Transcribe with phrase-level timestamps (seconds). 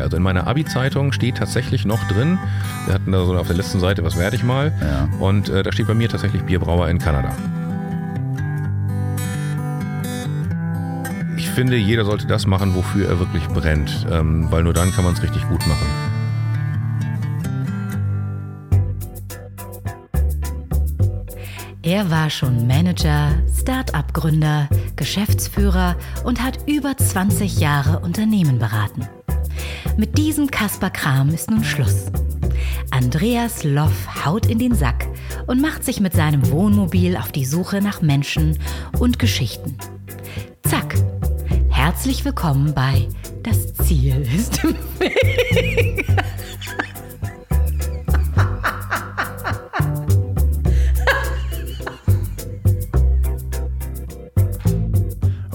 [0.00, 2.38] Also in meiner Abi-Zeitung steht tatsächlich noch drin,
[2.86, 4.72] wir hatten da so auf der letzten Seite, was werde ich mal?
[4.80, 5.08] Ja.
[5.18, 7.32] Und äh, da steht bei mir tatsächlich Bierbrauer in Kanada.
[11.36, 15.04] Ich finde, jeder sollte das machen, wofür er wirklich brennt, ähm, weil nur dann kann
[15.04, 15.86] man es richtig gut machen.
[21.82, 29.08] Er war schon Manager, Start-up-Gründer, Geschäftsführer und hat über 20 Jahre Unternehmen beraten.
[30.00, 32.06] Mit diesem Kasper Kram ist nun Schluss.
[32.90, 35.06] Andreas Loff haut in den Sack
[35.46, 38.58] und macht sich mit seinem Wohnmobil auf die Suche nach Menschen
[38.98, 39.76] und Geschichten.
[40.62, 40.94] Zack.
[41.68, 43.08] Herzlich willkommen bei
[43.42, 46.06] Das Ziel ist im Weg.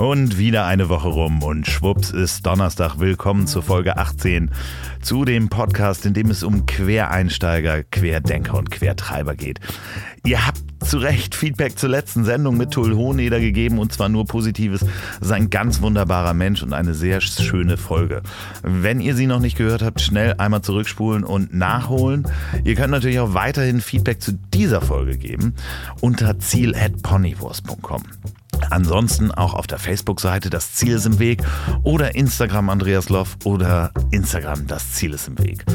[0.05, 2.99] Und wieder eine Woche rum und schwupps ist Donnerstag.
[2.99, 4.51] Willkommen zur Folge 18
[5.01, 9.59] zu dem Podcast, in dem es um Quereinsteiger, Querdenker und Quertreiber geht.
[10.23, 14.25] Ihr habt zu Recht Feedback zur letzten Sendung mit Tull Hohneder gegeben und zwar nur
[14.25, 14.81] Positives.
[14.81, 18.21] Das ist ein ganz wunderbarer Mensch und eine sehr schöne Folge.
[18.61, 22.27] Wenn ihr sie noch nicht gehört habt, schnell einmal zurückspulen und nachholen.
[22.63, 25.55] Ihr könnt natürlich auch weiterhin Feedback zu dieser Folge geben
[25.99, 28.03] unter ziel.ponywurst.com.
[28.69, 31.41] Ansonsten auch auf der Facebook-Seite Das Ziel ist im Weg
[31.83, 35.65] oder Instagram Andreas Loff oder Instagram Das Ziel ist im Weg.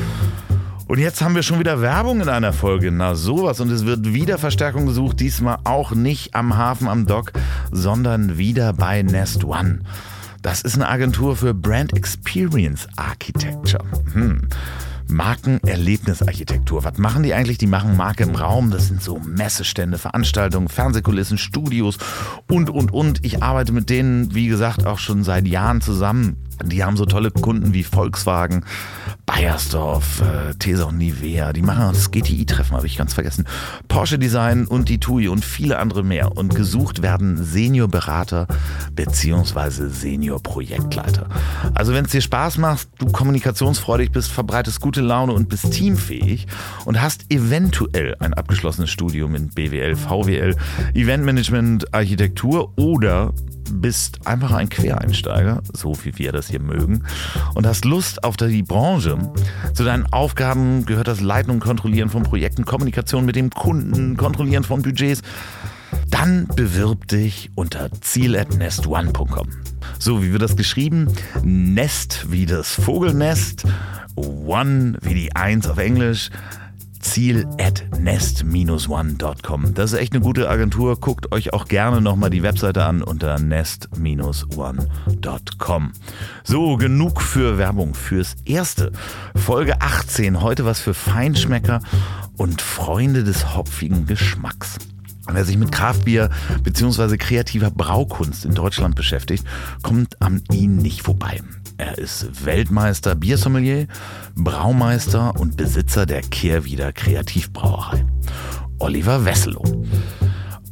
[0.91, 2.91] Und jetzt haben wir schon wieder Werbung in einer Folge.
[2.91, 3.61] Na sowas.
[3.61, 5.21] Und es wird wieder Verstärkung gesucht.
[5.21, 7.33] Diesmal auch nicht am Hafen am Dock,
[7.71, 9.83] sondern wieder bei Nest One.
[10.43, 13.85] Das ist eine Agentur für Brand Experience Architecture.
[14.15, 14.49] Hm.
[15.11, 16.85] Markenerlebnisarchitektur.
[16.85, 17.59] Was machen die eigentlich?
[17.59, 18.71] Die machen Marke im Raum.
[18.71, 21.99] Das sind so Messestände, Veranstaltungen, Fernsehkulissen, Studios
[22.49, 23.25] und, und, und.
[23.25, 26.37] Ich arbeite mit denen, wie gesagt, auch schon seit Jahren zusammen.
[26.65, 28.65] Die haben so tolle Kunden wie Volkswagen,
[29.27, 31.53] Bayersdorf, äh, Tesa und Nivea.
[31.53, 33.47] Die machen das GTI-Treffen, habe ich ganz vergessen.
[33.89, 36.37] Porsche Design und die TUI und viele andere mehr.
[36.37, 38.47] Und gesucht werden Seniorberater
[38.95, 39.89] bzw.
[39.89, 41.27] Senior-Projektleiter.
[41.75, 46.47] Also wenn es dir Spaß macht, du kommunikationsfreudig bist, verbreitest gute Laune und bist teamfähig
[46.85, 50.57] und hast eventuell ein abgeschlossenes Studium in BWL, VWL,
[50.95, 53.33] Eventmanagement, Architektur oder
[53.71, 57.05] bist einfach ein Quereinsteiger, so wie wir das hier mögen,
[57.55, 59.19] und hast Lust auf die Branche.
[59.75, 64.65] Zu deinen Aufgaben gehört das Leiten und Kontrollieren von Projekten, Kommunikation mit dem Kunden, Kontrollieren
[64.65, 65.23] von Budgets.
[66.11, 69.49] Dann bewirb dich unter ziel.nestone.com.
[69.99, 71.09] So, wie wird das geschrieben?
[71.43, 73.65] Nest wie das Vogelnest,
[74.17, 76.31] One wie die Eins auf Englisch,
[77.01, 79.75] ziel at nest-one.com.
[79.75, 80.99] Das ist echt eine gute Agentur.
[81.01, 84.83] Guckt euch auch gerne nochmal die Webseite an unter nest-one.com.
[86.45, 88.93] So, genug für Werbung fürs Erste.
[89.35, 90.41] Folge 18.
[90.41, 91.81] Heute was für Feinschmecker
[92.37, 94.79] und Freunde des hopfigen Geschmacks.
[95.33, 96.31] Wer sich mit Kraftbier
[96.63, 97.17] bzw.
[97.17, 99.45] kreativer Braukunst in Deutschland beschäftigt,
[99.83, 101.41] kommt an ihn nicht vorbei.
[101.81, 103.87] Er ist Weltmeister Biersommelier,
[104.35, 108.05] Braumeister und Besitzer der Kehrwieder Kreativbrauerei.
[108.79, 109.87] Oliver Wesselow.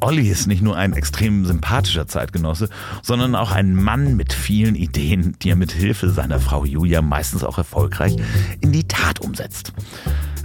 [0.01, 2.69] Olli ist nicht nur ein extrem sympathischer Zeitgenosse,
[3.03, 7.43] sondern auch ein Mann mit vielen Ideen, die er mit Hilfe seiner Frau Julia meistens
[7.43, 8.15] auch erfolgreich
[8.61, 9.73] in die Tat umsetzt.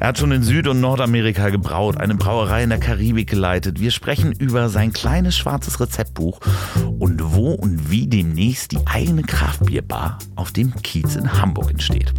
[0.03, 3.79] Er hat schon in Süd- und Nordamerika gebraut, eine Brauerei in der Karibik geleitet.
[3.79, 6.41] Wir sprechen über sein kleines schwarzes Rezeptbuch
[6.99, 12.13] und wo und wie demnächst die eigene Kraftbierbar auf dem Kiez in Hamburg entsteht.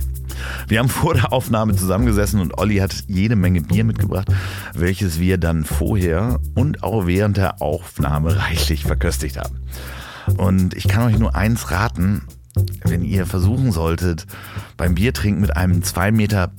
[0.67, 4.29] Wir haben vor der Aufnahme zusammengesessen und Olli hat jede Menge Bier mitgebracht,
[4.73, 9.61] welches wir dann vorher und auch während der Aufnahme reichlich verköstigt haben.
[10.39, 12.23] Und ich kann euch nur eins raten,
[12.83, 14.27] wenn ihr versuchen solltet,
[14.79, 16.51] beim Biertrinken mit einem 2 Meter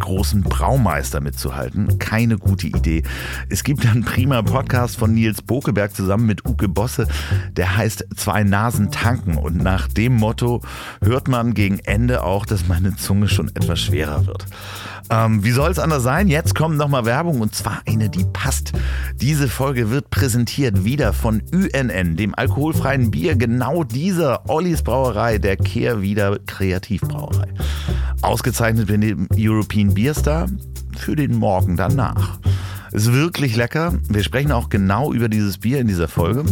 [0.00, 1.98] großen Braumeister mitzuhalten.
[1.98, 3.04] Keine gute Idee.
[3.48, 7.06] Es gibt einen prima Podcast von Nils Bokeberg zusammen mit Uke Bosse,
[7.52, 9.36] der heißt Zwei Nasen tanken.
[9.36, 10.62] Und nach dem Motto
[11.00, 14.46] hört man gegen Ende auch, dass meine Zunge schon etwas schwerer wird.
[15.10, 16.28] Ähm, wie soll es anders sein?
[16.28, 18.72] Jetzt kommt nochmal Werbung und zwar eine, die passt.
[19.16, 25.56] Diese Folge wird präsentiert wieder von UNN, dem alkoholfreien Bier genau dieser Ollis Brauerei, der
[25.56, 27.48] Kehrwieder Kreativbrauerei.
[28.22, 30.46] Ausgezeichnet mit dem European Beer Star
[30.96, 32.38] für den Morgen danach.
[32.92, 33.92] Ist wirklich lecker.
[34.08, 36.44] Wir sprechen auch genau über dieses Bier in dieser Folge.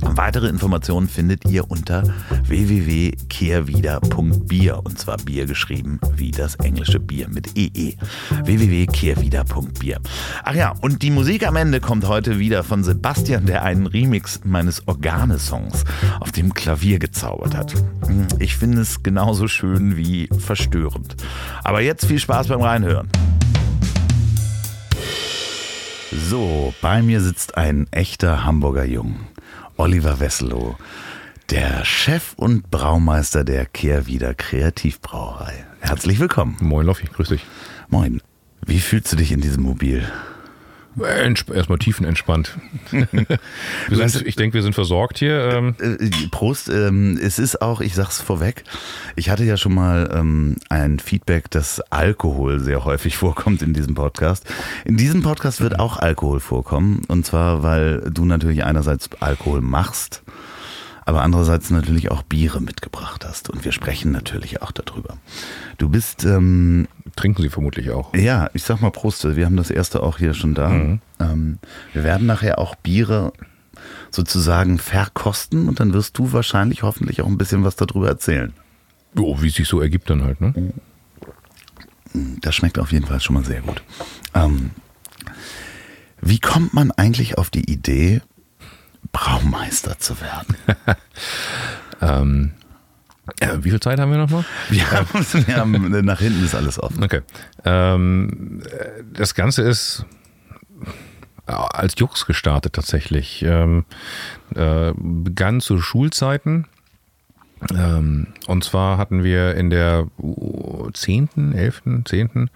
[0.00, 2.02] Weitere Informationen findet ihr unter
[2.44, 7.94] www.kehrwieder.bier und zwar Bier geschrieben wie das englische Bier mit EE.
[8.44, 10.00] www.kehrwieder.bier.
[10.44, 14.40] Ach ja, und die Musik am Ende kommt heute wieder von Sebastian, der einen Remix
[14.44, 15.84] meines Organe-Songs
[16.20, 17.72] auf dem Klavier gezaubert hat.
[18.38, 21.16] Ich finde es genauso schön wie verstörend.
[21.64, 23.08] Aber jetzt viel Spaß beim Reinhören.
[26.12, 29.20] So, bei mir sitzt ein echter Hamburger Jung,
[29.76, 30.76] Oliver Wesselow,
[31.50, 35.64] der Chef und Braumeister der Kehrwieder Kreativbrauerei.
[35.78, 36.56] Herzlich willkommen.
[36.60, 37.46] Moin Loffi, grüß dich.
[37.90, 38.20] Moin.
[38.66, 40.04] Wie fühlst du dich in diesem Mobil?
[40.98, 42.58] Erstmal tiefenentspannt.
[43.90, 45.50] sind, ich denke, wir sind versorgt hier.
[45.52, 45.74] Ähm.
[45.78, 46.68] Äh, Prost.
[46.68, 48.64] Ähm, es ist auch, ich sag's vorweg,
[49.16, 53.94] ich hatte ja schon mal ähm, ein Feedback, dass Alkohol sehr häufig vorkommt in diesem
[53.94, 54.44] Podcast.
[54.84, 57.02] In diesem Podcast wird auch Alkohol vorkommen.
[57.08, 60.22] Und zwar, weil du natürlich einerseits Alkohol machst
[61.06, 63.50] aber andererseits natürlich auch Biere mitgebracht hast.
[63.50, 65.16] Und wir sprechen natürlich auch darüber.
[65.78, 66.24] Du bist.
[66.24, 66.86] Ähm,
[67.16, 68.14] Trinken Sie vermutlich auch.
[68.14, 69.36] Ja, ich sag mal Prost.
[69.36, 70.68] Wir haben das erste auch hier schon da.
[70.68, 71.00] Mhm.
[71.18, 71.58] Ähm,
[71.92, 73.32] wir werden nachher auch Biere
[74.10, 78.52] sozusagen verkosten und dann wirst du wahrscheinlich hoffentlich auch ein bisschen was darüber erzählen.
[79.16, 80.72] Jo, wie es sich so ergibt dann halt, ne?
[82.40, 83.82] Das schmeckt auf jeden Fall schon mal sehr gut.
[84.34, 84.70] Ähm,
[86.20, 88.20] wie kommt man eigentlich auf die Idee,
[89.12, 90.56] Braumeister zu werden?
[92.00, 92.52] ähm,
[93.40, 94.44] ja, wie viel Zeit haben wir nochmal?
[94.68, 95.08] Wir haben,
[95.46, 97.02] wir haben, nach hinten ist alles offen.
[97.02, 97.20] Okay.
[97.64, 98.62] Ähm,
[99.12, 100.04] das Ganze ist
[101.46, 103.42] als Jux gestartet tatsächlich.
[103.42, 103.84] Ähm,
[104.54, 106.66] äh, begann zu Schulzeiten.
[107.74, 110.06] Ähm, und zwar hatten wir in der
[110.92, 112.50] 10., 11., 10.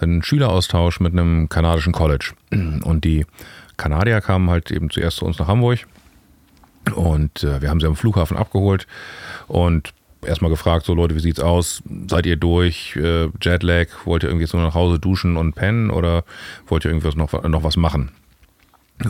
[0.00, 2.32] einen Schüleraustausch mit einem kanadischen College.
[2.50, 3.26] Und die
[3.76, 5.86] Kanadier kamen halt eben zuerst zu uns nach Hamburg
[6.94, 8.86] und äh, wir haben sie am Flughafen abgeholt
[9.46, 9.92] und
[10.24, 11.82] erstmal gefragt, so Leute, wie sieht's aus?
[12.08, 12.96] Seid ihr durch?
[12.96, 13.88] Äh, Jetlag?
[14.04, 16.24] Wollt ihr irgendwie jetzt nur nach Hause duschen und pennen oder
[16.66, 18.10] wollt ihr irgendwas noch, noch was machen?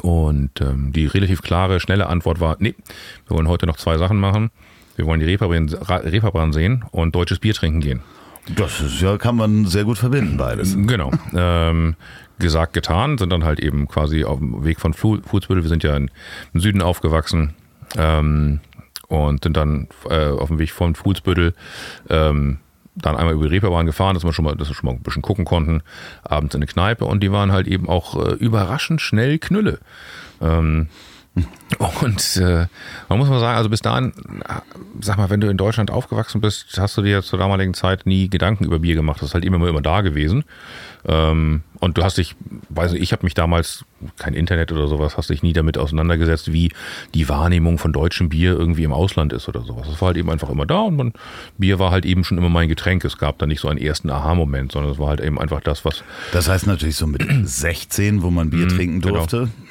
[0.03, 2.75] Und ähm, die relativ klare, schnelle Antwort war, nee,
[3.27, 4.51] wir wollen heute noch zwei Sachen machen.
[4.97, 8.01] Wir wollen die Reeperbahn sehen und deutsches Bier trinken gehen.
[8.55, 10.77] Das ist, ja, kann man sehr gut verbinden, beides.
[10.77, 11.11] Genau.
[11.35, 11.97] Ähm,
[12.39, 15.63] gesagt, getan, sind dann halt eben quasi auf dem Weg von Fußbüttel.
[15.63, 16.09] Wir sind ja im
[16.55, 17.55] Süden aufgewachsen
[17.97, 18.61] ähm,
[19.11, 21.53] und sind dann äh, auf dem Weg von Fußbüttel
[22.09, 22.59] ähm,
[22.95, 25.03] dann einmal über die Reeperbahn gefahren, dass wir schon mal, dass wir schon mal ein
[25.03, 25.83] bisschen gucken konnten,
[26.23, 29.81] abends in eine Kneipe und die waren halt eben auch äh, überraschend schnell Knülle.
[30.41, 30.89] Ähm,
[32.03, 32.67] und äh,
[33.09, 34.13] man muss mal sagen, also bis dahin,
[35.01, 38.29] sag mal, wenn du in Deutschland aufgewachsen bist, hast du dir zur damaligen Zeit nie
[38.29, 39.23] Gedanken über Bier gemacht.
[39.23, 40.45] Das ist halt immer, immer da gewesen.
[41.07, 42.37] Ähm, und du hast dich,
[42.69, 43.85] weiß ich, ich habe mich damals,
[44.19, 46.73] kein Internet oder sowas, hast dich nie damit auseinandergesetzt, wie
[47.15, 49.87] die Wahrnehmung von deutschem Bier irgendwie im Ausland ist oder sowas.
[49.89, 51.13] Das war halt eben einfach immer da und man,
[51.59, 53.05] Bier war halt eben schon immer mein Getränk.
[53.05, 55.85] Es gab da nicht so einen ersten Aha-Moment, sondern es war halt eben einfach das,
[55.85, 56.05] was.
[56.33, 59.15] Das heißt natürlich so mit 16, wo man Bier mhm, trinken genau.
[59.17, 59.37] durfte.
[59.39, 59.70] Genau.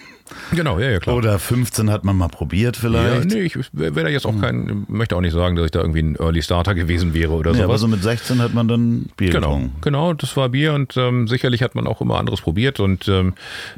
[0.52, 1.16] Genau, ja, ja, klar.
[1.16, 3.32] Oder 15 hat man mal probiert vielleicht.
[3.32, 5.80] Ja, nee, ich wäre da jetzt auch kein, möchte auch nicht sagen, dass ich da
[5.82, 7.70] irgendwie ein Early Starter gewesen wäre oder nee, sowas.
[7.70, 9.82] aber so mit 16 hat man dann Bier genau, getrunken.
[9.82, 13.34] Genau, das war Bier und ähm, sicherlich hat man auch immer anderes probiert und ähm,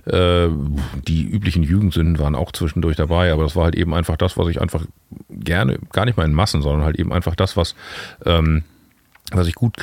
[0.05, 0.47] äh,
[1.07, 4.47] die üblichen Jugendsünden waren auch zwischendurch dabei, aber das war halt eben einfach das, was
[4.47, 4.85] ich einfach
[5.29, 7.75] gerne, gar nicht mal in Massen, sondern halt eben einfach das, was,
[8.25, 8.63] ähm,
[9.31, 9.75] was ich gut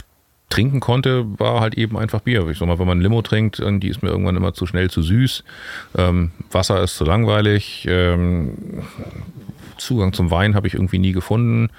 [0.48, 2.46] trinken konnte, war halt eben einfach Bier.
[2.48, 5.02] Ich sag mal, wenn man Limo trinkt, die ist mir irgendwann immer zu schnell zu
[5.02, 5.44] süß.
[5.96, 7.86] Ähm, Wasser ist zu langweilig.
[7.88, 8.84] Ähm,
[9.76, 11.70] Zugang zum Wein habe ich irgendwie nie gefunden.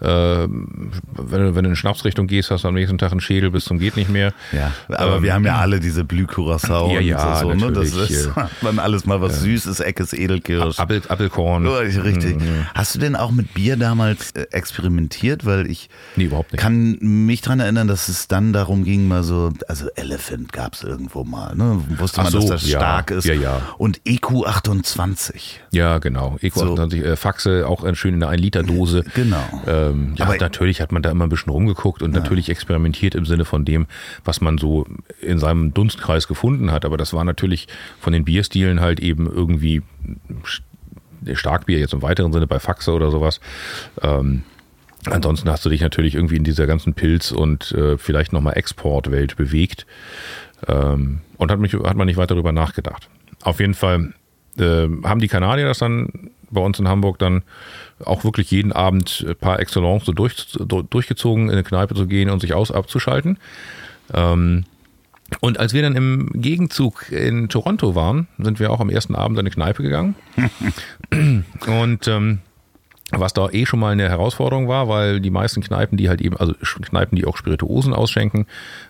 [0.00, 3.50] Äh, wenn, du, wenn du in Schnapsrichtung gehst, hast du am nächsten Tag einen Schädel
[3.50, 4.32] bis zum geht nicht mehr.
[4.52, 7.72] Ja, aber ähm, wir haben ja alle diese Blü Curacao ja, ja, so, ne?
[7.72, 8.30] Das ist
[8.62, 10.78] man alles mal was äh, Süßes, Eckes, Edelkirsch.
[10.78, 11.66] Appel, Appelkorn.
[11.66, 12.40] Oh, richtig.
[12.40, 12.66] Mhm.
[12.74, 15.44] Hast du denn auch mit Bier damals äh, experimentiert?
[15.44, 16.60] Weil ich nee, überhaupt nicht.
[16.60, 20.82] kann mich daran erinnern, dass es dann darum ging, mal so, also Elephant gab es
[20.82, 21.82] irgendwo mal, ne?
[21.98, 23.24] Wusste man, so, dass das stark ist.
[23.24, 23.62] Ja, ja.
[23.78, 25.58] Und EQ28.
[25.72, 26.36] Ja, genau.
[26.40, 27.04] EQ28, so.
[27.04, 29.04] äh, Faxe, auch schön in einer 1-Liter-Dose.
[29.14, 29.62] Genau.
[29.90, 32.20] Ähm, ja, Aber natürlich hat man da immer ein bisschen rumgeguckt und ja.
[32.20, 33.86] natürlich experimentiert im Sinne von dem,
[34.24, 34.86] was man so
[35.20, 36.84] in seinem Dunstkreis gefunden hat.
[36.84, 37.68] Aber das war natürlich
[37.98, 39.82] von den Bierstilen halt eben irgendwie
[41.32, 43.40] Starkbier jetzt im weiteren Sinne bei Faxe oder sowas.
[44.02, 44.42] Ähm,
[45.06, 49.36] ansonsten hast du dich natürlich irgendwie in dieser ganzen Pilz- und äh, vielleicht nochmal Exportwelt
[49.36, 49.86] bewegt.
[50.66, 53.08] Ähm, und hat, mich, hat man nicht weiter darüber nachgedacht.
[53.42, 54.12] Auf jeden Fall
[54.58, 57.42] äh, haben die Kanadier das dann bei uns in Hamburg dann
[58.04, 60.46] auch wirklich jeden Abend par excellence so durch,
[60.90, 63.38] durchgezogen, in eine Kneipe zu gehen und sich aus abzuschalten.
[64.12, 64.64] Ähm,
[65.40, 69.36] Und als wir dann im Gegenzug in Toronto waren, sind wir auch am ersten Abend
[69.38, 70.16] in eine Kneipe gegangen.
[71.66, 72.40] Und ähm,
[73.12, 76.36] was da eh schon mal eine Herausforderung war, weil die meisten Kneipen, die halt eben,
[76.36, 78.46] also Kneipen, die auch Spirituosen ausschenken,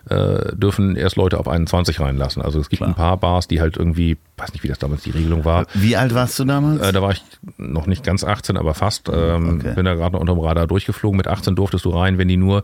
[0.09, 2.41] äh, dürfen erst Leute auf 21 reinlassen.
[2.41, 2.89] Also es gibt Klar.
[2.89, 5.65] ein paar Bars, die halt irgendwie, weiß nicht, wie das damals die Regelung war.
[5.73, 6.81] Wie alt warst du damals?
[6.81, 7.23] Äh, da war ich
[7.57, 9.09] noch nicht ganz 18, aber fast.
[9.09, 9.73] Ähm, okay.
[9.75, 11.17] Bin da gerade noch unterm Radar durchgeflogen.
[11.17, 12.63] Mit 18 durftest du rein, wenn die nur,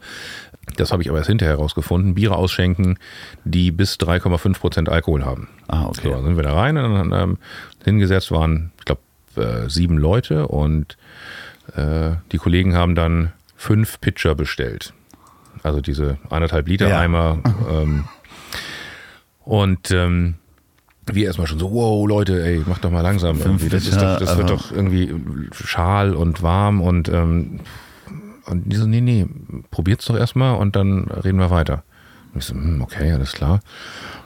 [0.75, 2.99] das habe ich aber erst hinterher herausgefunden, Biere ausschenken,
[3.45, 5.49] die bis 3,5 Prozent Alkohol haben.
[5.67, 6.01] Ah, okay.
[6.03, 7.37] So, dann sind wir da rein und dann ähm,
[7.83, 9.01] hingesetzt waren, ich glaube,
[9.37, 10.97] äh, sieben Leute und
[11.75, 14.93] äh, die Kollegen haben dann fünf Pitcher bestellt.
[15.63, 16.99] Also diese anderthalb Liter ja.
[16.99, 17.39] Eimer.
[17.69, 18.05] Ähm,
[19.43, 20.35] und ähm,
[21.05, 23.39] wir erstmal schon so, wow, Leute, ey, mach doch mal langsam.
[23.39, 23.69] Irgendwie.
[23.69, 25.13] Das, ist doch, das wird doch irgendwie
[25.51, 27.61] schal und warm und, ähm,
[28.45, 29.25] und die so, nee, nee,
[29.71, 31.83] probiert's doch erstmal und dann reden wir weiter.
[32.33, 33.61] Und ich so, hm, okay, alles klar.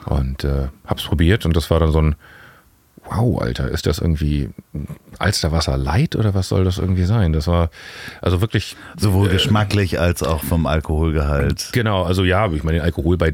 [0.05, 2.15] Und äh, hab's probiert und das war dann so ein
[3.09, 4.49] wow, Alter, ist das irgendwie
[5.17, 7.33] Alsterwasser light oder was soll das irgendwie sein?
[7.33, 7.69] Das war
[8.21, 8.75] also wirklich.
[8.97, 11.69] Sowohl äh, geschmacklich als auch vom Alkoholgehalt.
[11.73, 13.33] Genau, also ja, ich meine, den Alkohol bei,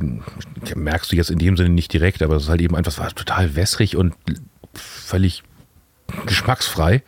[0.76, 3.00] merkst du jetzt in dem Sinne nicht direkt, aber es ist halt eben einfach, es
[3.00, 4.14] war total wässrig und
[4.74, 5.44] völlig
[6.26, 7.04] geschmacksfrei.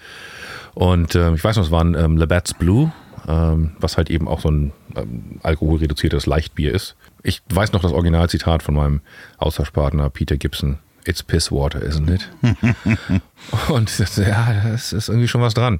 [0.73, 2.91] Und äh, ich weiß noch, es war ein ähm, Labatt's Blue,
[3.27, 6.95] ähm, was halt eben auch so ein ähm, alkoholreduziertes Leichtbier ist.
[7.23, 9.01] Ich weiß noch das Originalzitat von meinem
[9.37, 12.29] Austauschpartner Peter Gibson It's piss water, isn't it?
[13.69, 15.79] und ja, es ist irgendwie schon was dran.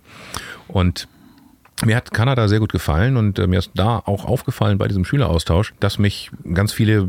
[0.68, 1.08] Und
[1.86, 5.06] mir hat Kanada sehr gut gefallen und äh, mir ist da auch aufgefallen bei diesem
[5.06, 7.08] Schüleraustausch, dass mich ganz viele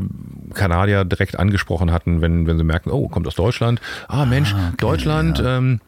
[0.53, 3.81] Kanadier direkt angesprochen hatten, wenn, wenn sie merken, oh, kommt aus Deutschland.
[4.07, 5.39] Ah, Mensch, ah, okay, Deutschland.
[5.39, 5.57] Ja.
[5.57, 5.81] Ähm,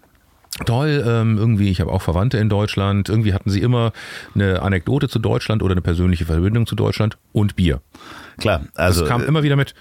[0.66, 3.94] toll, ähm, irgendwie, ich habe auch Verwandte in Deutschland, irgendwie hatten sie immer
[4.36, 7.82] eine Anekdote zu Deutschland oder eine persönliche Verbindung zu Deutschland und Bier.
[8.38, 9.02] Klar, also.
[9.02, 9.74] Das kam äh, immer wieder mit.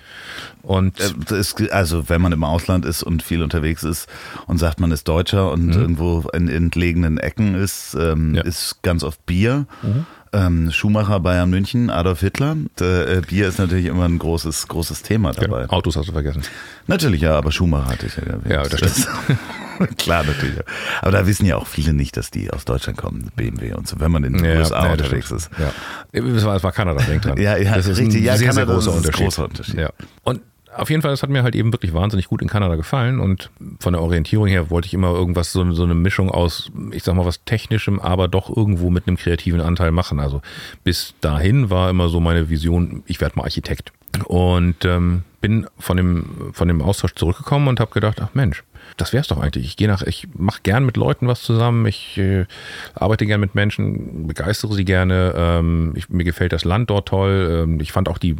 [0.62, 4.08] Und äh, ist, also, wenn man im Ausland ist und viel unterwegs ist
[4.46, 5.72] und sagt, man ist Deutscher und mhm.
[5.72, 8.42] irgendwo in entlegenen Ecken ist, ähm, ja.
[8.42, 9.66] ist ganz oft Bier.
[9.82, 12.56] Mhm ähm, Schumacher Bayern München, Adolf Hitler.
[12.80, 15.62] Äh, Bier ist natürlich immer ein großes, großes Thema dabei.
[15.62, 15.72] Genau.
[15.72, 16.42] Autos hast du vergessen.
[16.86, 18.50] Natürlich, ja, aber Schumacher hatte ich ja erwähnt.
[18.50, 19.08] Ja, das stimmt.
[19.98, 20.58] Klar, natürlich.
[21.00, 24.00] Aber da wissen ja auch viele nicht, dass die aus Deutschland kommen, BMW und so,
[24.00, 25.50] wenn man in den ja, USA ja, unterwegs ist.
[25.58, 25.72] Ja.
[26.12, 27.36] Es war, es war Kanada, denk dran.
[27.40, 28.20] ja, ja, das ist richtig.
[28.20, 29.24] Ein ja, sehr, Kanada sehr großer Unterschied.
[29.24, 29.78] Großer Unterschied.
[29.78, 29.90] Ja.
[30.22, 30.40] Und
[30.74, 33.50] auf jeden Fall, das hat mir halt eben wirklich wahnsinnig gut in Kanada gefallen und
[33.78, 37.14] von der Orientierung her wollte ich immer irgendwas, so, so eine Mischung aus, ich sag
[37.14, 40.18] mal, was Technischem, aber doch irgendwo mit einem kreativen Anteil machen.
[40.18, 40.40] Also
[40.82, 43.92] bis dahin war immer so meine Vision, ich werde mal Architekt.
[44.26, 48.62] Und ähm, bin von dem, von dem Austausch zurückgekommen und habe gedacht, ach Mensch,
[48.96, 49.66] das wäre es doch eigentlich.
[49.66, 52.46] Ich gehe nach, ich mache gern mit Leuten was zusammen, ich äh,
[52.94, 55.34] arbeite gern mit Menschen, begeistere sie gerne.
[55.36, 57.64] Ähm, ich, mir gefällt das Land dort toll.
[57.64, 58.36] Ähm, ich fand auch die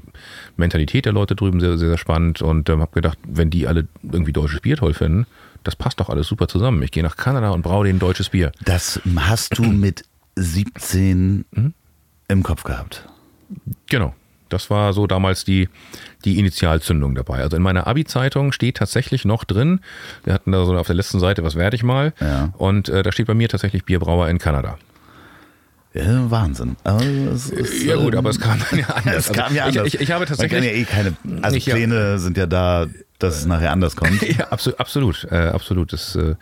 [0.57, 3.87] Mentalität der Leute drüben sehr, sehr, sehr spannend und ähm, habe gedacht, wenn die alle
[4.03, 5.27] irgendwie deutsches Bier toll finden,
[5.65, 6.83] das passt doch alles super zusammen.
[6.83, 8.53] Ich gehe nach Kanada und braue denen deutsches Bier.
[8.65, 10.05] Das hast du mit
[10.37, 11.75] 17 mhm.
[12.29, 13.07] im Kopf gehabt.
[13.89, 14.15] Genau.
[14.53, 15.69] Das war so damals die,
[16.25, 17.41] die Initialzündung dabei.
[17.41, 19.81] Also in meiner Abi-Zeitung steht tatsächlich noch drin,
[20.25, 22.13] wir hatten da so auf der letzten Seite, was werde ich mal?
[22.21, 22.53] Ja.
[22.59, 24.79] Und äh, da steht bei mir tatsächlich Bierbrauer in Kanada.
[25.95, 26.77] Ja, Wahnsinn.
[27.35, 27.53] Ist,
[27.85, 29.29] ja gut, aber es kam dann ja anders.
[29.29, 29.89] es kam ja anders.
[29.89, 30.65] Ich, ich, ich habe tatsächlich.
[30.65, 32.87] Ja eh keine, also nicht, Pläne sind ja da,
[33.19, 34.23] dass es nachher anders kommt.
[34.39, 35.93] ja, absolut, absolut, äh, absolut.
[35.93, 36.35] Das, äh,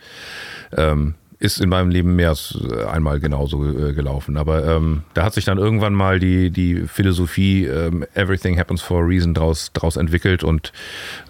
[0.77, 4.37] ähm, ist in meinem Leben mehr als äh, einmal genauso äh, gelaufen.
[4.37, 9.01] Aber ähm, da hat sich dann irgendwann mal die, die Philosophie ähm, Everything happens for
[9.01, 10.71] a reason draus, draus entwickelt und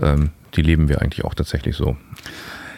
[0.02, 1.96] ähm, die leben wir eigentlich auch tatsächlich so.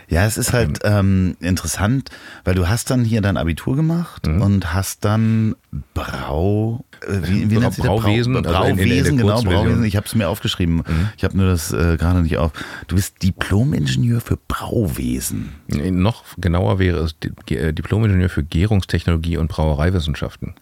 [0.10, 2.10] Ja, es ist halt ähm, interessant,
[2.44, 4.42] weil du hast dann hier dein Abitur gemacht mhm.
[4.42, 5.56] und hast dann
[5.94, 9.86] Brau, äh, wie, wie nennt sich Brauwesen, Brau, Brauwesen, also in, in genau, Brauwesen.
[9.86, 10.78] Ich habe es mir aufgeschrieben.
[10.78, 11.10] Mhm.
[11.18, 12.52] Ich habe nur das äh, gerade nicht auf.
[12.88, 15.54] Du bist Diplomingenieur für Brauwesen.
[15.68, 17.16] Nee, noch genauer wäre es
[17.50, 20.56] äh, Diplomingenieur für Gärungstechnologie und Brauereiwissenschaften.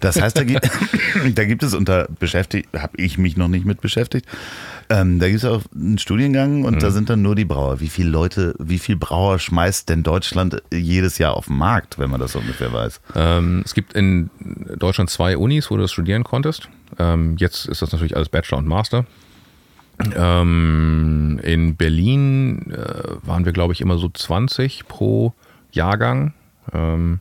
[0.00, 0.68] Das heißt, da gibt,
[1.34, 4.26] da gibt es unter beschäftigt, habe ich mich noch nicht mit beschäftigt.
[4.88, 6.78] Ähm, da gibt es auch einen Studiengang und mhm.
[6.78, 7.80] da sind dann nur die Brauer.
[7.80, 12.10] Wie viele Leute, wie viel Brauer schmeißt denn Deutschland jedes Jahr auf den Markt, wenn
[12.10, 13.00] man das ungefähr weiß?
[13.14, 14.30] Ähm, es gibt in
[14.78, 16.68] Deutschland zwei Unis, wo du das studieren konntest.
[16.98, 19.06] Ähm, jetzt ist das natürlich alles Bachelor und Master.
[20.14, 25.32] Ähm, in Berlin äh, waren wir, glaube ich, immer so 20 pro
[25.72, 26.34] Jahrgang.
[26.72, 27.20] Ähm,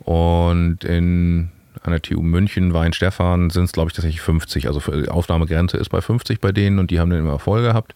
[0.00, 1.50] und in
[1.84, 4.66] an der TU München, Weinstefan sind es, glaube ich, tatsächlich 50.
[4.66, 7.94] Also Aufnahmegrenze ist bei 50 bei denen und die haben dann immer voll gehabt.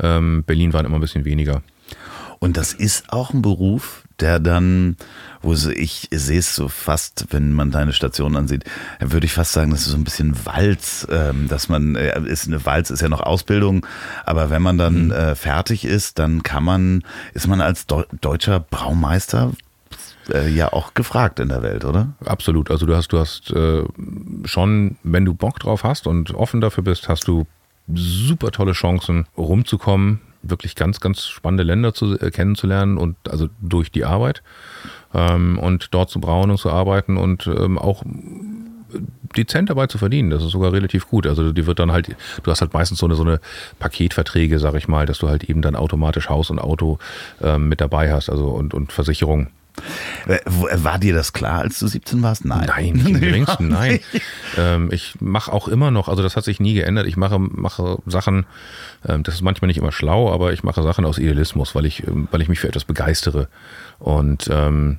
[0.00, 1.62] Ähm, Berlin waren immer ein bisschen weniger.
[2.38, 4.96] Und das ist auch ein Beruf, der dann,
[5.40, 8.64] wo ich sehe es so fast, wenn man deine Station ansieht,
[9.00, 12.46] würde ich fast sagen, das ist so ein bisschen Walz, ähm, dass man, äh, ist
[12.46, 13.86] eine Walz ist ja noch Ausbildung,
[14.24, 15.12] aber wenn man dann mhm.
[15.12, 17.02] äh, fertig ist, dann kann man,
[17.32, 19.52] ist man als Deu deutscher Braumeister
[20.32, 22.14] äh, ja auch gefragt in der Welt, oder?
[22.24, 22.70] Absolut.
[22.70, 23.84] Also du hast, du hast äh,
[24.44, 27.46] schon, wenn du Bock drauf hast und offen dafür bist, hast du
[27.92, 33.90] super tolle Chancen rumzukommen wirklich ganz, ganz spannende Länder zu, äh, kennenzulernen und also durch
[33.90, 34.42] die Arbeit
[35.12, 38.02] ähm, und dort zu brauen und zu arbeiten und ähm, auch
[39.36, 40.30] dezent dabei zu verdienen.
[40.30, 41.26] Das ist sogar relativ gut.
[41.26, 43.40] Also die wird dann halt, du hast halt meistens so eine, so eine
[43.78, 46.98] Paketverträge, sag ich mal, dass du halt eben dann automatisch Haus und Auto
[47.42, 49.48] ähm, mit dabei hast, also und, und Versicherung.
[50.26, 52.44] Äh, war dir das klar, als du 17 warst?
[52.44, 52.66] Nein.
[52.66, 54.00] Nein, im geringsten, nein.
[54.56, 57.06] Ähm, ich mache auch immer noch, also das hat sich nie geändert.
[57.06, 58.46] Ich mache, mache Sachen,
[59.06, 62.06] ähm, das ist manchmal nicht immer schlau, aber ich mache Sachen aus Idealismus, weil ich,
[62.06, 63.48] ähm, weil ich mich für etwas begeistere.
[63.98, 64.98] Und ähm,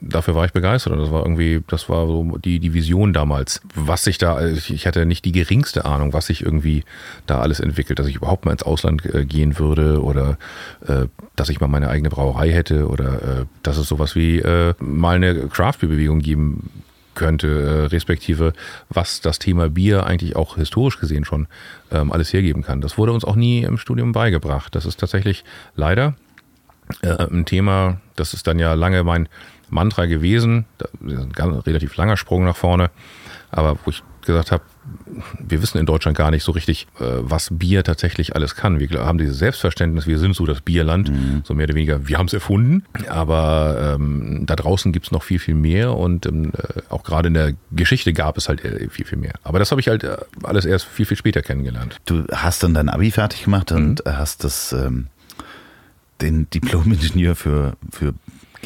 [0.00, 3.60] dafür war ich begeistert und das war irgendwie, das war so die, die Vision damals.
[3.74, 6.84] Was sich da, also ich hatte nicht die geringste Ahnung, was sich irgendwie
[7.26, 10.38] da alles entwickelt, dass ich überhaupt mal ins Ausland äh, gehen würde oder
[10.86, 14.74] äh, dass ich mal meine eigene Brauerei hätte oder äh, dass es sowas wie äh,
[14.80, 16.70] mal eine Craft Bewegung geben
[17.14, 18.52] könnte, äh, respektive
[18.90, 21.48] was das Thema Bier eigentlich auch historisch gesehen schon
[21.90, 22.80] ähm, alles hergeben kann.
[22.80, 24.74] Das wurde uns auch nie im Studium beigebracht.
[24.74, 26.14] Das ist tatsächlich leider
[27.02, 29.28] äh, ein Thema, das ist dann ja lange mein
[29.70, 30.64] Mantra gewesen.
[30.78, 32.90] Das ist ein ganz, relativ langer Sprung nach vorne.
[33.50, 34.62] Aber wo ich gesagt habe,
[35.38, 38.78] wir wissen in Deutschland gar nicht so richtig, äh, was Bier tatsächlich alles kann.
[38.80, 41.42] Wir haben dieses Selbstverständnis, wir sind so das Bierland, mhm.
[41.44, 42.84] so mehr oder weniger, wir haben es erfunden.
[43.08, 47.28] Aber ähm, da draußen gibt es noch viel, viel mehr und ähm, äh, auch gerade
[47.28, 49.34] in der Geschichte gab es halt äh, viel, viel mehr.
[49.44, 50.06] Aber das habe ich halt
[50.42, 51.96] alles erst viel, viel später kennengelernt.
[52.04, 54.18] Du hast dann dein Abi fertig gemacht und mhm.
[54.18, 55.06] hast das ähm,
[56.20, 58.14] den Diplom-Ingenieur für, für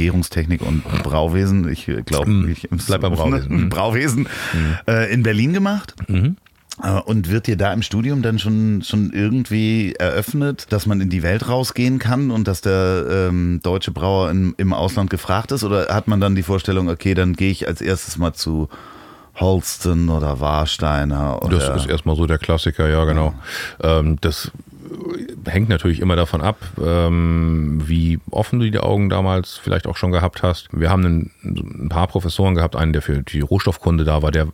[0.00, 3.68] Gärungstechnik und Brauwesen, ich glaube, mm, ich bleib beim Brauwesen, mhm.
[3.68, 4.90] Brauwesen mm.
[4.90, 5.94] äh, in Berlin gemacht.
[6.82, 11.10] Äh, und wird dir da im Studium dann schon, schon irgendwie eröffnet, dass man in
[11.10, 15.64] die Welt rausgehen kann und dass der ähm, deutsche Brauer in, im Ausland gefragt ist?
[15.64, 18.70] Oder hat man dann die Vorstellung, okay, dann gehe ich als erstes mal zu
[19.34, 21.42] Holsten oder Warsteiner?
[21.42, 23.34] Oder das ist erstmal so der Klassiker, ja, genau.
[23.82, 23.98] Ja.
[23.98, 24.50] Ähm, das
[25.46, 30.12] hängt natürlich immer davon ab, ähm, wie offen du die Augen damals vielleicht auch schon
[30.12, 30.68] gehabt hast.
[30.72, 34.48] Wir haben ein, ein paar Professoren gehabt, einen, der für die Rohstoffkunde da war, der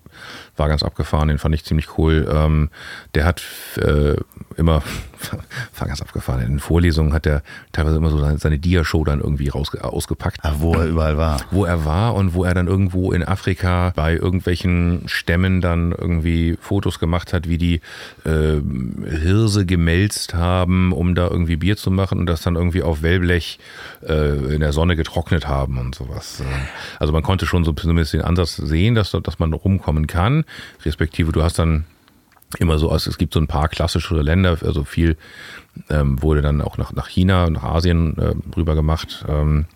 [0.57, 2.29] war ganz abgefahren, den fand ich ziemlich cool.
[2.31, 2.71] Ähm,
[3.15, 3.43] der hat
[3.77, 4.17] äh,
[4.57, 4.83] immer,
[5.79, 9.21] war ganz abgefahren, in den Vorlesungen hat er teilweise immer so seine, seine Dia-Show dann
[9.21, 10.39] irgendwie raus, ausgepackt.
[10.43, 11.41] Ach, wo er überall war.
[11.51, 16.57] Wo er war und wo er dann irgendwo in Afrika bei irgendwelchen Stämmen dann irgendwie
[16.61, 17.81] Fotos gemacht hat, wie die
[18.25, 18.61] äh,
[19.09, 23.59] Hirse gemälzt haben, um da irgendwie Bier zu machen und das dann irgendwie auf Wellblech
[24.07, 26.43] äh, in der Sonne getrocknet haben und sowas.
[26.99, 30.46] Also man konnte schon so zumindest den Ansatz sehen, dass, dass man rumkommen kann
[30.85, 31.85] respektive du hast dann
[32.59, 35.17] immer so, also es gibt so ein paar klassische Länder, also viel
[35.91, 39.67] ähm, wurde dann auch nach, nach China, nach Asien äh, rüber gemacht, ähm,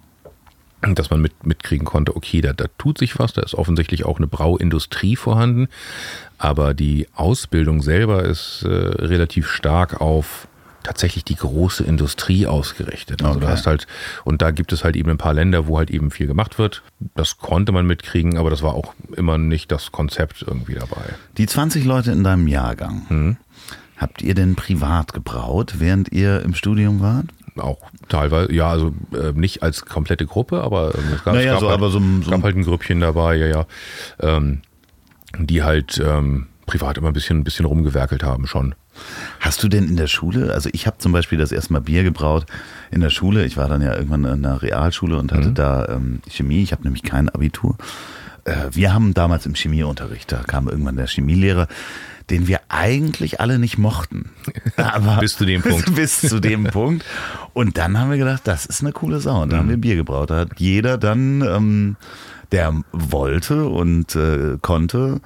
[0.80, 4.16] dass man mit, mitkriegen konnte, okay, da, da tut sich was, da ist offensichtlich auch
[4.16, 5.68] eine Brauindustrie vorhanden,
[6.38, 10.48] aber die Ausbildung selber ist äh, relativ stark auf
[10.82, 13.22] tatsächlich die große Industrie ausgerichtet.
[13.22, 13.46] Also okay.
[13.46, 13.86] du hast halt,
[14.24, 16.82] und da gibt es halt eben ein paar Länder, wo halt eben viel gemacht wird.
[17.14, 21.02] Das konnte man mitkriegen, aber das war auch immer nicht das Konzept irgendwie dabei.
[21.36, 23.36] Die 20 Leute in deinem Jahrgang, mhm.
[23.96, 27.26] habt ihr denn privat gebraut, während ihr im Studium wart?
[27.56, 31.60] Auch teilweise, ja, also äh, nicht als komplette Gruppe, aber äh, es gab, naja, es
[31.60, 33.66] gab, so, halt, so, so gab halt ein Grüppchen dabei, ja, ja,
[34.20, 34.62] ähm,
[35.38, 38.74] die halt ähm, privat immer ein bisschen, ein bisschen rumgewerkelt haben schon.
[39.40, 42.02] Hast du denn in der Schule, also ich habe zum Beispiel das erste Mal Bier
[42.02, 42.46] gebraut
[42.90, 43.44] in der Schule.
[43.44, 45.54] Ich war dann ja irgendwann in einer Realschule und hatte mhm.
[45.54, 46.62] da ähm, Chemie.
[46.62, 47.76] Ich habe nämlich kein Abitur.
[48.44, 51.68] Äh, wir haben damals im Chemieunterricht, da kam irgendwann der Chemielehrer,
[52.30, 54.30] den wir eigentlich alle nicht mochten.
[54.76, 55.94] Aber bis zu dem Punkt.
[55.94, 57.04] bis zu dem Punkt.
[57.52, 59.42] Und dann haben wir gedacht, das ist eine coole Sau.
[59.42, 59.60] Und da mhm.
[59.60, 60.30] haben wir Bier gebraut.
[60.30, 61.96] Da hat jeder dann, ähm,
[62.52, 65.20] der wollte und äh, konnte,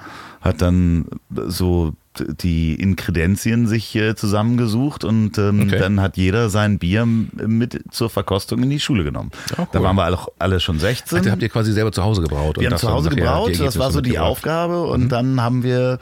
[0.45, 1.07] hat dann
[1.47, 5.79] so die Inkredenzien sich äh, zusammengesucht und ähm, okay.
[5.79, 9.31] dann hat jeder sein Bier mit zur Verkostung in die Schule genommen.
[9.53, 9.67] Oh, cool.
[9.73, 11.23] Da waren wir alle, alle schon 16.
[11.27, 12.61] Ach, habt ihr quasi selber zu Hause gebraut?
[12.61, 15.09] Wir haben zu Hause gebraut, das war so die Aufgabe und mhm.
[15.09, 15.99] dann haben wir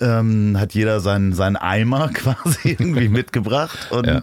[0.00, 4.20] ähm, hat jeder seinen, seinen Eimer quasi irgendwie mitgebracht und ja.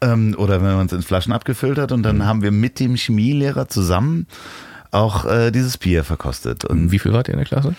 [0.00, 2.24] ähm, oder wenn man es in Flaschen abgefüllt hat und dann mhm.
[2.26, 4.28] haben wir mit dem Chemielehrer zusammen
[4.92, 6.64] auch äh, dieses Bier verkostet.
[6.64, 7.74] Und Wie viel wart ihr in der Klasse?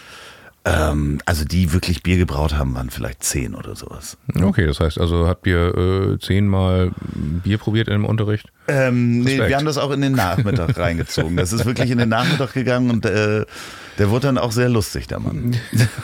[0.65, 4.17] Ähm, also die wirklich Bier gebraut haben, waren vielleicht zehn oder sowas.
[4.33, 6.91] Okay, das heißt also, habt ihr äh, zehnmal
[7.43, 8.51] Bier probiert im Unterricht?
[8.67, 11.37] Ähm, nee, wir haben das auch in den Nachmittag reingezogen.
[11.37, 13.45] Das ist wirklich in den Nachmittag gegangen und äh,
[13.97, 15.55] der wurde dann auch sehr lustig, der Mann.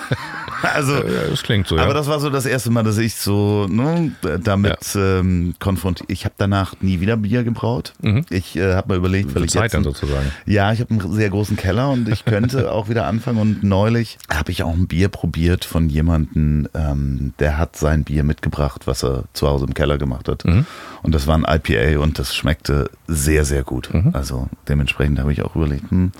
[0.62, 1.84] also, Ja, das klingt so, ja.
[1.84, 4.12] aber das war so das erste Mal, dass ich so ne,
[4.44, 6.10] damit ähm, konfrontiert.
[6.10, 7.94] Ich habe danach nie wieder Bier gebraut.
[8.30, 10.32] Ich äh, habe mal überlegt, weil ich Zeit jetzt dann sozusagen.
[10.46, 13.40] ja, ich habe einen sehr großen Keller und ich könnte auch wieder anfangen.
[13.40, 18.24] Und neulich habe ich auch ein Bier probiert von jemandem, ähm, der hat sein Bier
[18.24, 20.46] mitgebracht, was er zu Hause im Keller gemacht hat.
[20.46, 20.66] Mhm.
[21.04, 23.90] Und das war ein IPA und das schmeckte sehr, sehr gut.
[23.94, 24.12] Mhm.
[24.14, 26.12] Also dementsprechend habe ich auch überlegt, hm,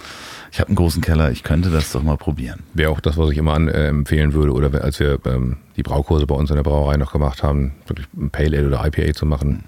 [0.52, 2.62] ich habe einen großen Keller, ich könnte das doch mal probieren.
[2.74, 5.84] Wäre auch das, was ich immer an, äh, empfehlen würde, oder als wir ähm, die
[5.84, 9.14] Braukurse bei uns in der Brauerei noch gemacht haben, wirklich ein Pale Ale oder IPA
[9.14, 9.64] zu machen,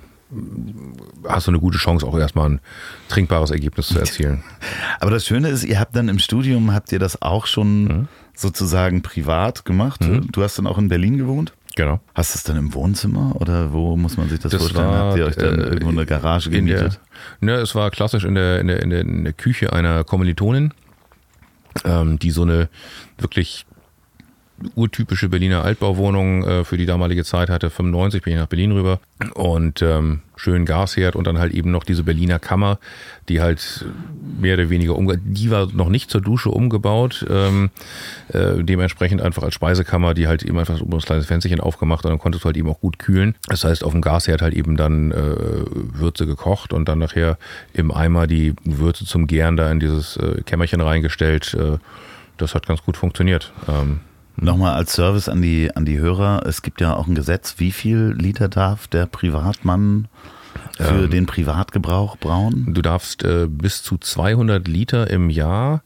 [1.27, 2.59] hast du eine gute Chance, auch erstmal ein
[3.07, 4.43] trinkbares Ergebnis zu erzielen.
[4.99, 8.07] Aber das Schöne ist, ihr habt dann im Studium, habt ihr das auch schon Mhm.
[8.35, 10.01] sozusagen privat gemacht.
[10.31, 11.53] Du hast dann auch in Berlin gewohnt?
[11.75, 11.99] Genau.
[12.13, 14.87] Hast du es dann im Wohnzimmer oder wo muss man sich das, Das vorstellen?
[14.87, 16.99] war, Habt ihr euch dann äh, irgendwo eine Garage In der, gemietet?
[17.41, 20.71] ne, es war klassisch in der, in der, in der, in der Küche einer Kommilitonin,
[21.83, 22.69] ähm, die so eine
[23.17, 23.65] wirklich
[24.75, 27.69] urtypische Berliner Altbauwohnung äh, für die damalige Zeit hatte.
[27.69, 28.99] 95 bin ich nach Berlin rüber
[29.33, 32.79] und ähm, schön Gasherd und dann halt eben noch diese Berliner Kammer,
[33.29, 33.85] die halt
[34.39, 37.69] mehr oder weniger umge die war noch nicht zur Dusche umgebaut, ähm,
[38.29, 42.11] äh, dementsprechend einfach als Speisekammer, die halt eben einfach so ein kleines Fensterchen aufgemacht und
[42.11, 43.35] dann konntest du halt eben auch gut kühlen.
[43.47, 47.37] Das heißt, auf dem Gasherd halt eben dann äh, Würze gekocht und dann nachher
[47.73, 51.53] im Eimer die Würze zum Gären da in dieses äh, Kämmerchen reingestellt.
[51.53, 51.77] Äh,
[52.37, 53.53] das hat ganz gut funktioniert.
[53.67, 53.99] Ähm,
[54.35, 57.71] Nochmal als Service an die, an die Hörer, es gibt ja auch ein Gesetz, wie
[57.71, 60.07] viel Liter darf der Privatmann
[60.77, 62.73] für den Privatgebrauch brauen?
[62.73, 65.83] Du darfst äh, bis zu 200 Liter im Jahr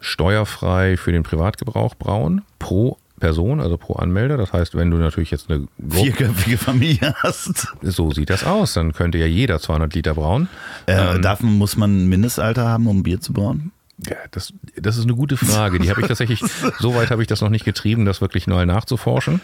[0.00, 4.38] steuerfrei für den Privatgebrauch brauen, pro Person, also pro Anmelder.
[4.38, 7.68] Das heißt, wenn du natürlich jetzt eine Vierköpfige Familie hast.
[7.82, 10.48] so sieht das aus, dann könnte ja jeder 200 Liter brauen.
[10.86, 11.22] Äh, Ähm.
[11.22, 13.72] darf, muss man ein Mindestalter haben, um Bier zu brauen?
[14.08, 15.78] Ja, das, das ist eine gute Frage.
[15.78, 16.40] Die habe ich tatsächlich,
[16.78, 19.40] so weit habe ich das noch nicht getrieben, das wirklich neu nachzuforschen.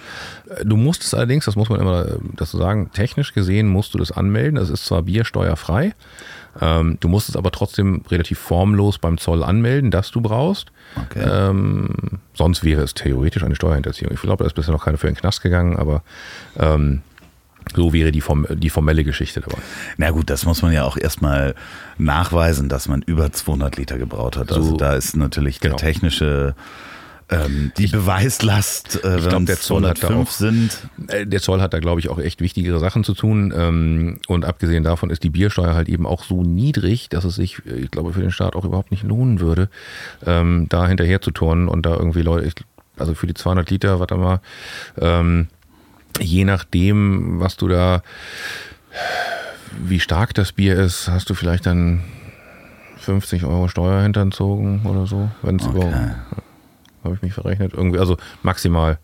[0.49, 3.95] Äh, Du musst es allerdings, das muss man immer äh, dazu sagen, technisch gesehen musst
[3.95, 4.57] du das anmelden.
[4.57, 5.95] Das ist zwar biersteuerfrei,
[6.61, 10.69] ähm, du musst es aber trotzdem relativ formlos beim Zoll anmelden, dass du brauchst.
[10.97, 11.25] Okay.
[11.29, 11.91] Ähm,
[12.35, 14.13] sonst wäre es theoretisch eine Steuerhinterziehung.
[14.13, 16.03] Ich glaube, da ist bisher noch keiner für den Knast gegangen, aber
[16.59, 17.03] ähm,
[17.75, 19.59] so wäre die, form die formelle Geschichte dabei.
[19.97, 21.55] Na gut, das muss man ja auch erstmal
[21.99, 24.51] nachweisen, dass man über 200 Liter gebraut hat.
[24.53, 25.77] Also So, da ist natürlich genau.
[25.77, 26.55] der technische,
[27.29, 30.79] ähm, die Beweislast, äh, glaub, wenn der Zoll hat da 205 auch- sind.
[31.09, 33.53] Äh, Der Zoll hat da, glaube ich, auch echt wichtigere Sachen zu tun.
[33.57, 37.59] Ähm, Und abgesehen davon ist die Biersteuer halt eben auch so niedrig, dass es sich,
[37.67, 39.69] äh, ich glaube, für den Staat auch überhaupt nicht lohnen würde,
[40.25, 42.55] ähm, da hinterher zu turnen und da irgendwie Leute, ich-
[42.97, 44.41] also für die 200 Liter, warte mal,
[44.99, 45.49] ähm,
[46.21, 48.03] je nachdem, was du da,
[49.79, 52.03] wie stark das Bier ist, hast du vielleicht dann
[52.99, 55.77] 50 Euro Steuer hinterzogen oder so, wenn es Okay.
[55.77, 55.97] überhaupt,
[57.07, 58.99] habe ich mich verrechnet, irgendwie, also maximal.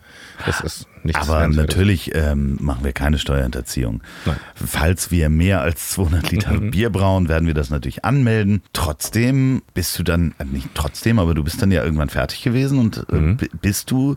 [0.47, 4.03] Das ist nichts Aber natürlich ähm, machen wir keine Steuerhinterziehung.
[4.27, 4.37] Nein.
[4.55, 8.63] Falls wir mehr als 200 Liter Bier brauen, werden wir das natürlich anmelden.
[8.73, 12.79] Trotzdem bist du dann, äh, nicht trotzdem, aber du bist dann ja irgendwann fertig gewesen
[12.79, 13.39] und äh, Mhm.
[13.61, 14.17] bist du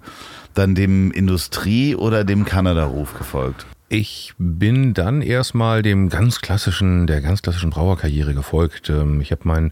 [0.54, 3.66] dann dem Industrie- oder dem Kanada-Ruf gefolgt?
[3.88, 8.90] Ich bin dann erstmal dem ganz klassischen, der ganz klassischen Brauerkarriere gefolgt.
[8.90, 9.72] Ähm, Ich habe mein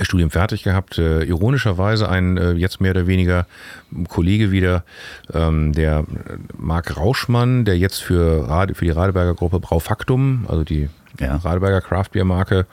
[0.00, 0.98] Studium fertig gehabt.
[0.98, 3.46] Äh, Ironischerweise ein äh, jetzt mehr oder weniger
[4.08, 4.84] Kollege wieder,
[5.32, 6.04] ähm, der
[6.58, 10.88] Marc Rauschmann, der jetzt für, Rade, für die Radeberger Gruppe Braufaktum, also die
[11.20, 11.36] Ja.
[11.36, 12.66] Radeberger Craft Beer Marke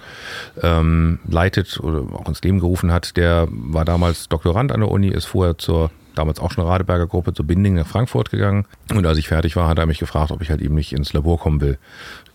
[0.62, 5.10] ähm, leitet oder auch ins Leben gerufen hat, der war damals Doktorand an der Uni,
[5.10, 8.66] ist vorher zur damals auch schon Radeberger Gruppe zur Binding nach Frankfurt gegangen.
[8.94, 11.14] Und als ich fertig war, hat er mich gefragt, ob ich halt eben nicht ins
[11.14, 11.78] Labor kommen will.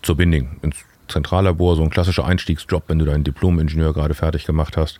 [0.01, 4.77] Zur Binding, ins Zentrallabor, so ein klassischer Einstiegsjob, wenn du deinen Diplom-Ingenieur gerade fertig gemacht
[4.77, 4.99] hast.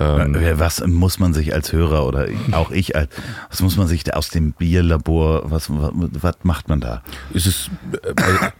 [0.00, 3.10] Ähm, Äh, Was muss man sich als Hörer oder auch ich als,
[3.50, 7.02] was muss man sich da aus dem Bierlabor, was, was, was macht man da?
[7.34, 7.70] ist es
[8.02, 8.52] äh, bei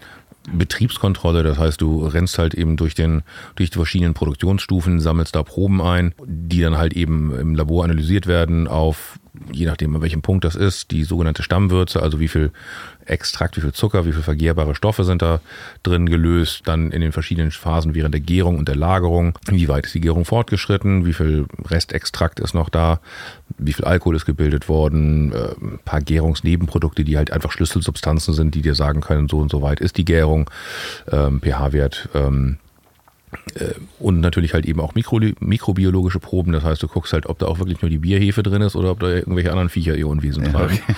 [0.53, 3.23] Betriebskontrolle, das heißt, du rennst halt eben durch, den,
[3.57, 8.27] durch die verschiedenen Produktionsstufen, sammelst da Proben ein, die dann halt eben im Labor analysiert
[8.27, 9.19] werden auf,
[9.53, 12.51] je nachdem an welchem Punkt das ist, die sogenannte Stammwürze, also wie viel
[13.07, 15.41] Extrakt, wie viel Zucker, wie viel vergehrbare Stoffe sind da
[15.85, 19.87] drin gelöst, dann in den verschiedenen Phasen während der Gärung und der Lagerung, wie weit
[19.87, 23.01] ist die Gärung fortgeschritten, wie viel Restextrakt ist noch da,
[23.59, 28.57] wie viel Alkohol ist gebildet worden, äh, ein paar Gärungsnebenprodukte, die halt einfach Schlüsselsubstanzen sind,
[28.57, 30.51] die dir sagen können, so und so weit ist die Gärung,
[31.11, 32.66] ähm, pH-Wert, ähm, äh,
[33.99, 36.53] und natürlich halt eben auch Mikro, mikrobiologische Proben.
[36.53, 38.91] Das heißt, du guckst halt, ob da auch wirklich nur die Bierhefe drin ist oder
[38.91, 40.75] ob da irgendwelche anderen Viecher ihr Unwesen Ja, treiben.
[40.75, 40.95] okay.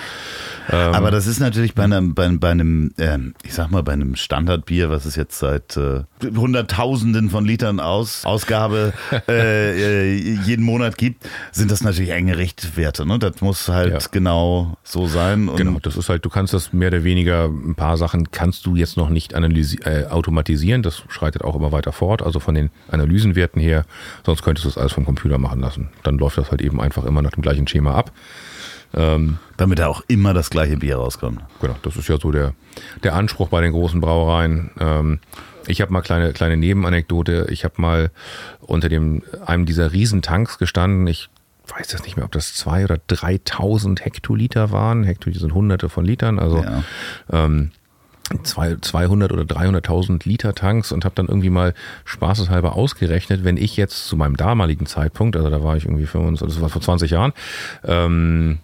[0.71, 4.15] Aber das ist natürlich bei einem, bei, bei einem ähm, ich sag mal, bei einem
[4.15, 8.93] Standardbier, was es jetzt seit äh, Hunderttausenden von Litern aus, Ausgabe
[9.27, 13.05] äh, äh, jeden Monat gibt, sind das natürlich enge Richtwerte.
[13.07, 13.17] Ne?
[13.17, 13.99] Das muss halt Ja.
[14.11, 15.49] genau so sein.
[15.55, 18.75] Genau, das ist halt, du kannst das mehr oder weniger, ein paar Sachen kannst du
[18.75, 20.83] jetzt noch nicht analysi äh, automatisieren.
[20.83, 23.85] Das schreitet auch immer weiter fort, also von den Analysenwerten her.
[24.25, 25.89] Sonst könntest du es alles vom Computer machen lassen.
[26.03, 28.11] Dann läuft das halt eben einfach immer nach dem gleichen Schema ab.
[28.93, 31.41] Ähm, damit da auch immer das gleiche Bier rauskommt.
[31.61, 32.53] Genau, das ist ja so der,
[33.03, 34.71] der Anspruch bei den großen Brauereien.
[34.79, 35.19] Ähm,
[35.67, 37.47] ich habe mal kleine kleine Nebenanekdote.
[37.51, 38.09] Ich habe mal
[38.61, 41.05] unter dem einem dieser Riesentanks gestanden.
[41.05, 41.29] Ich
[41.67, 45.03] weiß jetzt nicht mehr, ob das zwei oder 3.000 Hektoliter waren.
[45.03, 46.39] Hektoliter sind Hunderte von Litern.
[46.39, 46.83] Also Ja.
[47.31, 47.69] ähm,
[48.43, 51.73] 200 oder 300.000 Liter Tanks und habe dann irgendwie mal
[52.05, 56.47] spaßeshalber ausgerechnet, wenn ich jetzt zu meinem damaligen Zeitpunkt, also da war ich irgendwie 25,
[56.47, 57.33] das war vor 20 Jahren,
[57.83, 58.59] ähm,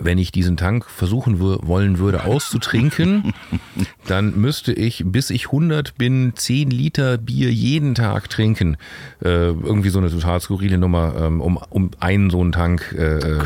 [0.00, 3.32] wenn ich diesen Tank versuchen wollen würde auszutrinken,
[4.06, 8.76] dann müsste ich, bis ich 100 bin, 10 Liter Bier jeden Tag trinken.
[9.22, 13.18] Äh, irgendwie so eine total skurrile Nummer, ähm, um, um einen so einen Tank äh,
[13.18, 13.40] äh,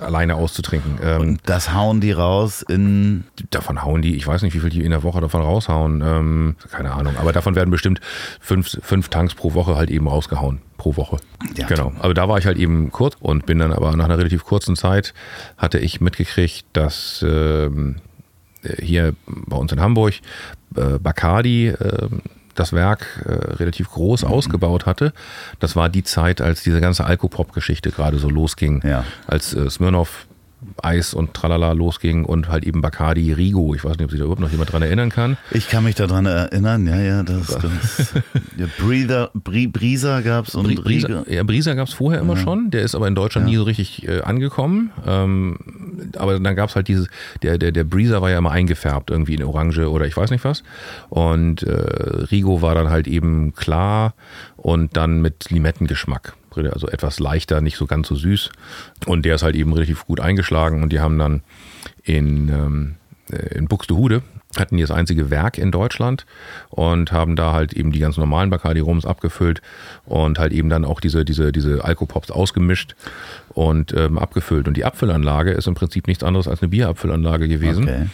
[0.00, 0.98] alleine auszutrinken.
[1.02, 4.82] Ähm, Das hauen die raus in davon hauen die, ich weiß nicht, wie viel die
[4.82, 8.00] in der Woche davon raushauen, ähm, keine Ahnung, aber davon werden bestimmt
[8.40, 11.16] fünf, fünf Tanks pro Woche halt eben rausgehauen, pro Woche.
[11.56, 11.92] Ja, genau.
[12.00, 14.76] Aber da war ich halt eben kurz und bin dann aber nach einer relativ kurzen
[14.76, 15.14] Zeit
[15.56, 17.96] hatte ich mitgekriegt, dass ähm,
[18.78, 20.12] hier bei uns in Hamburg
[20.76, 22.08] äh, Bacardi äh,
[22.54, 24.28] das Werk äh, relativ groß Mhm.
[24.28, 25.14] ausgebaut hatte.
[25.58, 28.82] Das war die Zeit, als diese ganze Alkopop-Geschichte gerade so losging.
[28.86, 29.04] Ja.
[29.26, 30.26] Als äh, Smirnoff
[30.82, 33.74] Eis und Tralala losging und halt eben Bacardi Rigo.
[33.74, 35.36] Ich weiß nicht, ob sich da überhaupt noch jemand dran erinnern kann.
[35.50, 38.14] Ich kann mich daran erinnern, ja, ja, das, das
[38.56, 42.70] ja, Breather, Bri, Brisa gab's und Bri- Brisa, ja, Brisa gab es vorher immer schon,
[42.70, 44.90] der ist aber in Deutschland nie so richtig äh, angekommen.
[45.06, 45.58] Ähm,
[46.16, 47.08] aber dann gab es halt dieses,
[47.42, 50.44] der, der, der Breezer war ja immer eingefärbt, irgendwie in Orange oder ich weiß nicht
[50.44, 50.62] was.
[51.10, 54.14] Und äh, Rigo war dann halt eben klar
[54.56, 56.34] und dann mit Limettengeschmack.
[56.56, 58.50] Also etwas leichter, nicht so ganz so süß.
[59.06, 61.42] Und der ist halt eben relativ gut eingeschlagen und die haben dann
[62.02, 62.94] in, ähm,
[63.30, 64.22] äh, in Buxtehude
[64.58, 66.26] hatten die das einzige Werk in Deutschland
[66.70, 69.62] und haben da halt eben die ganz normalen Bacardi Rums abgefüllt
[70.04, 72.94] und halt eben dann auch diese, diese, diese Alkopops ausgemischt
[73.50, 74.68] und ähm, abgefüllt.
[74.68, 77.84] Und die Abfüllanlage ist im Prinzip nichts anderes als eine Bierabfüllanlage gewesen.
[77.84, 78.06] Okay.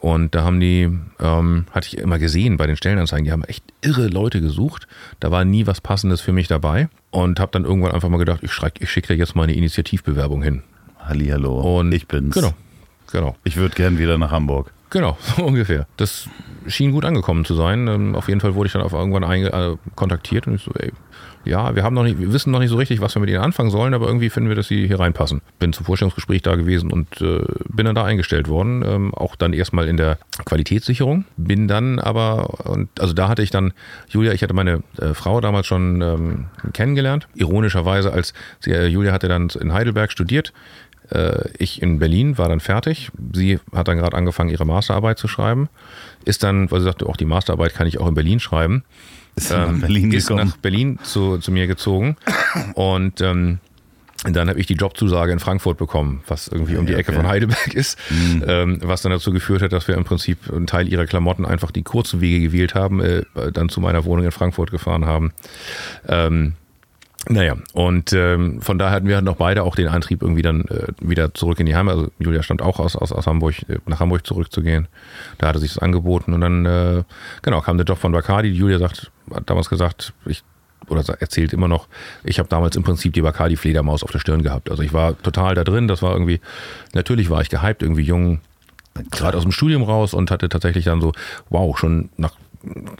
[0.00, 0.88] Und da haben die,
[1.20, 4.86] ähm, hatte ich immer gesehen bei den Stellenanzeigen, die haben echt irre Leute gesucht.
[5.20, 6.88] Da war nie was Passendes für mich dabei.
[7.10, 9.54] Und habe dann irgendwann einfach mal gedacht, ich, schreck- ich schicke da jetzt mal eine
[9.54, 10.62] Initiativbewerbung hin.
[11.00, 11.78] Hallihallo.
[11.80, 12.34] Und ich bin's.
[12.34, 12.52] Genau,
[13.10, 13.36] genau.
[13.44, 14.72] Ich würde gern wieder nach Hamburg.
[14.90, 15.86] Genau, so ungefähr.
[15.96, 16.28] Das
[16.66, 17.86] schien gut angekommen zu sein.
[17.88, 20.92] Ähm, Auf jeden Fall wurde ich dann auf irgendwann äh, kontaktiert und ich so, ey,
[21.44, 23.40] ja, wir haben noch nicht, wir wissen noch nicht so richtig, was wir mit ihnen
[23.40, 25.40] anfangen sollen, aber irgendwie finden wir, dass sie hier reinpassen.
[25.58, 28.84] Bin zum Vorstellungsgespräch da gewesen und äh, bin dann da eingestellt worden.
[28.86, 31.24] Ähm, auch dann erstmal in der Qualitätssicherung.
[31.36, 33.72] Bin dann aber, und also da hatte ich dann,
[34.08, 37.28] Julia, ich hatte meine äh, Frau damals schon ähm, kennengelernt.
[37.34, 40.52] Ironischerweise, als sie, äh, Julia hatte dann in Heidelberg studiert.
[41.10, 43.10] Äh, ich in Berlin war dann fertig.
[43.34, 45.68] Sie hat dann gerade angefangen, ihre Masterarbeit zu schreiben.
[46.24, 48.84] Ist dann, weil sie sagte, auch die Masterarbeit kann ich auch in Berlin schreiben.
[49.34, 50.48] Ist sie nach Berlin ist gekommen?
[50.48, 52.16] nach Berlin zu, zu mir gezogen.
[52.74, 53.58] Und ähm,
[54.24, 57.18] dann habe ich die Jobzusage in Frankfurt bekommen, was irgendwie um die Ecke okay.
[57.18, 57.22] Mhm.
[57.22, 57.98] von Heidelberg ist,
[58.46, 61.70] ähm, was dann dazu geführt hat, dass wir im Prinzip einen Teil ihrer Klamotten einfach
[61.70, 65.32] die kurzen Wege gewählt haben, äh, dann zu meiner Wohnung in Frankfurt gefahren haben.
[66.06, 66.54] Ähm,
[67.28, 70.88] naja, und ähm, von daher hatten wir noch beide auch den Antrieb, irgendwie dann äh,
[71.00, 71.94] wieder zurück in die Heimat.
[71.94, 74.88] Also Julia stammt auch aus, aus, aus Hamburg, äh, nach Hamburg zurückzugehen.
[75.38, 77.04] Da hatte sich das angeboten und dann, äh,
[77.42, 78.48] genau, kam der Job von Bacardi.
[78.48, 80.42] Julia sagt, hat damals gesagt, ich
[80.88, 81.88] oder erzählt immer noch,
[82.24, 84.70] ich habe damals im Prinzip die Bacardi-Fledermaus auf der Stirn gehabt.
[84.70, 86.40] Also ich war total da drin, das war irgendwie,
[86.92, 88.40] natürlich war ich gehypt, irgendwie jung,
[89.10, 91.12] gerade aus dem Studium raus und hatte tatsächlich dann so,
[91.50, 92.34] wow, schon nach,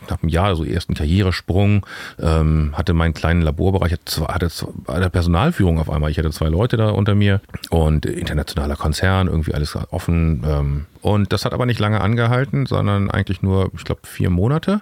[0.08, 1.86] nach einem Jahr so ersten Karrieresprung,
[2.18, 4.50] ähm, hatte meinen kleinen Laborbereich, hatte,
[4.88, 6.10] hatte Personalführung auf einmal.
[6.10, 10.42] Ich hatte zwei Leute da unter mir und internationaler Konzern, irgendwie alles offen.
[10.46, 14.80] Ähm, und das hat aber nicht lange angehalten, sondern eigentlich nur, ich glaube, vier Monate.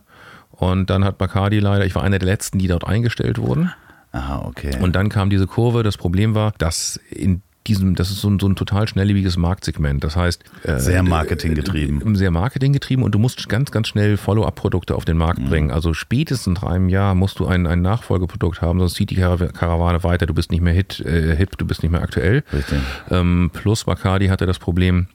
[0.61, 3.73] Und dann hat Bacardi leider, ich war einer der letzten, die dort eingestellt wurden.
[4.13, 4.77] Aha, okay.
[4.81, 5.83] Und dann kam diese Kurve.
[5.83, 10.05] Das Problem war, dass in diesem, das ist so ein, so ein total schnelllebiges Marktsegment.
[10.05, 12.15] Das heißt, äh, Sehr marketinggetrieben.
[12.15, 15.71] äh, Sehr marketinggetrieben und du musst ganz, ganz schnell Follow-up-Produkte auf den Markt bringen.
[15.71, 19.53] Also spätestens nach einem Jahr musst du ein, ein Nachfolgeprodukt haben, sonst zieht die Karaw-
[19.53, 20.27] Karawane weiter.
[20.27, 22.45] Du bist nicht mehr hit, äh, hip, du bist nicht mehr aktuell.
[22.53, 22.81] Richtig.
[23.11, 25.07] Ähm, plus Bacardi hatte das Problem,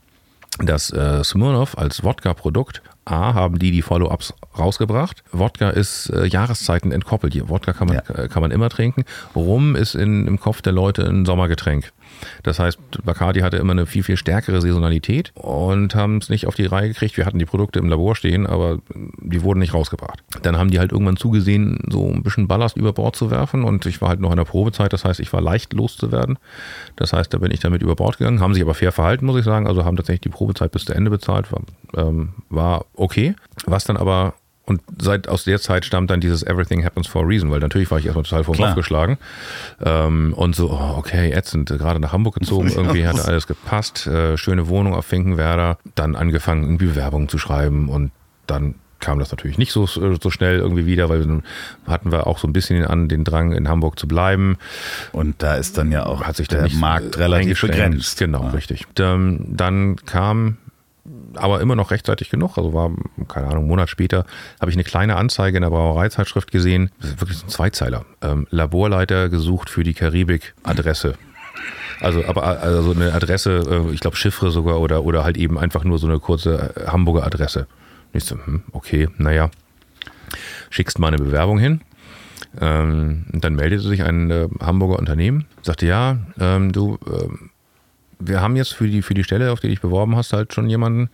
[0.60, 5.24] dass äh, Smirnoff als Wodka-Produkt A, haben die die Follow-ups rausgebracht.
[5.32, 7.36] Wodka ist äh, Jahreszeiten entkoppelt.
[7.50, 8.16] Wodka kann man, Ja.
[8.24, 9.04] äh, kann man immer trinken.
[9.36, 11.92] Rum ist in, im Kopf der Leute ein Sommergetränk.
[12.44, 16.56] Das heißt, Bacardi hatte immer eine viel, viel stärkere Saisonalität und haben es nicht auf
[16.56, 17.18] die Reihe gekriegt.
[17.18, 18.80] Wir hatten die Produkte im Labor stehen, aber
[19.22, 20.20] die wurden nicht rausgebracht.
[20.44, 23.86] Dann haben die halt irgendwann zugesehen, so ein bisschen Ballast über Bord zu werfen und
[23.86, 26.38] ich war halt noch in der Probezeit, das heißt, ich war leicht loszuwerden.
[26.96, 29.38] Das heißt, da bin ich damit über Bord gegangen, haben sich aber fair verhalten, muss
[29.40, 31.62] ich sagen, also haben tatsächlich die Probezeit bis zu Ende bezahlt, war,
[31.98, 33.36] ähm, war okay.
[33.66, 37.26] Was dann aber und seit aus der Zeit stammt dann dieses Everything happens for a
[37.26, 38.56] reason, weil natürlich war ich erstmal total vom.
[38.56, 39.18] Kopf geschlagen.
[39.84, 44.38] Ähm, und so, oh, okay, ätzend, gerade nach Hamburg gezogen, irgendwie hat alles gepasst, äh,
[44.38, 48.12] schöne Wohnung auf Finkenwerder, dann angefangen, irgendwie Bewerbungen zu schreiben und
[48.48, 51.44] dann kam das natürlich nicht so, so schnell irgendwie wieder, weil dann
[51.86, 54.58] hatten wir auch so ein bisschen an den Drang, in Hamburg zu bleiben.
[55.12, 58.18] Und da ist dann ja auch Hat sich der Markt relativ begrenzt.
[58.18, 58.50] Genau, Ja.
[58.52, 58.86] richtig.
[58.96, 60.58] Dann, dann kam
[61.38, 62.92] aber immer noch rechtzeitig genug, also war,
[63.28, 64.26] keine Ahnung, einen Monat später,
[64.60, 68.48] habe ich eine kleine Anzeige in der Brauereizeitschrift gesehen, das ist wirklich ein Zweizeiler, ähm,
[68.50, 71.16] Laborleiter gesucht für die Karibik-Adresse.
[72.02, 75.84] Also, aber also eine Adresse, äh, ich glaube Chiffre sogar oder, oder halt eben einfach
[75.84, 77.68] nur so eine kurze äh, Hamburger Adresse.
[78.14, 79.50] Und ich so, hm, okay, naja,
[80.70, 81.82] schickst mal eine Bewerbung hin.
[82.60, 87.50] Ähm, und dann meldete sich ein äh, Hamburger Unternehmen, sagte, ja, ähm, du, ähm,
[88.20, 90.54] wir haben jetzt für die, für die Stelle, auf die du dich beworben hast, halt
[90.54, 91.10] schon jemanden.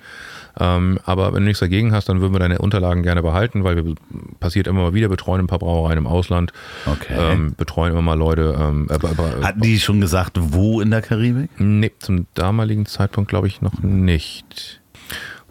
[0.59, 3.75] Ähm, aber wenn du nichts dagegen hast, dann würden wir deine Unterlagen gerne behalten, weil
[3.75, 3.95] wir
[4.39, 6.51] passiert immer mal wieder, betreuen ein paar Brauereien im Ausland,
[6.85, 7.15] Okay.
[7.17, 8.55] ähm, betreuen immer mal Leute.
[8.59, 11.49] Ähm, aber, aber, Hatten die schon gesagt, wo in der Karibik?
[11.59, 14.81] Nee, zum damaligen Zeitpunkt glaube ich noch nicht.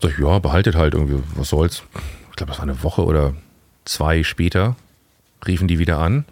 [0.03, 1.83] Sag ich, ja, behaltet halt irgendwie, was soll's.
[2.31, 3.35] Ich glaube, das war eine Woche oder
[3.85, 4.77] zwei später,
[5.47, 6.25] riefen die wieder an.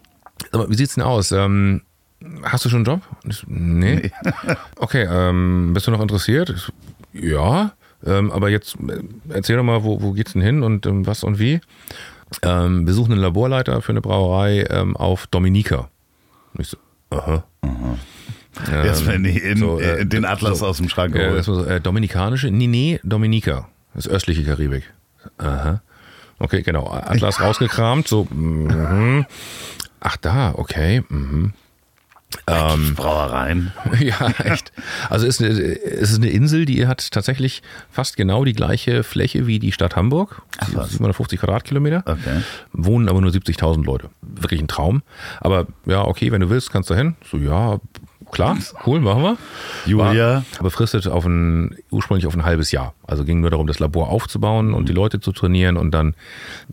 [0.53, 1.33] Mal, wie sieht's denn aus?
[1.33, 1.83] Ähm,
[2.43, 3.01] hast du schon einen Job?
[3.29, 4.11] Ich so, nee.
[4.77, 6.51] Okay, ähm, bist du noch interessiert?
[6.51, 6.73] Ich
[7.31, 7.73] ja,
[8.07, 9.01] ähm, aber jetzt äh,
[9.31, 11.61] erzähl doch mal, wo, wo geht's denn hin und ähm, was und wie?
[12.43, 15.89] Ähm, wir suchen einen Laborleiter für eine Brauerei ähm, auf Dominica.
[16.55, 16.77] Und ich so,
[17.11, 17.45] aha.
[18.71, 21.49] Erstmal in, die- in, so, äh, in den Atlas so, aus dem Schrank äh, das
[21.49, 22.51] war so, äh, Dominikanische?
[22.51, 23.69] Nee, nee, Dominica.
[23.95, 24.83] Das östliche Karibik.
[25.39, 25.81] Aha.
[26.39, 26.89] Okay, genau.
[26.91, 28.27] Atlas rausgekramt, so.
[28.31, 29.27] Mhm.
[30.01, 31.03] Ach, da, okay.
[31.09, 31.53] Mhm.
[32.47, 33.73] Ähm, Brauereien.
[34.01, 34.73] ja, echt.
[35.09, 39.03] Also es ist, eine, es ist eine Insel, die hat tatsächlich fast genau die gleiche
[39.03, 40.43] Fläche wie die Stadt Hamburg.
[40.73, 40.91] was.
[40.91, 42.03] 750 Quadratkilometer.
[42.07, 42.43] Okay.
[42.73, 44.11] Wohnen aber nur 70.000 Leute.
[44.21, 45.03] Wirklich ein Traum.
[45.41, 47.17] Aber ja, okay, wenn du willst, kannst du hin.
[47.31, 47.81] So, ja,
[48.31, 49.37] klar, cool, machen wir.
[49.87, 50.45] Julia.
[50.57, 52.95] War befristet auf ein, ursprünglich auf ein halbes Jahr.
[53.07, 56.15] Also ging nur darum, das Labor aufzubauen und die Leute zu trainieren und dann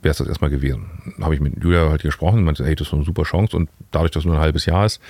[0.02, 0.86] wäre es das erstmal gewesen.
[1.22, 4.12] Habe ich mit Julia halt gesprochen, meinte, hey, das ist eine super Chance und dadurch,
[4.12, 5.02] dass es nur ein halbes Jahr ist,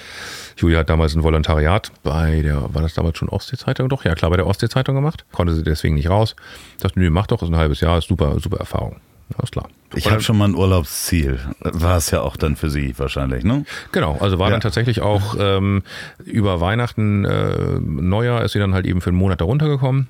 [0.57, 3.89] Julia hat damals ein Volontariat bei der, war das damals schon Ostsee-Zeitung?
[3.89, 5.25] Doch, ja klar, bei der Ostsee-Zeitung gemacht.
[5.31, 6.35] Konnte sie deswegen nicht raus.
[6.79, 8.97] Dachte, nö, mach doch, ist ein halbes Jahr, ist super, super Erfahrung.
[9.37, 9.67] Alles klar.
[9.95, 11.39] Ich habe schon mal ein Urlaubsziel.
[11.61, 13.65] War es ja auch dann für Sie wahrscheinlich, ne?
[13.91, 14.51] Genau, also war Ja.
[14.51, 15.83] dann tatsächlich auch ähm,
[16.25, 20.07] über Weihnachten, äh, Neujahr ist sie dann halt eben für einen Monat da runtergekommen.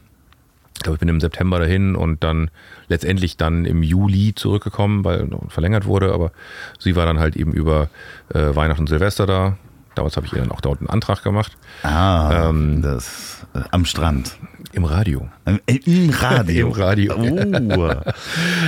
[0.75, 2.51] Ich glaube, ich bin im September dahin und dann
[2.89, 6.31] letztendlich dann im Juli zurückgekommen, weil verlängert wurde, aber
[6.79, 7.89] sie war dann halt eben über
[8.33, 9.57] äh, Weihnachten und Silvester da.
[9.95, 11.55] Damals habe ich ihr dann auch dort einen Antrag gemacht.
[11.83, 14.35] Ah, Ähm, das äh, am Strand.
[14.75, 15.29] Im Radio.
[15.45, 16.67] Äh, Im Radio.
[16.73, 17.15] Im Radio.
[17.17, 18.11] Oh,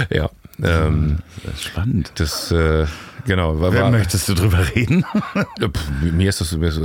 [0.15, 0.29] Ja.
[0.63, 2.11] Ähm, das ist spannend.
[2.15, 2.85] das, äh,
[3.27, 3.59] genau.
[3.59, 5.05] War, Wer war, möchtest du drüber reden?
[5.59, 6.79] Pff, mir ist das, mir ist,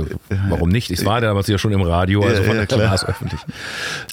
[0.49, 0.91] warum nicht?
[0.91, 3.39] Ich war damals ja schon im Radio, also von ja, war es öffentlich.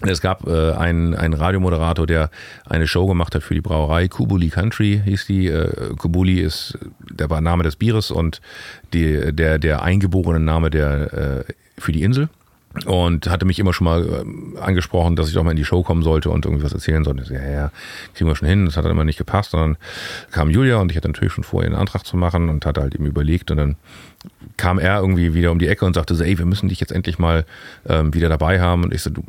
[0.01, 2.31] Es gab äh, einen, einen Radiomoderator, der
[2.65, 4.09] eine Show gemacht hat für die Brauerei.
[4.09, 5.49] Kubuli Country hieß die.
[5.49, 6.79] Äh, Kubuli ist
[7.11, 8.41] der Name des Bieres und
[8.95, 12.31] die, der, der eingeborene Name der, äh, für die Insel.
[12.87, 15.83] Und hatte mich immer schon mal ähm, angesprochen, dass ich doch mal in die Show
[15.83, 17.25] kommen sollte und irgendwie was erzählen sollte.
[17.25, 17.73] So, ja, ja,
[18.15, 18.65] kriegen wir schon hin.
[18.65, 19.55] Das hat dann immer nicht gepasst.
[19.55, 19.77] Und dann
[20.31, 22.81] kam Julia und ich hatte natürlich schon vor, ihr einen Antrag zu machen und hatte
[22.81, 23.51] halt eben überlegt.
[23.51, 23.77] Und dann
[24.57, 26.93] kam er irgendwie wieder um die Ecke und sagte so, ey, wir müssen dich jetzt
[26.93, 27.45] endlich mal
[27.89, 28.85] ähm, wieder dabei haben.
[28.85, 29.25] Und ich so, du,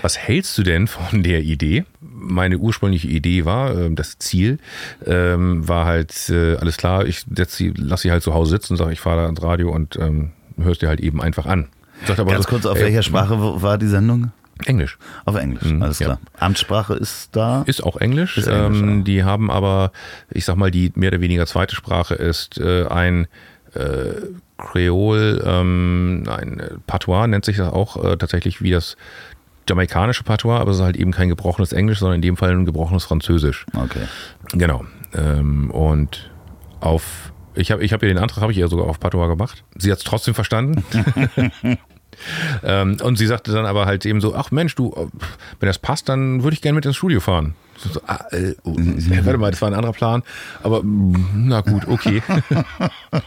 [0.00, 1.84] was hältst du denn von der Idee?
[2.00, 4.58] Meine ursprüngliche Idee war, ähm, das Ziel
[5.06, 8.76] ähm, war halt, äh, alles klar, ich setz sie, lass sie halt zu Hause sitzen,
[8.76, 11.68] sage ich fahre da ans Radio und ähm, hörst dir halt eben einfach an.
[12.06, 14.32] Sagt aber Ganz so, kurz, auf ey, welcher Sprache war die Sendung?
[14.66, 14.98] Englisch.
[15.24, 16.06] Auf Englisch, alles ja.
[16.06, 16.20] klar.
[16.38, 17.62] Amtssprache ist da.
[17.66, 18.38] Ist auch Englisch.
[18.38, 19.04] Ist Englisch, ähm, ja.
[19.04, 19.92] Die haben aber,
[20.30, 23.26] ich sag mal, die mehr oder weniger zweite Sprache ist äh, ein
[23.74, 24.12] äh,
[24.58, 28.96] Kreol, ähm, ein äh, Patois nennt sich das auch äh, tatsächlich wie das
[29.68, 32.64] jamaikanische Patois, aber es ist halt eben kein gebrochenes Englisch, sondern in dem Fall ein
[32.64, 33.66] gebrochenes Französisch.
[33.74, 34.06] Okay.
[34.52, 34.84] Genau.
[35.14, 36.30] Ähm, und
[36.80, 39.64] auf, ich habe ich hab ihr den Antrag, habe ich ihr sogar auf Patois gemacht.
[39.76, 40.84] Sie hat es trotzdem verstanden.
[42.62, 45.10] ähm, und sie sagte dann aber halt eben so, ach Mensch, du,
[45.60, 47.54] wenn das passt, dann würde ich gerne mit ins Studio fahren.
[47.76, 50.22] So, ah, äh, oh, äh, warte mal, das war ein anderer Plan,
[50.62, 52.22] aber mm, na gut, okay.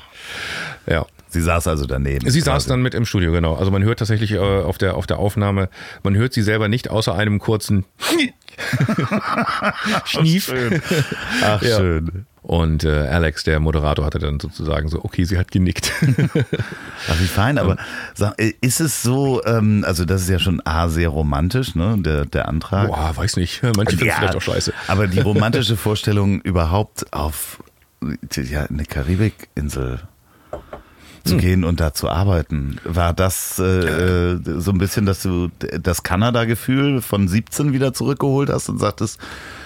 [0.88, 1.06] ja.
[1.28, 2.30] Sie saß also daneben.
[2.30, 2.50] Sie quasi.
[2.50, 3.56] saß dann mit im Studio, genau.
[3.56, 5.68] Also man hört tatsächlich äh, auf, der, auf der Aufnahme,
[6.02, 7.84] man hört sie selber nicht außer einem kurzen
[10.06, 10.54] Schnief.
[11.44, 11.78] Ach, ja.
[11.78, 12.26] schön.
[12.46, 15.92] Und äh, Alex, der Moderator, hatte dann sozusagen so, okay, sie hat genickt.
[16.02, 17.76] Ach, wie fein, aber
[18.14, 21.96] sag, äh, ist es so, ähm, also das ist ja schon A, sehr romantisch, ne,
[21.98, 22.90] der, der Antrag.
[22.90, 24.74] Boah, weiß nicht, manche finden ja, vielleicht auch scheiße.
[24.88, 27.64] Aber die romantische Vorstellung überhaupt auf
[28.36, 30.02] ja, eine Karibikinsel
[31.26, 31.40] zu hm.
[31.40, 32.78] gehen und da zu arbeiten.
[32.84, 38.50] War das äh, äh, so ein bisschen, dass du das Kanada-Gefühl von 17 wieder zurückgeholt
[38.50, 39.20] hast und sagtest,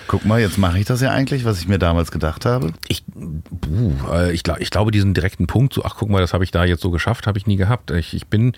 [0.10, 2.74] Guck mal, jetzt mache ich das ja eigentlich, was ich mir damals gedacht habe.
[2.88, 6.44] Ich, buh, äh, ich, ich glaube, diesen direkten Punkt, so, ach guck mal, das habe
[6.44, 7.92] ich da jetzt so geschafft, habe ich nie gehabt.
[7.92, 8.54] Ich, ich, bin,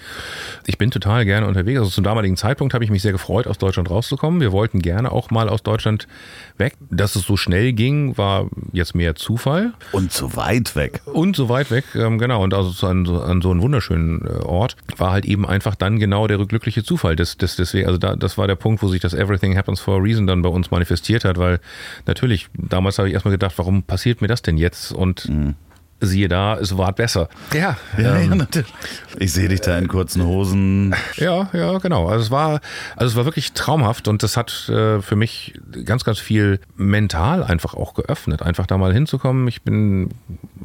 [0.66, 1.78] ich bin total gerne unterwegs.
[1.78, 4.40] Also zum damaligen Zeitpunkt habe ich mich sehr gefreut, aus Deutschland rauszukommen.
[4.40, 6.08] Wir wollten gerne auch mal aus Deutschland
[6.56, 6.78] weg.
[6.90, 9.74] Dass es so schnell ging, war jetzt mehr Zufall.
[9.92, 11.02] Und so weit weg.
[11.04, 12.42] Und so weit weg, ähm, genau.
[12.46, 16.28] Und also an, an so einem wunderschönen äh, Ort war halt eben einfach dann genau
[16.28, 17.16] der glückliche Zufall.
[17.16, 19.96] Das, das, deswegen, also da, das war der Punkt, wo sich das Everything Happens for
[19.96, 21.60] a Reason dann bei uns manifestiert hat, weil
[22.06, 24.92] natürlich, damals habe ich erstmal gedacht, warum passiert mir das denn jetzt?
[24.92, 25.56] Und mhm
[26.02, 27.30] siehe da, es war besser.
[27.54, 28.74] Ja, ja, ähm, ja, natürlich.
[29.18, 30.96] Ich sehe dich da in kurzen Hosen.
[31.16, 32.08] Ja, ja, genau.
[32.08, 32.60] Also es war,
[32.96, 35.54] also es war wirklich traumhaft und das hat äh, für mich
[35.86, 39.48] ganz, ganz viel mental einfach auch geöffnet, einfach da mal hinzukommen.
[39.48, 40.10] Ich bin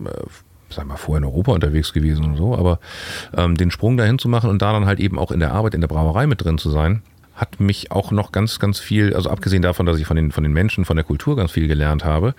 [0.05, 0.11] äh,
[0.71, 2.79] sag mal, vorher in Europa unterwegs gewesen und so, aber
[3.37, 5.75] ähm, den Sprung dahin zu machen und da dann halt eben auch in der Arbeit
[5.75, 7.03] in der Brauerei mit drin zu sein,
[7.35, 10.43] hat mich auch noch ganz, ganz viel, also abgesehen davon, dass ich von den, von
[10.43, 12.35] den Menschen, von der Kultur ganz viel gelernt habe,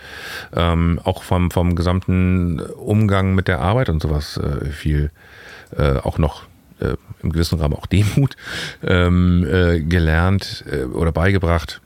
[0.56, 5.12] ähm, auch vom, vom gesamten Umgang mit der Arbeit und sowas äh, viel
[5.78, 6.44] äh, auch noch
[6.80, 8.36] äh, im gewissen Rahmen auch Demut
[8.84, 11.82] ähm, äh, gelernt äh, oder beigebracht.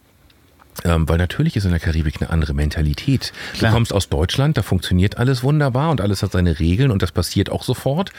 [0.83, 3.33] Ähm, weil natürlich ist in der Karibik eine andere Mentalität.
[3.53, 3.71] Klar.
[3.71, 7.11] Du kommst aus Deutschland, da funktioniert alles wunderbar und alles hat seine Regeln und das
[7.11, 8.11] passiert auch sofort.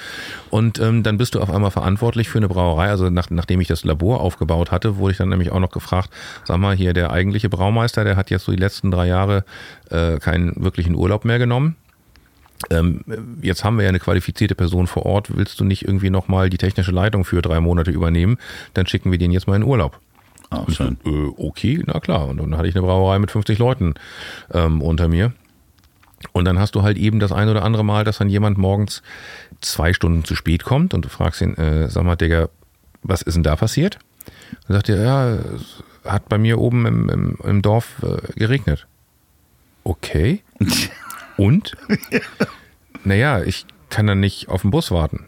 [0.50, 2.88] Und ähm, dann bist du auf einmal verantwortlich für eine Brauerei.
[2.88, 6.10] Also nach, nachdem ich das Labor aufgebaut hatte, wurde ich dann nämlich auch noch gefragt,
[6.44, 9.44] sag mal, hier der eigentliche Braumeister, der hat jetzt so die letzten drei Jahre
[9.90, 11.76] äh, keinen wirklichen Urlaub mehr genommen.
[12.70, 13.00] Ähm,
[13.42, 15.36] jetzt haben wir ja eine qualifizierte Person vor Ort.
[15.36, 18.38] Willst du nicht irgendwie nochmal die technische Leitung für drei Monate übernehmen?
[18.74, 19.98] Dann schicken wir den jetzt mal in Urlaub.
[20.53, 20.98] Auch schön.
[21.05, 22.28] Äh, okay, na klar.
[22.28, 23.94] Und dann hatte ich eine Brauerei mit 50 Leuten
[24.53, 25.32] ähm, unter mir.
[26.32, 29.03] Und dann hast du halt eben das ein oder andere Mal, dass dann jemand morgens
[29.61, 32.48] zwei Stunden zu spät kommt und du fragst ihn, äh, sag mal, Digga,
[33.03, 33.98] was ist denn da passiert?
[34.66, 38.86] Dann sagt er, ja, es hat bei mir oben im, im, im Dorf äh, geregnet.
[39.84, 40.42] Okay.
[41.36, 41.76] Und?
[43.05, 45.26] naja, ich kann dann nicht auf den Bus warten.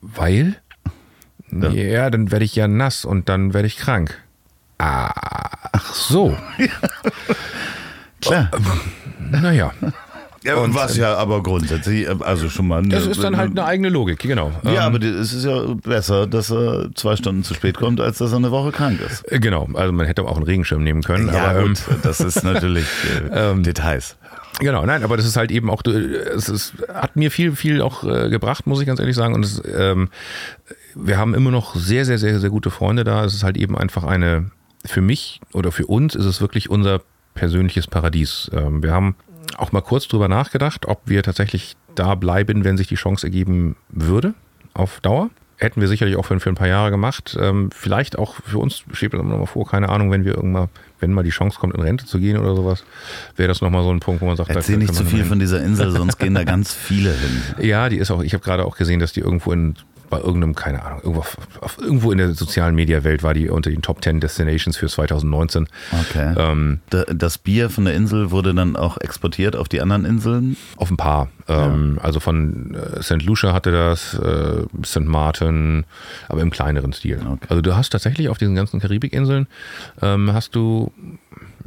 [0.00, 0.56] Weil?
[1.50, 4.18] Ja, ja dann werde ich ja nass und dann werde ich krank.
[4.78, 6.36] Ach so.
[8.20, 8.50] Klar.
[8.52, 8.58] Oh,
[9.30, 9.72] naja.
[10.46, 12.82] Ja, und was ja aber grundsätzlich, also schon mal.
[12.84, 14.52] Das ist dann halt eine eigene Logik, genau.
[14.62, 18.18] Ja, ähm, aber es ist ja besser, dass er zwei Stunden zu spät kommt, als
[18.18, 19.30] dass er eine Woche krank ist.
[19.30, 21.28] Äh, genau, also man hätte auch einen Regenschirm nehmen können.
[21.34, 22.86] Ja, aber, gut, ähm, das ist natürlich
[23.32, 24.16] äh, ähm, Details.
[24.58, 28.04] Genau, nein, aber das ist halt eben auch, es ist, hat mir viel, viel auch
[28.04, 29.34] äh, gebracht, muss ich ganz ehrlich sagen.
[29.34, 30.08] Und es, ähm,
[30.94, 33.24] wir haben immer noch sehr, sehr, sehr, sehr gute Freunde da.
[33.24, 34.50] Es ist halt eben einfach eine,
[34.84, 37.02] für mich oder für uns ist es wirklich unser
[37.34, 38.50] persönliches Paradies.
[38.54, 39.14] Ähm, wir haben
[39.58, 43.76] auch mal kurz drüber nachgedacht, ob wir tatsächlich da bleiben, wenn sich die Chance ergeben
[43.90, 44.34] würde,
[44.74, 45.30] auf Dauer.
[45.58, 47.36] Hätten wir sicherlich auch für, für ein paar Jahre gemacht.
[47.40, 50.68] Ähm, vielleicht auch für uns steht mir noch mal vor, keine Ahnung, wenn wir irgendwann,
[51.00, 52.84] wenn mal die Chance kommt, in Rente zu gehen oder sowas,
[53.36, 55.62] wäre das nochmal so ein Punkt, wo man sagt, Erzähl nicht zu viel von dieser
[55.62, 57.42] Insel, sonst gehen da ganz viele hin.
[57.66, 59.76] Ja, die ist auch, ich habe gerade auch gesehen, dass die irgendwo in
[60.08, 61.24] bei irgendeinem, keine Ahnung, irgendwo,
[61.60, 65.68] auf, irgendwo in der sozialen Mediawelt war die unter den Top 10 Destinations für 2019.
[65.92, 66.34] Okay.
[66.36, 70.56] Ähm, das Bier von der Insel wurde dann auch exportiert auf die anderen Inseln?
[70.76, 71.28] Auf ein paar.
[71.48, 72.04] Ähm, ja.
[72.04, 73.22] Also von äh, St.
[73.22, 75.00] Lucia hatte das, äh, St.
[75.00, 75.84] Martin,
[76.28, 77.20] aber im kleineren Stil.
[77.20, 77.46] Okay.
[77.48, 79.46] Also du hast tatsächlich auf diesen ganzen Karibikinseln,
[80.02, 80.92] ähm, hast du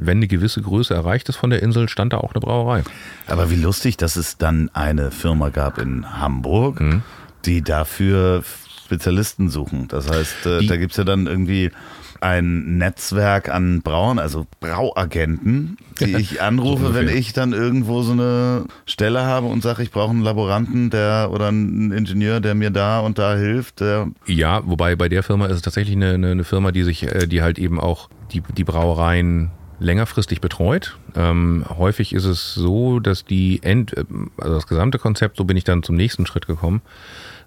[0.02, 2.82] wenn eine gewisse Größe erreicht ist von der Insel, stand da auch eine Brauerei.
[3.26, 7.02] Aber wie lustig, dass es dann eine Firma gab in Hamburg, mhm
[7.46, 8.42] die dafür
[8.84, 9.86] Spezialisten suchen.
[9.88, 11.70] Das heißt, äh, da gibt es ja dann irgendwie
[12.20, 18.12] ein Netzwerk an Brauern, also Brauagenten, die ich anrufe, so wenn ich dann irgendwo so
[18.12, 22.70] eine Stelle habe und sage, ich brauche einen Laboranten, der oder einen Ingenieur, der mir
[22.70, 23.80] da und da hilft.
[24.26, 27.42] ja, wobei bei der Firma ist es tatsächlich eine, eine, Firma, die sich, äh, die
[27.42, 30.98] halt eben auch die, die Brauereien längerfristig betreut.
[31.16, 34.04] Ähm, häufig ist es so, dass die End, äh,
[34.36, 36.82] also das gesamte Konzept, so bin ich dann zum nächsten Schritt gekommen,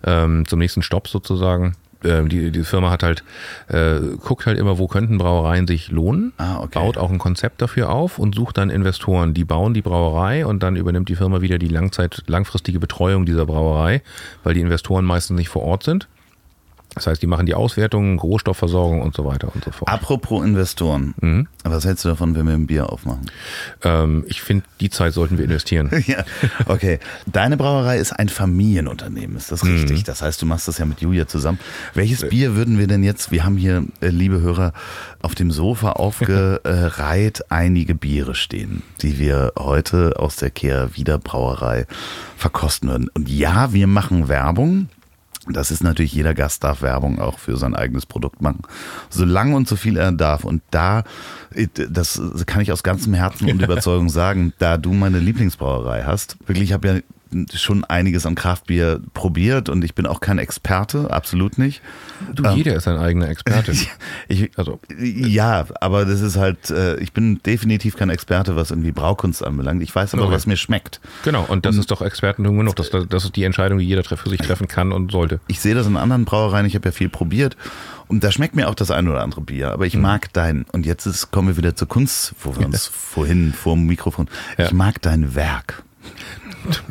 [0.05, 1.75] ähm, zum nächsten Stopp sozusagen.
[2.03, 3.23] äh, die, die Firma hat halt,
[3.69, 6.79] äh, guckt halt immer, wo könnten Brauereien sich lohnen, Ah, okay.
[6.79, 10.63] baut auch ein Konzept dafür auf und sucht dann Investoren, die bauen die Brauerei und
[10.63, 14.01] dann übernimmt die Firma wieder die Langzeit, langfristige Betreuung dieser Brauerei,
[14.43, 16.07] weil die Investoren meistens nicht vor Ort sind.
[16.95, 19.89] Das heißt, die machen die Auswertung, Rohstoffversorgung und so weiter und so fort.
[19.91, 21.13] Apropos Investoren.
[21.21, 21.47] Mhm.
[21.63, 23.29] Was hältst du davon, wenn wir ein Bier aufmachen?
[23.83, 25.89] Ähm, ich finde, die Zeit sollten wir investieren.
[26.07, 26.23] ja,
[26.67, 26.99] okay.
[27.25, 29.55] Deine Brauerei ist ein Familienunternehmen, ist Mhm.
[29.55, 30.03] das richtig?
[30.03, 31.59] Das heißt, du machst das ja mit Julia zusammen.
[31.93, 34.73] Welches Bier würden wir denn jetzt, wir haben hier, äh, liebe Hörer,
[35.21, 41.85] auf dem Sofa aufgereiht einige Biere stehen, die wir heute aus der Kehr Wieder Brauerei
[42.37, 43.09] verkosten würden.
[43.13, 44.89] Und ja, wir machen Werbung.
[45.47, 48.61] Das ist natürlich, jeder Gast darf Werbung auch für sein eigenes Produkt machen.
[49.09, 50.45] Solange und so viel er darf.
[50.45, 51.03] Und da,
[51.89, 56.69] das kann ich aus ganzem Herzen und Überzeugung sagen, da du meine Lieblingsbrauerei hast, wirklich,
[56.69, 56.99] ich habe ja
[57.53, 61.81] schon einiges an Kraftbier probiert und ich bin auch kein Experte, absolut nicht.
[62.33, 63.73] Du, jeder ist ein eigener Experte.
[64.27, 68.91] Ich, Also, ja, aber das ist halt, äh, ich bin definitiv kein Experte, was irgendwie
[68.91, 69.81] Braukunst anbelangt.
[69.83, 70.33] Ich weiß aber, Okay.
[70.33, 71.01] was mir schmeckt.
[71.23, 72.75] genau, und das ist doch Expertentum genug.
[72.75, 75.39] Das, das ist die Entscheidung, die jeder für sich treffen kann und sollte.
[75.47, 77.57] Ich sehe das in anderen Brauereien, ich habe ja viel probiert
[78.07, 79.87] und da schmeckt mir auch das ein oder andere Bier, aber Mhm.
[79.87, 83.53] ich mag dein, und jetzt ist, kommen wir wieder zur Kunst, wo wir uns vorhin
[83.53, 84.27] vor dem Mikrofon,
[84.57, 84.65] Ja.
[84.65, 85.83] ich mag dein Werk.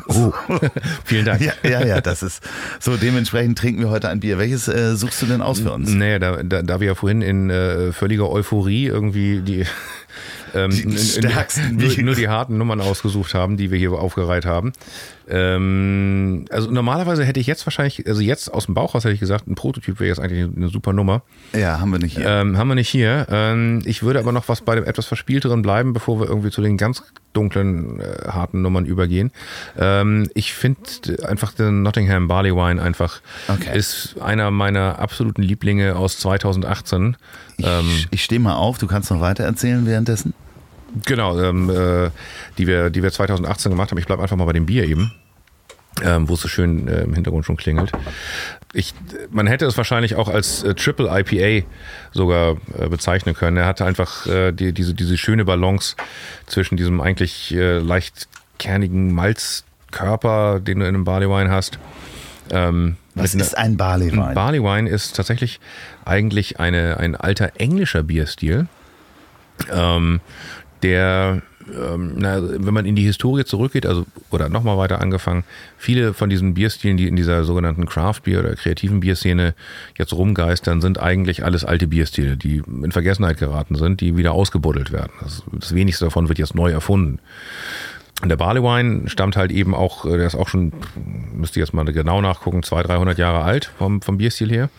[0.07, 0.31] Oh,
[1.05, 1.41] vielen Dank.
[1.41, 2.41] Ja, ja, ja, das ist
[2.79, 2.97] so.
[2.97, 4.37] Dementsprechend trinken wir heute ein Bier.
[4.37, 5.89] Welches äh, suchst du denn aus für uns?
[5.89, 9.65] Naja, da, da, da wir ja vorhin in äh, völliger Euphorie irgendwie die,
[10.53, 14.73] ähm, Die stärksten nur, nur die harten Nummern ausgesucht haben, die wir hier aufgereiht haben.
[15.29, 19.47] Ähm, also normalerweise hätte ich jetzt wahrscheinlich, also jetzt aus dem Bauchhaus hätte ich gesagt,
[19.47, 21.21] ein Prototyp wäre jetzt eigentlich eine super Nummer.
[21.55, 22.25] Ja, haben wir nicht hier.
[22.27, 23.25] Ähm, haben wir nicht hier.
[23.29, 26.61] Ähm, ich würde aber noch was bei dem etwas verspielteren bleiben, bevor wir irgendwie zu
[26.61, 27.03] den ganz
[27.33, 29.31] dunklen, äh, harten Nummern übergehen.
[29.77, 30.81] Ähm, ich finde
[31.27, 33.77] einfach den Nottingham Barley Wine einfach Okay.
[33.77, 37.17] ist einer meiner absoluten Lieblinge aus 2018.
[37.57, 40.33] Ich, Ähm, ich stehe mal auf, du kannst noch weiter erzählen währenddessen.
[41.05, 42.09] genau, ähm, äh,
[42.57, 43.97] die, wir, die wir 2018 gemacht haben.
[43.97, 45.11] Ich bleibe einfach mal bei dem Bier eben.
[46.03, 47.91] Ähm, wo es so schön äh, im Hintergrund schon klingelt.
[48.73, 48.95] Ich,
[49.29, 51.67] man hätte es wahrscheinlich auch als äh, Triple IPA
[52.13, 53.57] sogar äh, bezeichnen können.
[53.57, 55.95] Er hatte einfach äh, die, diese, diese schöne Balance
[56.47, 58.27] zwischen diesem eigentlich äh, leicht
[58.57, 61.77] kernigen Malzkörper, den du in einem Barley Wine hast.
[62.49, 64.33] Ähm, Was ist ein Barley einer- Wein?
[64.33, 65.59] Barley Wine ist tatsächlich
[66.05, 68.65] eigentlich eine, ein alter englischer Bierstil,
[69.71, 70.21] ähm,
[70.81, 71.41] der,
[71.73, 75.43] ähm, na, wenn man in die Historie zurückgeht, also oder nochmal weiter angefangen,
[75.77, 79.55] viele von diesen Bierstilen, die in dieser sogenannten Craft Beer oder kreativen Bierszene
[79.97, 84.91] jetzt rumgeistern, sind eigentlich alles alte Bierstile, die in Vergessenheit geraten sind, die wieder ausgebuddelt
[84.91, 85.13] werden.
[85.21, 87.19] Das, das wenigste davon wird jetzt neu erfunden.
[88.21, 90.71] Und der Barley Wine stammt halt eben auch, äh, der ist auch schon,
[91.33, 94.69] müsst ihr jetzt mal genau nachgucken, 200, 300 Jahre alt vom, vom Bierstil her.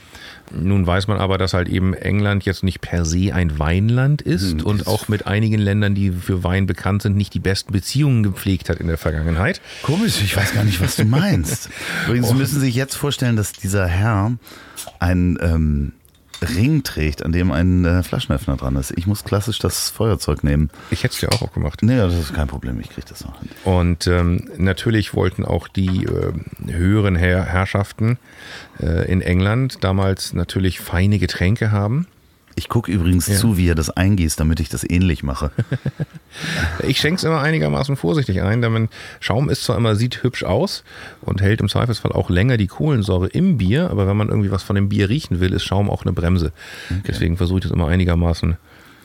[0.52, 4.62] Nun weiß man aber, dass halt eben England jetzt nicht per se ein Weinland ist
[4.62, 8.68] und auch mit einigen Ländern, die für Wein bekannt sind, nicht die besten Beziehungen gepflegt
[8.68, 9.60] hat in der Vergangenheit.
[9.82, 11.70] Komisch, ich weiß gar nicht, was du meinst.
[12.06, 14.32] Übrigens, Sie müssen sich jetzt vorstellen, dass dieser Herr
[14.98, 15.92] einen ähm,
[16.48, 18.92] Ring trägt, an dem ein äh, Flaschenöffner dran ist.
[18.96, 20.70] Ich muss klassisch das Feuerzeug nehmen.
[20.90, 21.82] Ich hätte es ja auch, auch gemacht.
[21.82, 23.48] Nee, das ist kein Problem, ich kriege das noch hin.
[23.64, 26.32] Und ähm, natürlich wollten auch die äh,
[26.72, 28.18] höheren Herr Herrschaften
[28.80, 32.06] äh, in England damals natürlich feine Getränke haben.
[32.56, 33.36] Ich gucke übrigens Ja.
[33.36, 35.50] zu, wie er das eingießt, damit ich das ähnlich mache.
[36.82, 38.88] Ich schenke es immer einigermaßen vorsichtig ein, denn
[39.20, 40.82] Schaum ist zwar immer, sieht hübsch aus
[41.20, 44.64] und hält im Zweifelsfall auch länger die Kohlensäure im Bier, aber wenn man irgendwie was
[44.64, 46.50] von dem Bier riechen will, ist Schaum auch eine Bremse.
[47.06, 48.56] Deswegen versuche ich das immer einigermaßen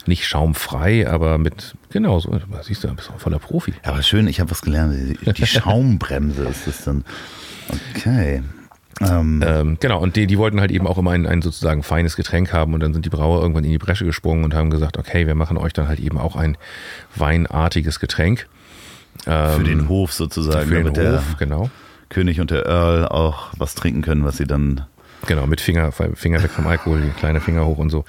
[0.07, 3.73] nicht schaumfrei, aber mit, genau so, siehst du, bist auch voller Profi.
[3.85, 4.95] Ja, aber schön, ich habe was gelernt.
[5.23, 7.03] Die, die Schaumbremse ist das dann.
[7.95, 8.41] Okay.
[9.01, 12.15] Ähm, Ähm, genau, und die, die wollten halt eben auch immer ein, ein sozusagen feines
[12.15, 14.97] Getränk haben und dann sind die Brauer irgendwann in die Bresche gesprungen und haben gesagt,
[14.97, 16.57] okay, wir machen euch dann halt eben auch ein
[17.15, 18.47] weinartiges Getränk.
[19.23, 21.69] für den Hof sozusagen, Ähm, Für den damit der Hof, genau.
[22.09, 24.85] König und der Earl auch was trinken können, was sie dann.
[25.27, 28.05] Genau, mit Finger, Finger weg vom Alkohol, kleine Finger hoch und so.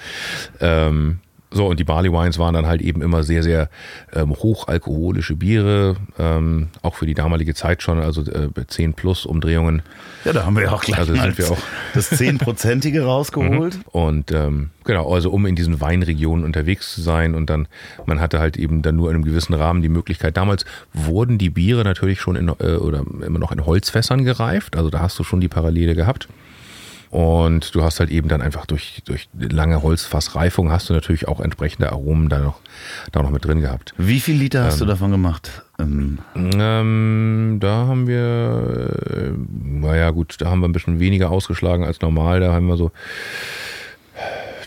[0.60, 1.18] Ähm,
[1.52, 3.68] so, und die Barley Wines waren dann halt eben immer sehr, sehr
[4.12, 9.82] ähm, hochalkoholische Biere, ähm, auch für die damalige Zeit schon, also äh, 10 plus Umdrehungen.
[10.24, 11.58] Ja, da haben wir ja auch gleich Also sind wir auch-
[11.94, 13.78] das 10-prozentige rausgeholt.
[13.86, 17.66] Und ähm, genau, also um in diesen Weinregionen unterwegs zu sein und dann,
[18.06, 20.36] man hatte halt eben dann nur in einem gewissen Rahmen die Möglichkeit.
[20.36, 24.90] Damals wurden die Biere natürlich schon in, äh, oder immer noch in Holzfässern gereift, also
[24.90, 26.28] da hast du schon die Parallele gehabt.
[27.10, 31.40] Und du hast halt eben dann einfach durch, durch lange Holzfassreifung hast du natürlich auch
[31.40, 32.60] entsprechende Aromen da noch,
[33.10, 33.94] da noch mit drin gehabt.
[33.98, 35.62] Wie viel Liter hast du davon gemacht?
[35.80, 41.84] Ähm, Ähm, da haben wir, äh, naja gut, da haben wir ein bisschen weniger ausgeschlagen
[41.84, 42.38] als normal.
[42.38, 42.92] Da haben wir so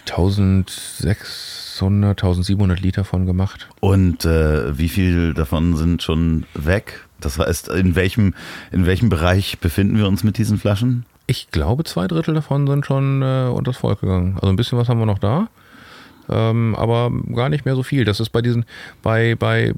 [0.06, 3.70] 1600, 1700 Liter von gemacht.
[3.80, 7.06] Und äh, wie viel davon sind schon weg?
[7.22, 8.34] Das heißt, in welchem,
[8.74, 11.06] in welchem Bereich befinden wir uns mit diesen Flaschen?
[11.26, 14.34] Ich glaube, zwei Drittel davon sind schon äh, unters Volk gegangen.
[14.36, 15.48] Also ein bisschen was haben wir noch da.
[16.30, 18.06] Ähm, aber gar nicht mehr so viel.
[18.06, 18.64] Das ist bei diesen,
[19.02, 19.74] bei, bei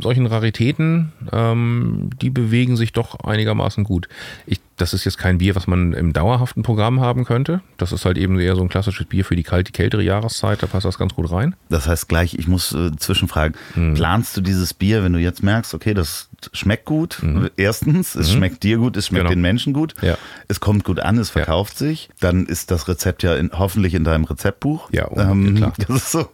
[0.00, 4.08] solchen Raritäten, ähm, die bewegen sich doch einigermaßen gut.
[4.46, 7.62] Ich, das ist jetzt kein Bier, was man im dauerhaften Programm haben könnte.
[7.78, 10.62] Das ist halt eben eher so ein klassisches Bier für die kalte, kältere Jahreszeit.
[10.62, 11.56] Da passt das ganz gut rein.
[11.68, 13.94] Das heißt gleich, ich muss äh, zwischenfragen, Hm.
[13.94, 17.20] planst du dieses Bier, wenn du jetzt merkst, okay, das schmeckt gut,
[17.56, 19.28] erstens, es schmeckt dir gut, es schmeckt Mhm.
[19.28, 19.34] Genau.
[19.34, 20.16] den Menschen gut, Ja.
[20.46, 24.04] es kommt gut an, es verkauft sich, dann ist das Rezept ja in, hoffentlich in
[24.04, 24.88] deinem Rezeptbuch.
[24.92, 25.72] Ja, oh, klar.
[25.78, 26.28] Das ist so.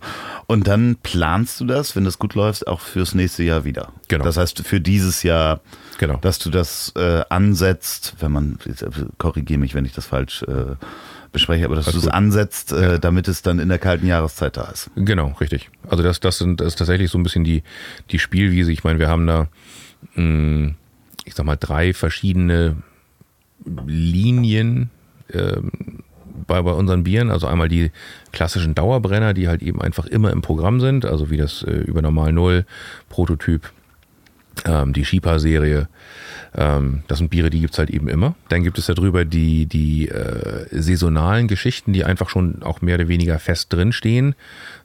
[0.47, 3.93] Und dann planst du das, wenn das gut läuft, auch fürs nächste Jahr wieder.
[4.09, 4.25] Genau.
[4.25, 5.61] Das heißt, für dieses Jahr,
[5.99, 6.17] Genau.
[6.19, 8.59] dass du das äh, ansetzt, wenn man,
[9.19, 10.75] korrigiere mich, wenn ich das falsch äh,
[11.33, 14.65] bespreche, aber dass du es ansetzt, äh, damit es dann in der kalten Jahreszeit da
[14.65, 14.91] ist.
[14.97, 15.71] Genau, richtig.
[15.89, 17.63] Also das, das, sind, das ist tatsächlich so ein bisschen die,
[18.11, 18.71] die Spielwiese.
[18.71, 19.49] Ich meine, wir haben da,
[20.15, 22.77] ich sag mal, drei verschiedene
[23.87, 24.91] Linien
[25.33, 25.71] ähm,
[26.47, 27.31] bei, bei unseren Bieren.
[27.31, 27.91] Also einmal die
[28.33, 32.03] klassischen Dauerbrenner, die halt eben einfach immer im Programm sind, also wie das äh, über
[32.03, 32.67] Normal Null,
[33.09, 33.71] Prototyp,
[34.65, 35.89] ähm, die Shipa-Serie.
[36.57, 38.35] Ähm, das sind Biere, die gibt's halt eben immer.
[38.49, 43.09] Dann gibt es darüber die, die äh, saisonalen Geschichten, die einfach schon auch mehr oder
[43.09, 44.35] weniger fest drinstehen.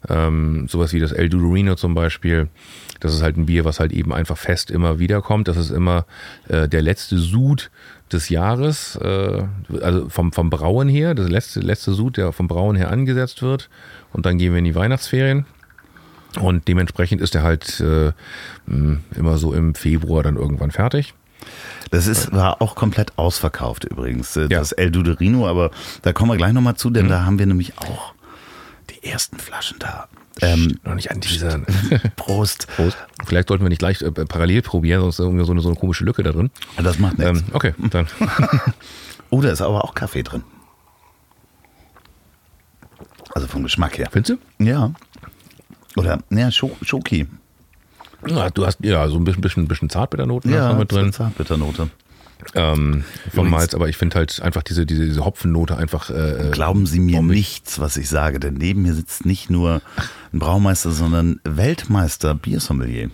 [0.08, 2.48] Ähm, sowas wie das El Dudorino zum Beispiel.
[3.00, 5.48] Das ist halt ein Bier, was halt eben einfach fest immer wiederkommt.
[5.48, 6.06] Das ist immer
[6.48, 7.70] äh, der letzte Sud
[8.12, 9.44] des Jahres, äh,
[9.82, 13.70] also vom, vom Brauen her, das letzte, letzte Sud, der vom Brauen her angesetzt wird.
[14.12, 15.46] Und dann gehen wir in die Weihnachtsferien.
[16.40, 18.12] Und dementsprechend ist er halt äh,
[18.68, 21.14] immer so im Februar dann irgendwann fertig.
[21.92, 24.46] Das ist, war auch komplett ausverkauft übrigens, äh, Ja.
[24.46, 24.50] Mhm.
[24.52, 25.72] das El Duderino, aber
[26.04, 28.14] da kommen wir gleich nochmal zu, denn da haben wir nämlich auch
[28.90, 30.08] die ersten Flaschen da.
[30.42, 31.60] Ähm, Noch nicht an dieser.
[32.16, 32.68] Prost.
[32.76, 32.96] Prost.
[33.26, 35.78] Vielleicht sollten wir nicht gleich äh, parallel probieren, sonst ist irgendwie so eine, so eine
[35.78, 36.50] komische Lücke da drin.
[36.78, 37.40] Das macht nichts.
[37.42, 38.08] Ähm, okay, dann.
[39.32, 40.42] Oh, da ist aber auch Kaffee drin.
[43.36, 44.08] Also vom Geschmack her.
[44.12, 44.64] Findest du?
[44.64, 44.92] Ja.
[45.96, 47.28] Oder, ja, Scho Schoki.
[48.28, 51.14] Ja, du hast ja so ein bisschen, bisschen, bisschen Zartbitternoten hast du mit drin.
[51.14, 51.90] Zartbitternote.
[52.56, 53.04] Ähm,
[53.34, 56.10] Übrigens- Malz, aber ich finde halt einfach diese, diese, diese Hopfennote einfach.
[56.10, 59.82] Äh, Glauben Sie mir nichts, was ich sage, denn neben mir sitzt nicht nur
[60.32, 63.10] ein Braumeister, sondern Weltmeister Biersommelier.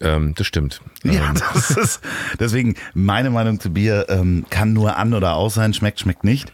[0.00, 0.80] ähm, das stimmt.
[1.02, 2.00] Ja, Ähm, das ist
[2.40, 6.50] deswegen meine Meinung zu Bier ähm, kann nur an oder aus sein, schmeckt, schmeckt nicht.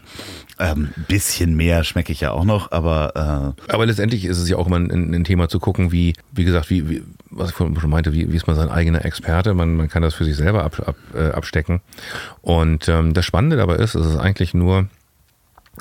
[0.61, 3.15] Ähm, bisschen mehr schmecke ich ja auch noch, aber
[3.67, 6.69] Aber letztendlich ist es ja auch immer ein, ein Thema zu gucken, wie, wie gesagt,
[6.69, 9.55] wie, wie was ich vorhin schon meinte, wie, wie ist man sein eigener Experte?
[9.55, 11.81] Man, man kann das für sich selber ab, ab, äh, abstecken.
[12.41, 14.87] Und ähm, das Spannende dabei ist, es ist eigentlich nur,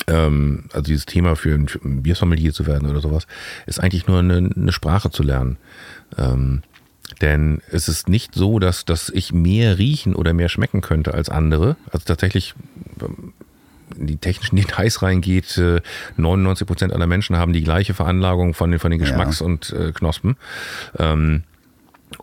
[0.07, 3.27] ähm, also dieses Thema für ein, für ein zu werden oder sowas,
[3.67, 5.59] ist eigentlich nur eine, eine Sprache zu lernen.
[6.17, 6.63] Ähm,
[7.21, 11.29] denn es ist nicht so, dass, dass ich mehr riechen oder mehr schmecken könnte als
[11.29, 11.77] andere.
[11.91, 12.55] Also tatsächlich
[13.99, 15.81] in die technischen Details reingeht, äh,
[16.17, 19.07] 99 Prozent aller Menschen haben die gleiche Veranlagung von den, von den Ja.
[19.07, 20.37] Geschmacks- und äh, Knospen.
[20.99, 21.43] Ähm,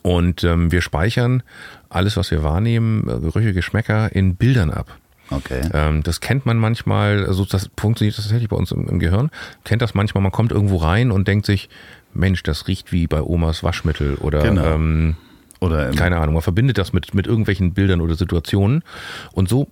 [0.01, 1.43] und ähm, wir speichern
[1.89, 4.97] alles, was wir wahrnehmen, äh, Gerüche, Geschmäcker, in Bildern ab.
[5.31, 5.61] äh, okay.
[5.73, 9.29] Ähm, das kennt man manchmal, also das funktioniert tatsächlich bei uns im, im Gehirn,
[9.63, 11.69] kennt das manchmal, man kommt irgendwo rein und denkt sich,
[12.13, 14.65] Mensch, das riecht wie bei Omas Waschmittel oder Genau.
[14.65, 15.15] ähm,
[15.59, 18.83] Oder keine Ahnung, man verbindet das mit, mit irgendwelchen Bildern oder Situationen
[19.31, 19.67] und so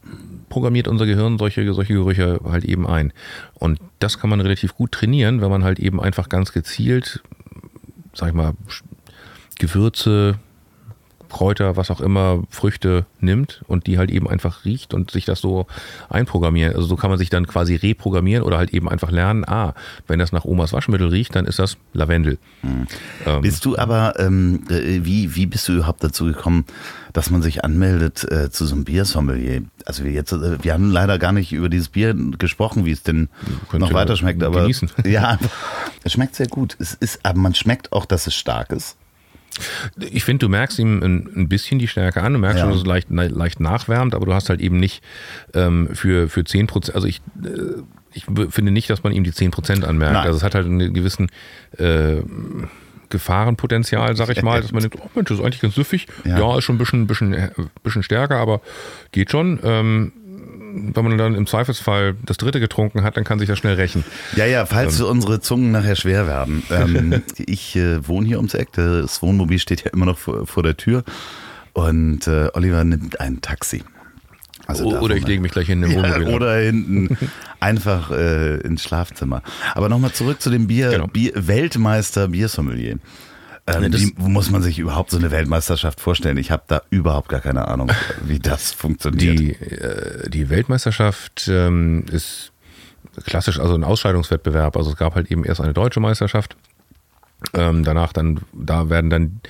[0.55, 3.11] programmiert unser Gehirn solche, solche Gerüche halt eben ein.
[3.55, 7.21] Und das kann man relativ gut trainieren, wenn man halt eben einfach ganz gezielt,
[8.13, 8.53] sag ich mal,
[9.59, 10.39] Gewürze,
[11.29, 15.41] Kräuter, was auch immer, Früchte nimmt und die halt eben einfach riecht und sich das
[15.41, 15.67] so
[16.09, 16.75] einprogrammieren.
[16.75, 19.73] Also so kann man sich dann quasi reprogrammieren oder halt eben einfach lernen, ah,
[20.07, 22.37] wenn das nach Omas Waschmittel riecht, dann ist das Lavendel.
[22.63, 26.65] Ähm, Bist du aber, ähm, äh, wie, wie bist du überhaupt dazu gekommen,
[27.13, 29.63] dass man sich anmeldet äh, zu so einem Biersommelier?
[29.85, 33.03] Also wir jetzt, äh, wir haben leider gar nicht über dieses Bier gesprochen, wie es
[33.03, 33.29] denn
[33.73, 34.91] noch weiter schmeckt, aber genießen.
[35.05, 35.37] ja,
[36.03, 36.75] es schmeckt sehr gut.
[36.79, 38.97] Es ist, aber man schmeckt auch, dass es stark ist.
[40.11, 42.33] Ich finde, du merkst ihm ein, ein bisschen die Stärke an.
[42.33, 42.63] Du merkst Ja.
[42.65, 45.01] schon, dass es leicht, leicht nachwärmt, aber du hast halt eben nicht
[45.53, 47.81] ähm, für, für 10 Prozent, also ich, äh,
[48.13, 50.13] ich finde nicht, dass man ihm die 10 Prozent anmerkt.
[50.13, 50.25] Nein.
[50.25, 51.29] Also es hat halt einen gewissen
[51.77, 52.21] äh,
[53.09, 56.07] Gefahrenpotenzial, sag ich mal, dass man denkt, oh Mensch, das ist eigentlich ganz süffig.
[56.25, 56.39] Ja.
[56.39, 57.35] Ja, ist schon ein bisschen, bisschen,
[57.83, 58.61] bisschen stärker, aber
[59.11, 59.59] geht schon.
[59.63, 60.11] Ähm,
[60.75, 64.03] wenn man dann im Zweifelsfall das dritte getrunken hat, dann kann sich das schnell rächen.
[64.35, 65.07] Ja, ja, falls ähm.
[65.07, 66.63] unsere Zungen nachher schwer werden.
[66.69, 70.63] Ähm, ich äh, wohne hier ums Eck, das Wohnmobil steht ja immer noch vor, vor
[70.63, 71.03] der Tür
[71.73, 73.83] und äh, Oliver nimmt ein Taxi.
[74.67, 76.27] Also oder ich lege mich gleich in den Wohnmobil.
[76.27, 77.17] Ja, oder hinten
[77.59, 79.43] einfach äh, ins Schlafzimmer.
[79.75, 81.07] Aber nochmal zurück zu dem Bier, genau.
[81.07, 82.97] Bier Weltmeister Biersommelier.
[83.67, 86.37] Ähm, wie muss man sich überhaupt so eine Weltmeisterschaft vorstellen?
[86.37, 87.91] Ich habe da überhaupt gar keine Ahnung,
[88.23, 89.39] wie das funktioniert.
[89.39, 92.51] Die, äh, die Weltmeisterschaft ähm, ist
[93.25, 94.77] klassisch, also ein Ausscheidungswettbewerb.
[94.77, 96.55] Also es gab halt eben erst eine deutsche Meisterschaft
[97.53, 99.41] ähm, danach dann, da werden dann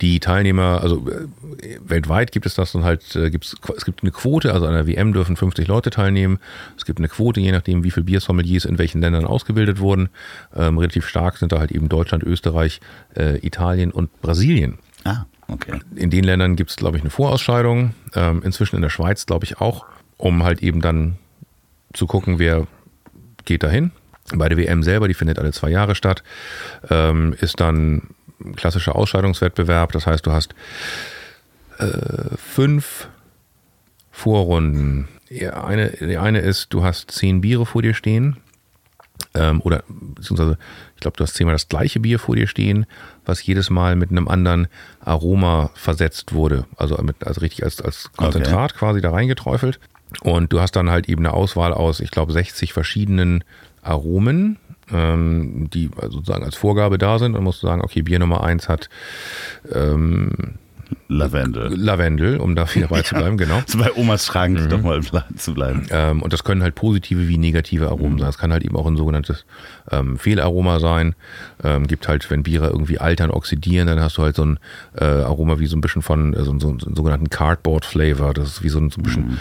[0.00, 4.12] die Teilnehmer, also äh, weltweit gibt es das dann halt, äh, gibt's, es gibt eine
[4.12, 6.38] Quote, also an der WM dürfen 50 Leute teilnehmen.
[6.76, 10.08] Es gibt eine Quote, je nachdem, wie viele Biersommeliers in welchen Ländern ausgebildet wurden.
[10.54, 12.80] Ähm, relativ stark sind da halt eben Deutschland, Österreich,
[13.16, 14.78] äh, Italien und Brasilien.
[15.04, 15.80] Ah, okay.
[15.94, 17.94] In den Ländern gibt es, glaube ich, eine Vorausscheidung.
[18.14, 19.86] Ähm, inzwischen in der Schweiz, glaube ich, auch,
[20.16, 21.16] um halt eben dann
[21.92, 22.66] zu gucken, wer
[23.44, 23.90] geht dahin
[24.32, 26.22] bei der WM selber, die findet alle zwei Jahre statt,
[26.90, 29.92] ähm, ist dann ein klassischer Ausscheidungswettbewerb.
[29.92, 30.54] Das heißt, du hast
[31.78, 33.08] äh, fünf
[34.10, 35.08] Vorrunden.
[35.28, 38.36] Die eine, die eine ist, du hast zehn Biere vor dir stehen.
[39.34, 40.58] Ähm, oder beziehungsweise,
[40.94, 42.86] ich glaube, du hast zehnmal das gleiche Bier vor dir stehen,
[43.24, 44.68] was jedes Mal mit einem anderen
[45.00, 46.66] Aroma versetzt wurde.
[46.76, 48.78] Also, mit, also richtig als, als Konzentrat okay.
[48.78, 49.80] quasi da reingeträufelt.
[50.20, 53.42] Und du hast dann halt eben eine Auswahl aus, ich glaube, 60 verschiedenen
[53.84, 54.58] Aromen,
[54.92, 57.34] ähm, die sozusagen als Vorgabe da sind.
[57.34, 58.88] Dann musst du sagen, okay, Bier Nummer 1 hat
[59.72, 60.58] ähm,
[61.08, 61.74] Lavendel.
[61.76, 63.62] Lavendel, um da wieder beizubleiben, ja, genau.
[63.66, 64.68] So bei Omas Schrank mhm.
[64.68, 65.00] doch mal
[65.36, 65.86] zu bleiben.
[65.90, 68.18] Ähm, und das können halt positive wie negative Aromen mhm.
[68.20, 68.28] sein.
[68.30, 69.44] Es kann halt eben auch ein sogenanntes
[69.90, 71.14] ähm, Fehlaroma sein.
[71.62, 74.58] Ähm, gibt halt, wenn Biere irgendwie altern, oxidieren, dann hast du halt so ein
[74.98, 78.34] äh, Aroma wie so ein bisschen von äh, so, so, so, einen sogenannten Cardboard Flavor.
[78.34, 79.38] Das ist wie so ein, so ein bisschen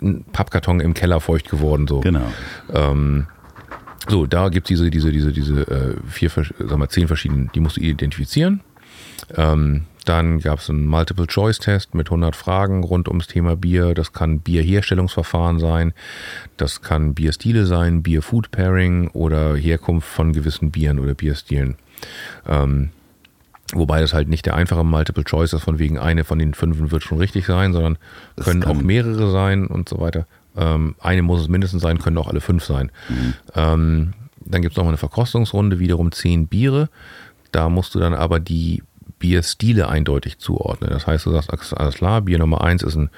[0.00, 0.08] mhm.
[0.08, 1.86] ein Pappkarton im Keller feucht geworden.
[1.86, 2.00] So.
[2.00, 2.32] Genau.
[2.72, 3.26] Ähm,
[4.08, 7.60] so, da gibt es diese, diese, diese, diese äh, vier, sag mal, zehn verschiedenen, die
[7.60, 8.60] musst du identifizieren.
[9.34, 13.92] Ähm, dann gab es einen Multiple-Choice-Test mit 100 Fragen rund ums Thema Bier.
[13.92, 15.94] Das kann Bierherstellungsverfahren sein,
[16.56, 21.74] das kann Bierstile sein, Bier-Food-Pairing oder Herkunft von gewissen Bieren oder Bierstilen.
[22.46, 22.90] Ähm,
[23.72, 27.02] wobei das halt nicht der einfache Multiple-Choice ist, von wegen eine von den fünf wird
[27.02, 27.98] schon richtig sein, sondern
[28.36, 30.26] können auch mehrere sein und so weiter.
[30.56, 32.90] Ähm, eine muss es mindestens sein, können auch alle fünf sein.
[33.08, 33.34] Mhm.
[33.54, 36.88] Ähm, dann gibt es nochmal eine Verkostungsrunde, wiederum zehn Biere.
[37.52, 38.82] Da musst du dann aber die
[39.18, 40.90] Bierstile eindeutig zuordnen.
[40.90, 43.10] Das heißt, du sagst, alles klar, Bier Nummer eins ist ein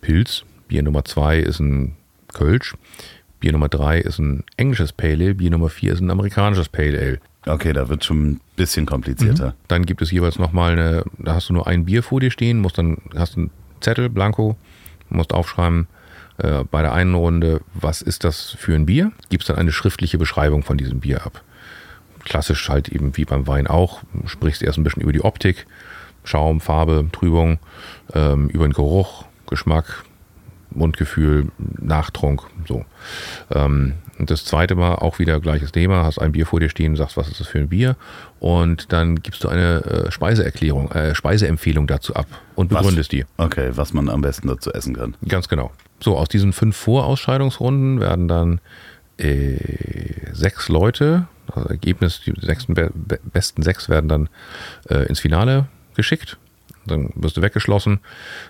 [0.00, 1.96] Pilz, Bier Nummer zwei ist ein
[2.32, 2.74] Kölsch,
[3.40, 6.98] Bier Nummer drei ist ein englisches Pale Ale, Bier Nummer vier ist ein amerikanisches Pale
[6.98, 7.18] Ale.
[7.44, 9.48] Okay, da wird schon ein bisschen komplizierter.
[9.48, 9.54] Mhm.
[9.68, 12.60] Dann gibt es jeweils nochmal eine, da hast du nur ein Bier vor dir stehen,
[12.60, 14.56] musst dann, hast einen Zettel, Blanko,
[15.08, 15.88] musst aufschreiben,
[16.42, 19.12] äh, bei der einen Runde, was ist das für ein Bier?
[19.30, 21.42] Gibst dann eine schriftliche Beschreibung von diesem Bier ab.
[22.24, 25.66] Klassisch halt eben wie beim Wein auch, sprichst erst ein bisschen über die Optik,
[26.24, 27.58] Schaum, Farbe, Trübung,
[28.14, 30.04] ähm, über den Geruch, Geschmack,
[30.74, 32.84] Mundgefühl, Nachtrunk, so.
[33.50, 36.96] Ähm, und das zweite Mal auch wieder gleiches Thema, hast ein Bier vor dir stehen,
[36.96, 37.96] sagst, was ist das für ein Bier
[38.40, 43.18] und dann gibst du eine äh, Speiseerklärung, äh, Speiseempfehlung dazu ab und begründest was?
[43.18, 43.24] die.
[43.38, 45.16] Okay, was man am besten dazu essen kann.
[45.26, 45.72] Ganz genau.
[46.00, 48.60] So, aus diesen fünf Vorausscheidungsrunden werden dann
[49.18, 49.56] äh,
[50.32, 52.90] sechs Leute, also Ergebnis, die sechs, be
[53.32, 54.28] besten sechs werden dann
[54.88, 56.38] äh, ins Finale geschickt.
[56.86, 58.00] Dann wirst du weggeschlossen,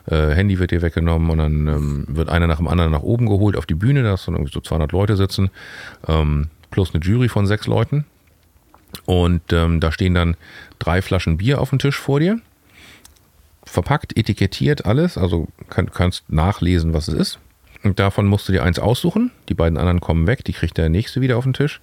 [0.06, 3.26] äh, Handy wird dir weggenommen und dann ähm, wird einer nach dem anderen nach oben
[3.26, 5.50] geholt auf die Bühne, da dann irgendwie so 200 Leute sitzen,
[6.08, 8.04] ähm, plus eine Jury von sechs Leuten.
[9.06, 10.36] Und ähm, da stehen dann
[10.78, 12.38] drei Flaschen Bier auf dem Tisch vor dir
[13.64, 17.38] verpackt, etikettiert alles, also kann, kannst nachlesen, was es ist.
[17.84, 19.30] Und davon musst du dir eins aussuchen.
[19.48, 21.80] Die beiden anderen kommen weg, die kriegt der nächste wieder auf den Tisch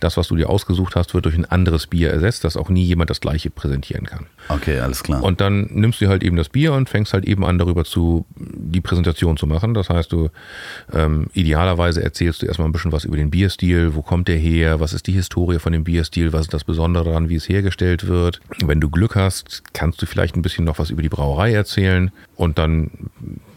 [0.00, 2.84] das, was du dir ausgesucht hast, wird durch ein anderes Bier ersetzt, dass auch nie
[2.84, 4.26] jemand das gleiche präsentieren kann.
[4.48, 5.22] Okay, alles klar.
[5.22, 8.24] Und dann nimmst du halt eben das Bier und fängst halt eben an, darüber zu
[8.36, 9.74] die Präsentation zu machen.
[9.74, 10.30] Das heißt, du
[10.92, 14.80] ähm, idealerweise erzählst du erstmal ein bisschen was über den Bierstil, wo kommt der her,
[14.80, 18.06] was ist die Historie von dem Bierstil, was ist das Besondere daran, wie es hergestellt
[18.06, 18.40] wird.
[18.64, 22.10] Wenn du Glück hast, kannst du vielleicht ein bisschen noch was über die Brauerei erzählen
[22.36, 22.90] und dann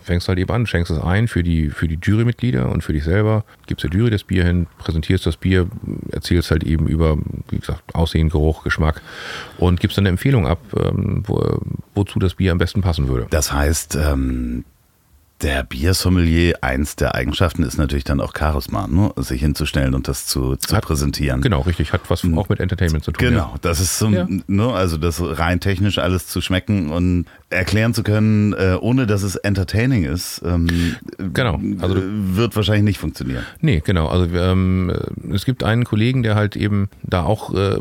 [0.02, 3.04] fängst halt eben an, schenkst es ein für die, für die Jurymitglieder und für dich
[3.04, 5.68] selber, gibst der Jury das Bier hin, präsentierst das Bier,
[6.12, 7.18] erzählst halt eben über,
[7.49, 9.02] wie gesagt, Aussehen, Geruch, Geschmack
[9.58, 11.60] und gibst dann eine Empfehlung ab, ähm, wo,
[11.95, 13.28] wozu das Bier am besten passen würde.
[13.30, 14.66] Das heißt, ähm,
[15.42, 19.12] der Biersommelier, eins der Eigenschaften ist natürlich dann auch Charisma, ne?
[19.18, 21.42] sich hinzustellen und das zu, zu Hat- präsentieren.
[21.42, 21.94] Genau, richtig.
[21.94, 23.30] Hat was auch mit Entertainment zu tun.
[23.30, 24.28] Genau, das ist so, Ja.
[24.48, 29.24] ne, also das rein technisch alles zu schmecken und erklären zu können, äh, ohne dass
[29.24, 30.96] es entertaining ist, ähm,
[31.34, 33.44] Genau, also äh, wird wahrscheinlich nicht funktionieren.
[33.60, 34.08] Nee, genau.
[34.08, 37.76] Also ähm, äh, es gibt einen Kollegen, der halt eben da auch äh,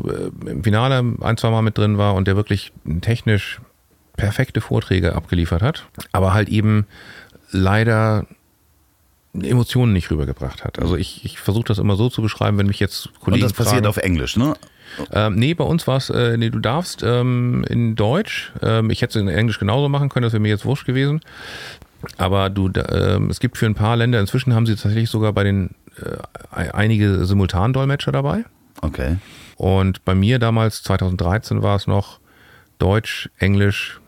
[0.45, 3.61] im Finale ein, zwei Mal mit drin war und der wirklich technisch
[4.17, 6.85] perfekte Vorträge abgeliefert hat, aber halt eben
[7.51, 8.25] leider
[9.33, 10.79] Emotionen nicht rübergebracht hat.
[10.79, 13.53] Also ich, ich versuche das immer so zu beschreiben, wenn mich jetzt Kollegen Und das
[13.53, 14.55] passiert fragen, auf Englisch, ne?
[15.13, 18.51] ähm, nee, bei uns war es, äh, nee, du darfst ähm, in Deutsch.
[18.61, 21.21] Ähm, ich hätte es in Englisch genauso machen können, das wäre mir jetzt wurscht gewesen.
[22.17, 25.43] Aber du, ähm, es gibt für ein paar Länder, inzwischen haben sie tatsächlich sogar bei
[25.43, 28.43] den äh, einige Simultandolmetscher dabei.
[28.81, 29.17] Okay.
[29.55, 32.19] Und bei mir damals, 2013, war es noch
[32.79, 34.00] Deutsch, Englisch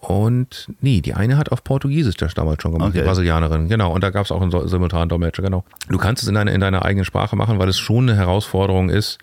[0.00, 3.06] und nee, die eine hat auf Portugiesisch das damals schon gemacht, die Okay.
[3.06, 3.92] Brasilianerin, genau.
[3.92, 5.64] Und da gab es auch einen so- simultanen Dolmetscher, genau.
[5.88, 8.90] Du kannst es in, deiner in deiner eigenen Sprache machen, weil es schon eine Herausforderung
[8.90, 9.18] ist.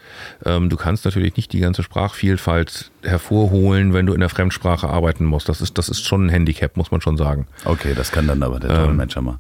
[0.45, 5.26] Ähm, du kannst natürlich nicht die ganze Sprachvielfalt hervorholen, wenn du in der Fremdsprache arbeiten
[5.26, 5.47] musst.
[5.49, 7.47] Das ist, das ist schon ein Handicap, muss man schon sagen.
[7.66, 9.38] Okay, das kann dann aber der Dolmetscher machen.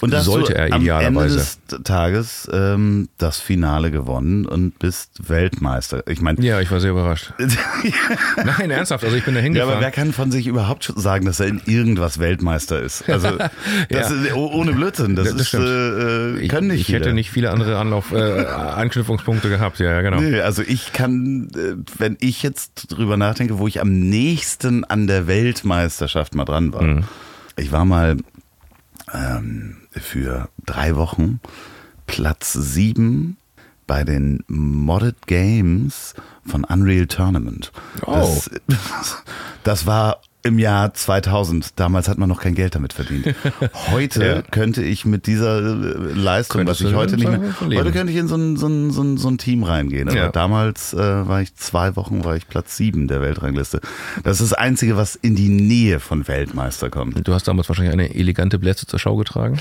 [0.00, 1.36] Und da hast Ähm, sollte du er am Ende idealerweise.
[1.38, 6.04] des Tages ähm, das Finale gewonnen und bist Weltmeister.
[6.06, 7.32] Ich meine, Ja, ich war sehr überrascht.
[8.44, 9.72] Nein, ernsthaft, also ich bin da Ja, hingefahren.
[9.74, 13.08] aber wer kann von sich überhaupt sagen, dass er in irgendwas Weltmeister ist?
[13.08, 13.50] Also das
[13.90, 14.00] Ja.
[14.00, 15.16] ist, oh- ohne Blödsinn.
[15.16, 15.64] Das, Das- das ist, stimmt.
[15.66, 17.14] äh, ich, können nicht ich hätte viele.
[17.14, 20.20] nicht viele andere Anlauf, äh, Anknüpfungspunkte gehabt, ja, ja, genau.
[20.20, 25.06] Nee, also ich kann, äh, wenn ich jetzt drüber nachdenke, wo ich am nächsten an
[25.06, 26.82] der Weltmeisterschaft mal dran war.
[26.82, 27.04] Mhm.
[27.56, 28.16] Ich war mal
[29.12, 31.40] ähm, für drei Wochen
[32.06, 33.36] Platz sieben
[33.86, 37.72] bei den Modded Games von Unreal Tournament.
[38.06, 38.12] Oh.
[38.66, 39.22] Das,
[39.64, 41.78] das war im Jahr 2000.
[41.78, 43.34] Damals hat man noch kein Geld damit verdient.
[43.90, 44.42] Heute Ja.
[44.42, 48.18] könnte ich mit dieser äh, Leistung, Könntest was ich heute nicht mehr, heute könnte ich
[48.18, 50.08] in so ein, so ein, so ein, so ein Team reingehen.
[50.08, 50.28] Aber Ja.
[50.30, 53.80] damals äh, war ich zwei Wochen, war ich Platz sieben der Weltrangliste.
[54.22, 57.26] Das ist das Einzige, was in die Nähe von Weltmeister kommt.
[57.26, 59.58] Du hast damals wahrscheinlich eine elegante Blätze zur Schau getragen.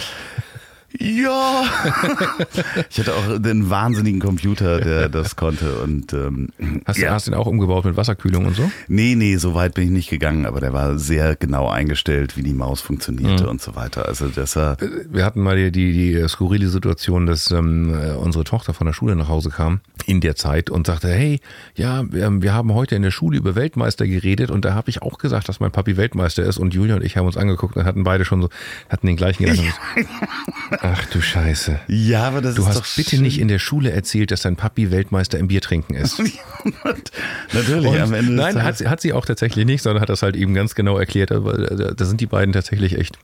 [0.99, 1.63] Ja.
[2.89, 5.79] ich hatte auch den wahnsinnigen Computer, der das konnte.
[5.79, 6.49] Und ähm,
[6.85, 7.11] Hast, du ja.
[7.11, 8.71] hast du den auch umgebaut mit Wasserkühlung und so?
[8.87, 12.43] Nee, nee, so weit bin ich nicht gegangen, aber der war sehr genau eingestellt, wie
[12.43, 13.49] die Maus funktionierte Mhm.
[13.49, 14.07] und so weiter.
[14.07, 14.77] Also das war,
[15.09, 18.93] Wir hatten mal die, die, die skurrile Situation, dass ähm, äh, unsere Tochter von der
[18.93, 21.41] Schule nach Hause kam in der Zeit und sagte, hey,
[21.75, 25.01] ja, wir, wir haben heute in der Schule über Weltmeister geredet und da habe ich
[25.01, 27.83] auch gesagt, dass mein Papi Weltmeister ist und Julia und ich haben uns angeguckt und
[27.85, 28.49] hatten beide schon so,
[28.89, 29.73] hatten den gleichen Gedanken.
[30.79, 31.79] Ach du Scheiße.
[31.87, 33.21] ja, aber das Du ist hast doch bitte schön.
[33.21, 36.19] nicht in der Schule erzählt, dass dein Papi Weltmeister im Biertrinken ist.
[37.53, 40.21] Natürlich, Und am Ende nein, hat, sie- hat sie auch tatsächlich nicht, sondern hat das
[40.23, 41.31] halt eben ganz genau erklärt.
[41.31, 43.17] Aber da, da sind die beiden tatsächlich echt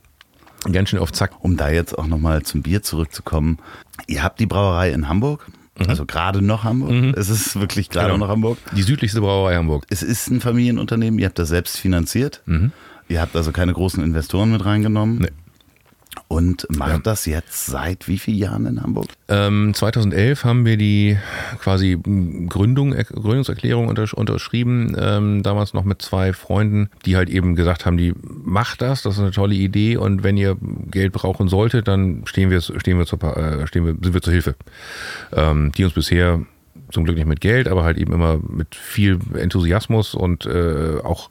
[0.71, 1.43] ganz schön auf Zack.
[1.43, 3.59] um da jetzt auch nochmal zum Bier zurückzukommen.
[4.07, 5.47] Ihr habt die Brauerei in Hamburg,
[5.87, 7.17] also gerade noch Hamburg.
[7.17, 8.13] Es ist wirklich gerade Mhm.
[8.13, 8.25] Genau.
[8.25, 8.57] noch Hamburg.
[8.75, 9.85] Die südlichste Brauerei Hamburg.
[9.89, 12.41] Es ist ein Familienunternehmen, ihr habt das selbst finanziert.
[13.09, 15.15] Ihr habt also keine großen Investoren mit reingenommen.
[15.15, 15.21] Mhm.
[15.23, 15.29] Nee.
[16.27, 19.07] Und macht das jetzt seit wie vielen Jahren in Hamburg?
[19.27, 21.17] Ähm, 2011 haben wir die
[21.59, 21.97] quasi
[22.49, 27.85] Gründung, äh, Gründungserklärung untersch unterschrieben, ähm, damals noch mit zwei Freunden, die halt eben gesagt
[27.85, 30.57] haben, die macht das, das ist eine tolle Idee und wenn ihr
[30.89, 34.33] Geld brauchen solltet, dann stehen wir, stehen wir, zur, äh, stehen wir, sind wir zur
[34.33, 34.55] Hilfe.
[35.33, 36.41] Ähm, die uns bisher
[36.93, 41.29] zum Glück nicht mit Geld, aber halt eben immer mit viel Enthusiasmus und äh, auch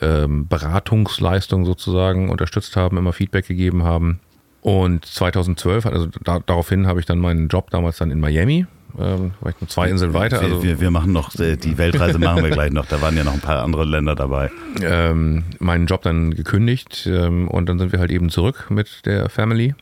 [0.00, 4.20] ähm, Beratungsleistung sozusagen unterstützt haben, immer Feedback gegeben haben.
[4.60, 8.66] Und 2012, also da, daraufhin habe ich dann meinen Job damals dann in Miami,
[8.98, 11.78] ähm, war ich nur zwei Inseln weiter, wir, also wir, wir machen noch, äh, die
[11.78, 12.86] Weltreise machen wir gleich noch.
[12.86, 14.50] Da waren ja noch ein paar andere Länder dabei.
[14.82, 19.28] ähm, meinen Job dann gekündigt ähm, und dann sind wir halt eben zurück mit der
[19.28, 19.74] Family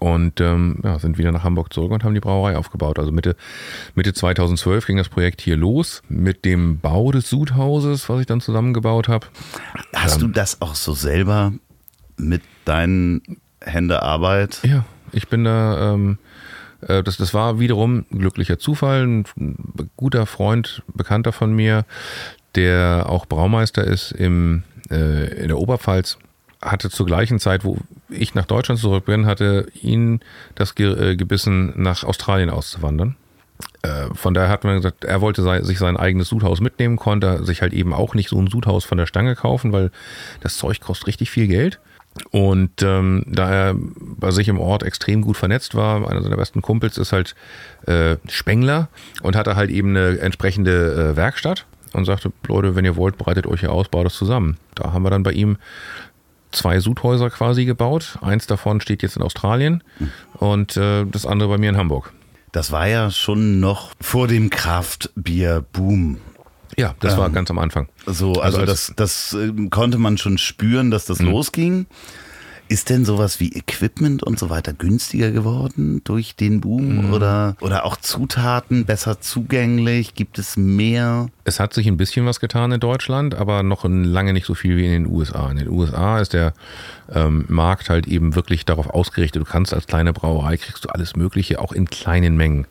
[0.00, 2.98] und ähm, ja, sind wieder nach Hamburg zurück und haben die Brauerei aufgebaut.
[2.98, 3.36] Also Mitte,
[3.94, 8.40] Mitte 2012 ging das Projekt hier los mit dem Bau des Sudhauses, was ich dann
[8.40, 9.26] zusammengebaut habe.
[9.94, 10.28] Hast Ähm.
[10.28, 11.52] du das auch so selber
[12.16, 13.22] mit deinen
[13.60, 14.60] Händearbeit?
[14.64, 16.18] Ja, ich bin da, ähm,
[16.80, 19.02] äh, das, das war wiederum ein glücklicher Zufall.
[19.02, 19.24] Ein
[19.96, 21.84] guter Freund, Bekannter von mir,
[22.54, 26.18] der auch Braumeister ist im, äh, in der Oberpfalz,
[26.62, 27.78] hatte zur gleichen Zeit, wo
[28.08, 30.20] ich nach Deutschland zurück bin, hatte ihn
[30.54, 33.16] das Ge äh, gebissen, nach Australien auszuwandern.
[33.82, 37.44] Äh, Von daher hat man gesagt, er wollte sei, sich sein eigenes Sudhaus mitnehmen, konnte
[37.44, 39.90] sich halt eben auch nicht so ein Sudhaus von der Stange kaufen, weil
[40.40, 41.78] das Zeug kostet richtig viel Geld.
[42.30, 46.62] Und ähm, da er bei sich im Ort extrem gut vernetzt war, einer seiner besten
[46.62, 47.34] Kumpels ist halt
[47.86, 48.88] äh, Spengler
[49.22, 53.46] und hatte halt eben eine entsprechende äh, Werkstatt und sagte, Leute, wenn ihr wollt, bereitet
[53.46, 54.56] euch hier aus, baut das zusammen.
[54.74, 55.58] Da haben wir dann bei ihm
[56.56, 58.18] zwei Sudhäuser quasi gebaut.
[58.22, 59.84] Eins davon steht jetzt in Australien
[60.34, 62.12] und äh, das andere bei mir in Hamburg.
[62.52, 66.18] Das war ja schon noch vor dem Kraftbier-Boom.
[66.78, 67.88] Ja, das war ganz am Anfang.
[68.06, 71.86] So, also, Also das, das äh, konnte man schon spüren, dass das losging.
[72.68, 77.84] Ist denn sowas wie Equipment und so weiter günstiger geworden durch den Boom oder, oder
[77.84, 80.14] auch Zutaten besser zugänglich?
[80.14, 81.28] Gibt es mehr?
[81.44, 84.76] Es hat sich ein bisschen was getan in Deutschland, aber noch lange nicht so viel
[84.76, 85.48] wie in den USA.
[85.50, 86.54] In den USA ist der
[87.12, 89.42] ähm, Markt halt eben wirklich darauf ausgerichtet.
[89.42, 92.66] Du kannst als kleine Brauerei kriegst du alles Mögliche, auch in kleinen Mengen.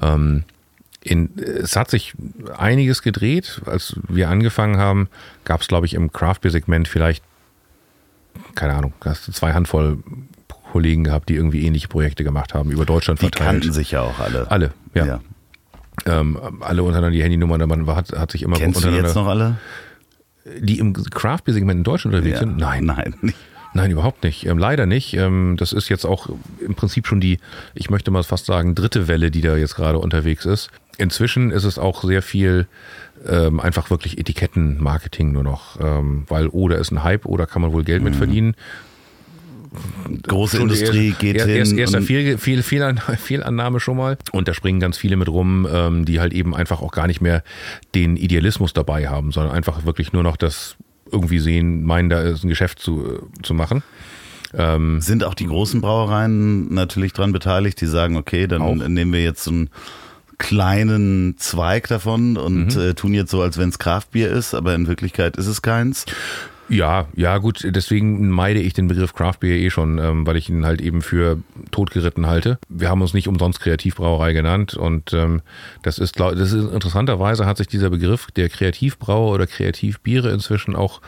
[0.00, 0.44] Ähm,
[1.00, 2.14] in, es hat sich
[2.56, 3.62] einiges gedreht.
[3.66, 5.08] Als wir angefangen haben,
[5.44, 7.24] gab es, glaube ich, im Craft Beer Segment vielleicht,
[8.54, 9.98] keine Ahnung, hast du zwei Handvoll
[10.72, 13.50] Kollegen gehabt, die irgendwie ähnliche Projekte gemacht haben, über Deutschland Die verteilt.
[13.50, 14.50] kannten sich ja auch alle.
[14.50, 15.04] Alle, ja.
[15.04, 15.20] Ja.
[16.06, 19.58] Ähm, alle untereinander die Handynummern, man hat, hat sich immer Kennst du jetzt noch alle?
[20.58, 22.56] Die im Craft Segment in Deutschland unterwegs sind?
[22.56, 22.86] Nein.
[22.86, 23.14] Nein.
[23.74, 24.46] Nein, überhaupt nicht.
[24.46, 25.14] Ähm, leider nicht.
[25.14, 26.28] Ähm, das ist jetzt auch
[26.60, 27.38] im Prinzip schon die,
[27.74, 30.70] ich möchte mal fast sagen, dritte Welle, die da jetzt gerade unterwegs ist.
[30.98, 32.66] Inzwischen ist es auch sehr viel
[33.28, 37.72] ähm, einfach wirklich Etikettenmarketing nur noch, ähm, weil oder ist ein Hype oder kann man
[37.72, 38.54] wohl Geld mit verdienen.
[40.28, 41.56] Große Schon Industrie erste- geht erst, hin.
[41.56, 44.18] Erst, erster Fehl, Fehl, Fehlan, Fehlannahme schon mal.
[44.32, 47.20] Und da springen ganz viele mit rum, ähm, die halt eben einfach auch gar nicht
[47.22, 47.42] mehr
[47.94, 50.76] den Idealismus dabei haben, sondern einfach wirklich nur noch das
[51.10, 53.82] irgendwie sehen, meinen, da ist ein Geschäft zu, äh, zu machen.
[54.98, 58.74] sind auch die großen Brauereien natürlich dran beteiligt, die sagen, okay, dann Auch.
[58.74, 59.70] nehmen wir jetzt so einen
[60.42, 62.80] kleinen Zweig davon und Mhm.
[62.82, 66.04] äh, tun jetzt so, als wenn es Kraftbier ist, aber in Wirklichkeit ist es keins.
[66.68, 70.48] Ja, ja, gut, deswegen meide ich den Begriff Craft Beer eh schon, ähm, weil ich
[70.48, 71.38] ihn halt eben für
[71.70, 72.58] totgeritten halte.
[72.68, 75.42] Wir haben uns nicht umsonst Kreativbrauerei genannt und ähm,
[75.82, 80.74] das ist, glaub, das ist interessanterweise hat sich dieser Begriff der Kreativbrauer oder Kreativbiere inzwischen
[80.74, 81.02] auch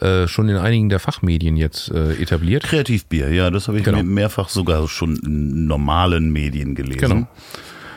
[0.00, 2.62] äh, schon in einigen der Fachmedien jetzt äh, etabliert.
[2.64, 4.02] Kreativbier, ja, das habe ich Genau.
[4.04, 7.00] mehrfach sogar schon in normalen Medien gelesen.
[7.00, 7.26] Genau.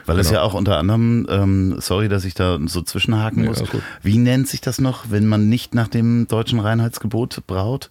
[0.05, 3.63] Weil es ja auch unter anderem, ähm, sorry, dass ich da so zwischenhaken Ja, muss.
[4.01, 7.89] Wie nennt sich das noch, wenn man nicht nach dem deutschen Reinheitsgebot braut?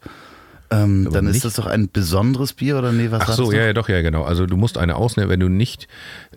[0.72, 3.50] Ähm, dann ist nicht- das doch ein besonderes Bier oder nee, was Ach sagst so,
[3.50, 3.56] du?
[3.56, 4.22] ja, ja, doch, ja, genau.
[4.22, 5.88] Also du musst eine ausnehmen, wenn du nicht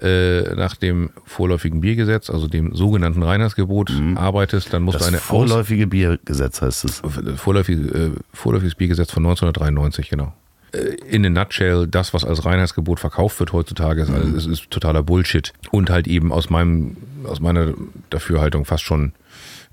[0.02, 5.00] äh, nach dem vorläufigen Biergesetz, also dem sogenannten Reinheitsgebot arbeitest, dann musst Mhm.
[5.00, 7.02] Das du eine Aus vorläufige Biergesetz heißt es.
[7.36, 10.34] vorläufige, äh, vorläufiges Biergesetz von 1993, genau.
[10.74, 14.72] Äh, In a nutshell, das, was als Reinheitsgebot verkauft wird heutzutage, ist, alles, ist, ist
[14.72, 15.54] totaler Bullshit.
[15.72, 17.74] Und halt eben aus meinem, aus meiner
[18.10, 19.14] Dafürhaltung fast schon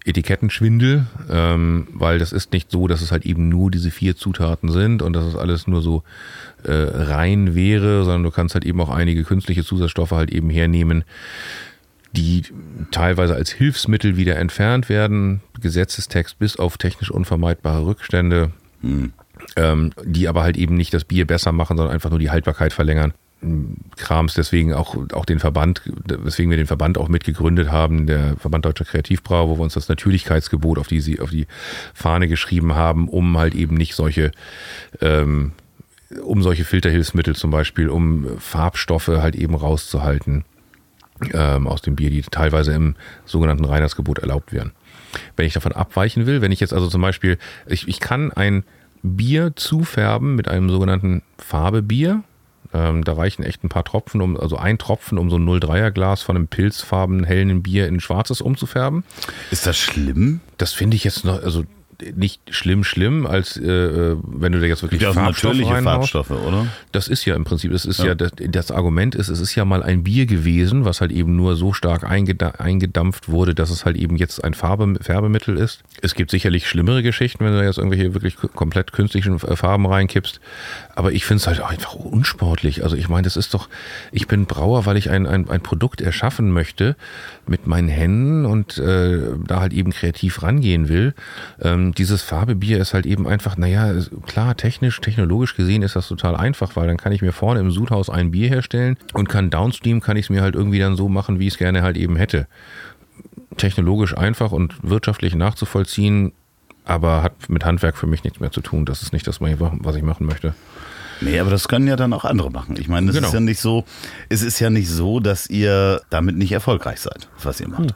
[0.05, 4.71] Etikettenschwindel, ähm, weil das ist nicht so, dass es halt eben nur diese vier Zutaten
[4.71, 6.03] sind und dass es alles nur so
[6.65, 11.05] äh, rein wäre, sondern du kannst halt eben auch einige künstliche Zusatzstoffe halt eben hernehmen,
[12.13, 12.45] die
[12.91, 18.53] teilweise als Hilfsmittel wieder entfernt werden, Gesetzestext bis auf technisch unvermeidbare Rückstände,
[19.57, 22.73] ähm, die aber halt eben nicht das Bier besser machen, sondern einfach nur die Haltbarkeit
[22.73, 23.13] verlängern.
[23.97, 28.67] Krams, deswegen auch, auch den Verband, weswegen wir den Verband auch mitgegründet haben, der Verband
[28.67, 31.47] Deutscher Kreativbrauer, wo wir uns das Natürlichkeitsgebot auf die, auf die
[31.95, 34.31] Fahne geschrieben haben, um halt eben nicht solche
[35.01, 35.53] ähm,
[36.25, 40.45] um solche Filterhilfsmittel zum Beispiel, um Farbstoffe halt eben rauszuhalten
[41.33, 44.73] ähm, aus dem Bier, die teilweise im sogenannten Reinheitsgebot erlaubt werden.
[45.37, 48.65] Wenn ich davon abweichen will, wenn ich jetzt also zum Beispiel, ich, ich kann ein
[49.03, 52.23] Bier zufärben mit einem sogenannten Farbebier,
[52.73, 55.91] ähm, da reichen echt ein paar Tropfen, um, also ein Tropfen, um so ein 0,3er
[55.91, 59.05] Glas von einem pilzfarben hellen Bier in schwarzes umzufärben.
[59.51, 60.41] Ist das schlimm?
[60.59, 61.65] Das finde ich jetzt noch, also
[62.15, 66.13] nicht schlimm, schlimm, als äh, äh, wenn du da jetzt wirklich Ja, Farbstoff natürliche reinhaust.
[66.13, 66.67] Farbstoffe, oder?
[66.93, 69.65] Das ist ja im Prinzip, das ist ja, das, das Argument ist, es ist ja
[69.65, 73.85] mal ein Bier gewesen, was halt eben nur so stark eingeda eingedampft wurde, dass es
[73.85, 75.83] halt eben jetzt ein Farbe, Färbemittel ist.
[76.03, 79.87] Es gibt sicherlich schlimmere Geschichten, wenn du da jetzt irgendwelche wirklich komplett künstlichen äh, Farben
[79.87, 80.41] reinkippst.
[80.95, 82.83] Aber ich finde es halt einfach unsportlich.
[82.83, 83.69] Also ich meine, das ist doch,
[84.13, 86.97] ich bin Brauer, weil ich ein, ein, ein Produkt erschaffen möchte
[87.47, 91.15] mit meinen Händen und äh, da halt eben kreativ rangehen will.
[91.61, 93.95] Ähm, dieses Farbebier ist halt eben einfach, naja,
[94.27, 97.71] klar, technisch, technologisch gesehen ist das total einfach, weil dann kann ich mir vorne im
[97.71, 101.09] Sudhaus ein Bier herstellen und kann downstream, kann ich es mir halt irgendwie dann so
[101.09, 102.47] machen, wie ich es gerne halt eben hätte.
[103.57, 106.33] Technologisch einfach und wirtschaftlich nachzuvollziehen,
[106.91, 108.85] aber hat mit Handwerk für mich nichts mehr zu tun.
[108.85, 110.55] Das ist nicht das, was ich machen möchte.
[111.21, 112.77] Nee, aber das können ja dann auch andere machen.
[112.79, 113.29] Ich meine, es Genau.
[113.29, 113.85] ist ja nicht so,
[114.29, 117.95] es ist ja nicht so, dass ihr damit nicht erfolgreich seid, was ihr macht.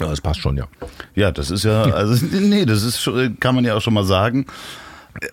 [0.00, 0.66] Ja, das passt schon, ja.
[1.14, 3.08] Ja, das ist ja, also nee, das ist
[3.40, 4.46] kann man ja auch schon mal sagen.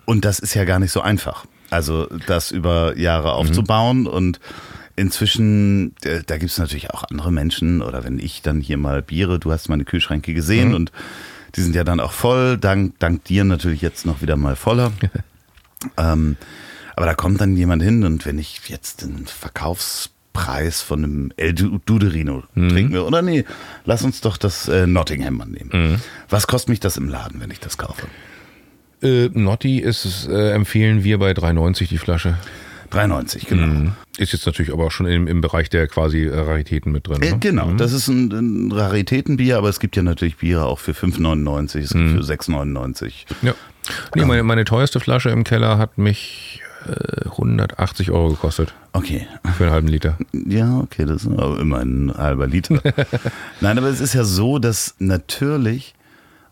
[0.06, 1.46] Und das ist ja gar nicht so einfach.
[1.72, 4.40] Also das über Jahre aufzubauen und
[4.96, 9.02] inzwischen, äh, da gibt es natürlich auch andere Menschen oder wenn ich dann hier mal
[9.02, 10.92] Biere, du hast meine Kühlschränke gesehen und
[11.56, 14.92] Die sind ja dann auch voll, dank, dank dir natürlich jetzt noch wieder mal voller.
[15.98, 16.38] ähm,
[16.96, 21.54] aber da kommt dann jemand hin und wenn ich jetzt den Verkaufspreis von einem El
[21.54, 22.70] Duderino mhm.
[22.70, 23.46] trinken will, oder nee,
[23.86, 25.70] lass uns doch das äh, Nottingham mal nehmen.
[25.74, 26.02] Mhm.
[26.30, 28.08] Was kostet mich das im Laden, wenn ich das kaufe?
[29.02, 32.38] Äh, Notti ist, äh, empfehlen wir bei 3,90 die Flasche.
[32.92, 33.68] 3,90, genau.
[33.68, 33.92] Mhm.
[34.18, 37.22] Ist jetzt natürlich aber auch schon im, im Bereich der quasi äh, Raritäten mit drin.
[37.22, 37.38] Äh, ne?
[37.40, 37.78] genau, mhm.
[37.78, 41.90] das ist ein, ein, Raritätenbier, aber es gibt ja natürlich Biere auch für 5,99, es
[41.90, 42.18] gibt mhm.
[42.18, 43.14] für 6,99.
[43.42, 43.54] Ja.
[44.16, 46.62] Nee, meine, meine teuerste Flasche im Keller hat mich
[47.26, 48.74] 180 äh, Euro gekostet.
[48.94, 49.28] Okay.
[49.58, 50.18] Für einen halben Liter.
[50.34, 52.82] Ja, okay, das ist aber immer ein halber Liter.
[53.62, 55.94] Nein, aber es ist ja so, dass natürlich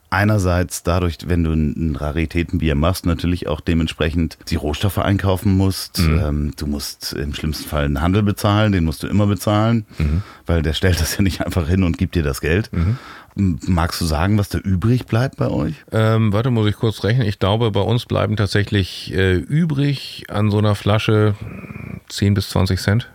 [0.10, 6.00] einerseits dadurch, wenn du ein Raritätenbier machst, natürlich auch dementsprechend die Rohstoffe einkaufen musst.
[6.00, 6.20] Mhm.
[6.20, 10.24] Ähm, du musst im schlimmsten Fall einen Handel bezahlen, den musst du immer bezahlen, mhm.
[10.46, 12.70] weil der stellt das ja nicht einfach hin und gibt dir das Geld.
[12.74, 12.98] Mhm.
[13.36, 15.76] Magst du sagen, was da übrig bleibt bei euch?
[15.92, 17.28] Ähm, warte, muss ich kurz rechnen.
[17.28, 21.36] Ich glaube, bei uns bleiben tatsächlich äh, übrig an so einer Flasche
[22.10, 23.10] 10 bis 20 Cent.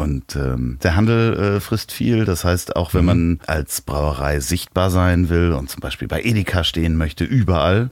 [0.00, 2.24] Und ähm, der Handel äh, frisst viel.
[2.24, 3.06] Das heißt, auch wenn mhm.
[3.06, 7.90] man als Brauerei sichtbar sein will und zum Beispiel bei Edeka stehen möchte, überall,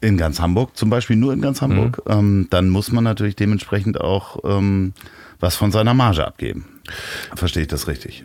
[0.00, 2.12] in ganz Hamburg, zum Beispiel nur in ganz Hamburg, mhm.
[2.12, 4.92] ähm, dann muss man natürlich dementsprechend auch ähm,
[5.40, 6.66] was von seiner Marge abgeben.
[7.34, 8.24] Verstehe ich das richtig?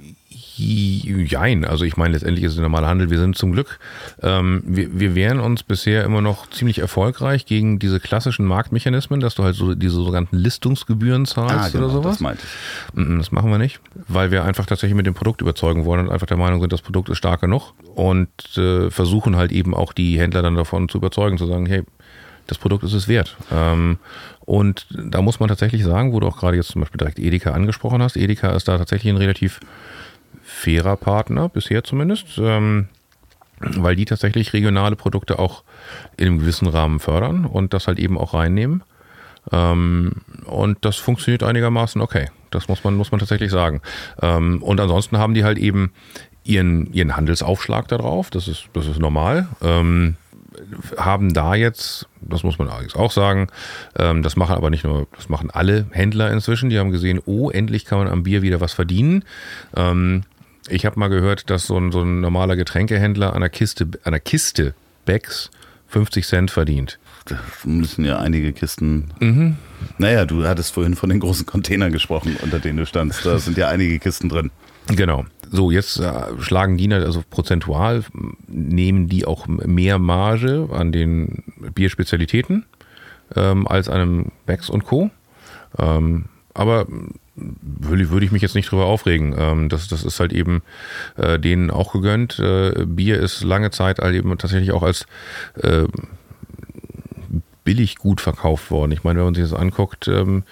[0.60, 3.10] Jein, also ich meine, letztendlich ist es ein normaler Handel.
[3.10, 3.80] Wir sind zum Glück,
[4.22, 9.36] ähm, wir, wir wehren uns bisher immer noch ziemlich erfolgreich gegen diese klassischen Marktmechanismen, dass
[9.36, 12.12] du halt so diese sogenannten Listungsgebühren zahlst ah, genau, oder sowas.
[12.14, 13.18] Das meinte ich.
[13.18, 16.28] Das machen wir nicht, weil wir einfach tatsächlich mit dem Produkt überzeugen wollen und einfach
[16.28, 20.20] der Meinung sind, das Produkt ist stark genug und äh, versuchen halt eben auch die
[20.20, 21.84] Händler dann davon zu überzeugen, zu sagen, hey,
[22.50, 23.38] das Produkt ist es wert.
[23.52, 24.00] Ähm,
[24.42, 27.52] und da muss man tatsächlich sagen, wo du auch gerade jetzt zum Beispiel direkt Edeka
[27.52, 29.60] angesprochen hast, Edeka ist da tatsächlich ein relativ
[30.60, 32.90] fairer Partner, bisher zumindest, ähm,
[33.60, 35.64] weil die tatsächlich regionale Produkte auch
[36.18, 38.84] in einem gewissen Rahmen fördern und das halt eben auch reinnehmen.
[39.52, 40.12] Ähm,
[40.46, 42.30] und das funktioniert einigermaßen okay.
[42.52, 43.82] Das muss man, muss man tatsächlich sagen.
[44.22, 45.94] Ähm, und ansonsten haben die halt eben
[46.44, 48.30] ihren, ihren Handelsaufschlag darauf.
[48.30, 49.48] Das ist, das ist normal.
[49.62, 50.18] Ähm,
[50.98, 53.48] haben da jetzt, das muss man allerdings auch sagen,
[53.98, 56.70] ähm, das machen aber nicht nur, das machen alle Händler inzwischen.
[56.70, 59.24] Die haben gesehen, oh, endlich kann man am Bier wieder was verdienen.
[60.70, 64.12] Ich habe mal gehört, dass so ein, so ein normaler Getränkehändler an der Kiste, an
[64.12, 64.74] der Kiste
[65.06, 65.50] Becks
[65.88, 67.00] 50 Cent verdient.
[67.26, 69.12] Da müssen ja einige Kisten.
[69.20, 69.58] Mhm.
[69.98, 73.26] Naja, du hattest vorhin von den großen Containern gesprochen, unter denen du standst.
[73.26, 74.52] Da sind ja einige Kisten drin.
[74.88, 75.26] Genau.
[75.52, 78.04] So, jetzt äh, schlagen die, also prozentual,
[78.48, 81.44] nehmen die auch mehr Marge an den
[81.74, 82.66] Bierspezialitäten
[83.36, 85.10] ähm, als einem Becks und Co.
[85.78, 86.26] Ähm,
[86.60, 86.88] aber
[87.36, 89.34] würde, würde ich mich jetzt nicht drüber aufregen.
[89.38, 90.62] Ähm, das, das ist halt eben
[91.16, 92.38] äh, denen auch gegönnt.
[92.38, 95.06] Äh, Bier ist lange Zeit halt eben tatsächlich auch als
[95.56, 95.86] äh,
[97.64, 98.92] billig gut verkauft worden.
[98.92, 100.44] Ich meine, wenn man sich das anguckt, ähm,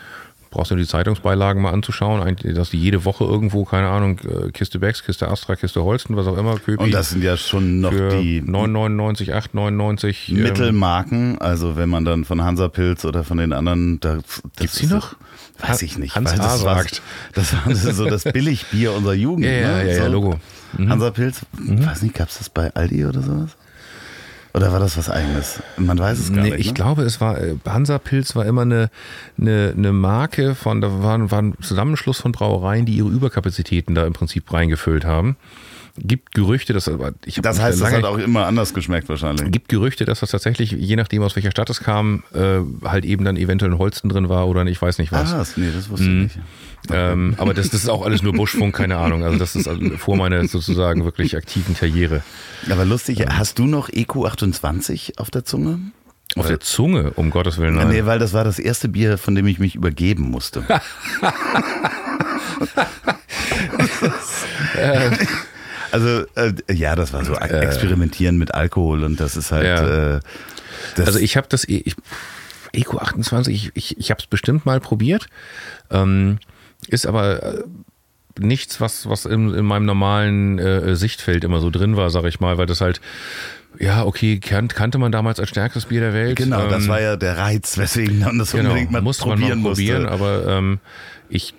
[0.50, 4.80] brauchst du die Zeitungsbeilagen mal anzuschauen, dass die jede Woche irgendwo, keine Ahnung, äh, Kiste
[4.80, 6.84] Becks, Kiste Astra, Kiste Holsten, was auch immer, Köpi.
[6.84, 10.30] Und das sind ja schon noch die 9,99, 8,99.
[10.30, 14.20] Ähm, Mittelmarken, also wenn man dann von Hansapilz oder von den anderen, da,
[14.58, 15.16] gibt's die noch?
[15.60, 16.16] Weiß ich nicht.
[16.16, 17.02] Hans das sagt.
[17.34, 19.46] Das war so das Billigbier unserer Jugend.
[19.46, 19.90] Ja, ja, ne?
[19.90, 20.02] ja, so.
[20.02, 20.40] ja, Logo.
[20.78, 20.90] Mhm.
[20.90, 21.86] Hansapilz, mhm.
[21.86, 23.58] weiß nicht, gab es das bei Aldi oder sowas?
[24.54, 25.62] Oder war das was eigenes?
[25.78, 26.60] Man weiß es gar nee, nicht.
[26.60, 26.74] Ich ne?
[26.74, 28.90] glaube, es war, äh, Hansapilz war immer eine,
[29.40, 34.06] eine, eine Marke von, da war, war ein Zusammenschluss von Brauereien, die ihre Überkapazitäten da
[34.06, 35.38] im Prinzip reingefüllt haben
[36.00, 36.90] gibt Gerüchte, dass
[37.26, 39.52] ich Das heißt, das hat auch immer anders geschmeckt wahrscheinlich.
[39.52, 43.26] Gibt Gerüchte, dass das tatsächlich, je nachdem aus welcher Stadt es kam, äh, halt eben
[43.26, 45.34] dann eventuell ein Holsten drin war oder ich weiß nicht was.
[45.34, 46.26] Ah, nee, das wusste mhm.
[46.26, 46.46] ich nicht.
[46.92, 49.24] Ähm, aber das, das ist auch alles nur Buschfunk, keine Ahnung.
[49.24, 52.24] Also das ist also vor meiner sozusagen wirklich aktiven Karriere.
[52.70, 53.38] Aber lustig, ähm.
[53.38, 55.80] hast du noch EQ28 auf der Zunge?
[56.36, 57.76] Auf weil, der Zunge, um Gottes Willen.
[57.76, 57.90] Nein.
[57.90, 60.64] Nee, weil das war das erste Bier, von dem ich mich übergeben musste.
[64.76, 65.12] äh,
[65.92, 69.66] also äh, ja, das war so äh, experimentieren mit Alkohol und das ist halt.
[69.66, 70.16] Ja.
[70.16, 70.20] Äh,
[70.96, 71.84] das also ich habe das e
[72.74, 75.28] Eco 28, ich, ich, ich habe es bestimmt mal probiert,
[75.90, 76.38] ähm,
[76.88, 77.64] ist aber äh,
[78.40, 82.40] nichts, was, was in, in meinem normalen äh, Sichtfeld immer so drin war, sag ich
[82.40, 83.02] mal, weil das halt
[83.80, 86.36] ja, okay, kan kannte man damals als stärkstes Bier der Welt.
[86.36, 89.50] Genau, ähm, das war ja der Reiz, weswegen man das genau, unbedingt mal musste probieren
[89.50, 90.16] man mal probieren, musste.
[90.16, 90.80] aber ähm,
[91.30, 91.54] ich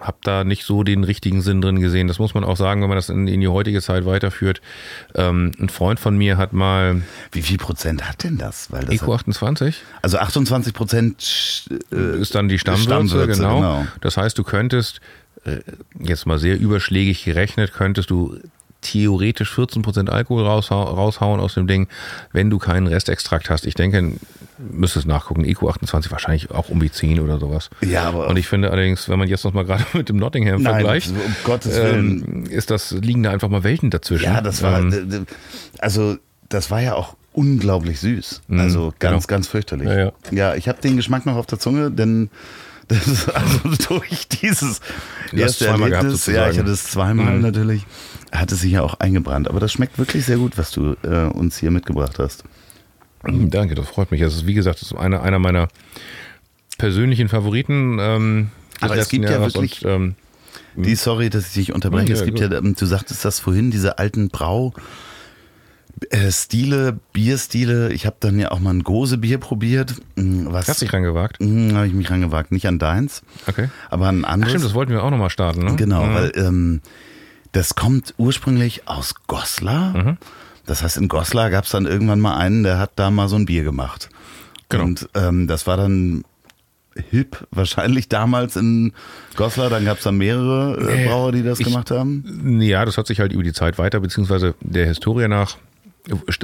[0.00, 2.08] habe da nicht so den richtigen Sinn drin gesehen.
[2.08, 4.60] Das muss man auch sagen, wenn man das in, in die heutige Zeit weiterführt.
[5.14, 7.02] Ähm, ein Freund von mir hat mal.
[7.30, 8.70] Wie viel Prozent hat denn das?
[8.70, 9.82] Weil das Eco 28?
[10.02, 13.56] Also 28 Prozent äh, ist dann die Stammwürze, Stammwürze genau.
[13.56, 13.86] genau.
[14.00, 15.00] Das heißt, du könntest,
[15.44, 15.58] äh,
[15.98, 18.38] jetzt mal sehr überschlägig gerechnet, könntest du
[18.82, 21.88] theoretisch 14% Alkohol raushau raushauen aus dem Ding,
[22.32, 23.66] wenn du keinen Restextrakt hast.
[23.66, 24.12] Ich denke,
[24.58, 27.70] müsstest nachgucken, EQ28 wahrscheinlich auch um die 10 oder sowas.
[27.80, 30.62] Ja, aber Und ich finde allerdings, wenn man jetzt noch mal gerade mit dem Nottingham
[30.62, 32.44] Nein, vergleicht, um Gottes Willen.
[32.44, 34.24] ähm, ist das, liegen da einfach mal Welten dazwischen.
[34.24, 35.26] Ja, das war, Ähm,
[35.78, 36.16] also
[36.48, 38.42] das war ja auch unglaublich süß.
[38.50, 39.36] Also ganz, genau.
[39.36, 39.88] ganz fürchterlich.
[39.88, 40.12] Ja, ja.
[40.30, 42.30] ja, ich habe den Geschmack noch auf der Zunge, denn
[43.34, 44.80] also durch dieses
[45.30, 47.42] Du erste zweimal gehabt, Erlebnis, ja, ich hatte es zweimal Mhm.
[47.42, 47.86] natürlich,
[48.32, 49.48] hat es sich ja auch eingebrannt.
[49.48, 52.44] Aber das schmeckt wirklich sehr gut, was du äh, uns hier mitgebracht hast.
[53.24, 54.20] Hm, Danke, das freut mich.
[54.20, 55.68] Das ist, wie gesagt, das ist einer, einer meiner
[56.78, 57.98] persönlichen Favoriten.
[58.00, 58.50] Ähm,
[58.80, 60.14] Aber es gibt ja Jahres wirklich- Und, ähm,
[60.76, 62.08] Die, sorry, dass ich dich unterbreche.
[62.08, 62.50] Ja, es ja, gibt gut.
[62.50, 64.72] ja, ähm, du sagtest das vorhin, diese alten Brau.
[66.10, 67.92] Äh, Stile, Bierstile.
[67.92, 69.94] Ich habe dann ja auch mal ein Gose-Bier probiert.
[70.16, 71.38] Mm, Was hast dich rangewagt?
[71.40, 72.52] habe ich mich rangewagt.
[72.52, 73.68] Nicht an deins, Okay.
[73.90, 74.52] aber an ein Ach, anderes.
[74.52, 75.76] stimmt, das wollten wir auch nochmal starten, ne?
[75.76, 76.14] Genau, Mhm.
[76.14, 76.80] weil ähm,
[77.52, 79.96] das kommt ursprünglich aus Goslar.
[79.96, 80.16] Mhm.
[80.66, 83.36] Das heißt, in Goslar gab es dann irgendwann mal einen, der hat da mal so
[83.36, 84.08] ein Bier gemacht.
[84.68, 84.84] Genau.
[84.84, 86.24] Und ähm, das war dann
[87.10, 88.92] hip, wahrscheinlich damals in
[89.36, 89.70] Goslar.
[89.70, 92.60] Dann gab es da mehrere äh, Brauer, die das ich- gemacht haben.
[92.60, 95.56] Ja, das hat sich halt über die Zeit weiter, beziehungsweise der Historie nach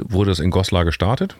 [0.07, 1.35] wurde es in Goslar gestartet.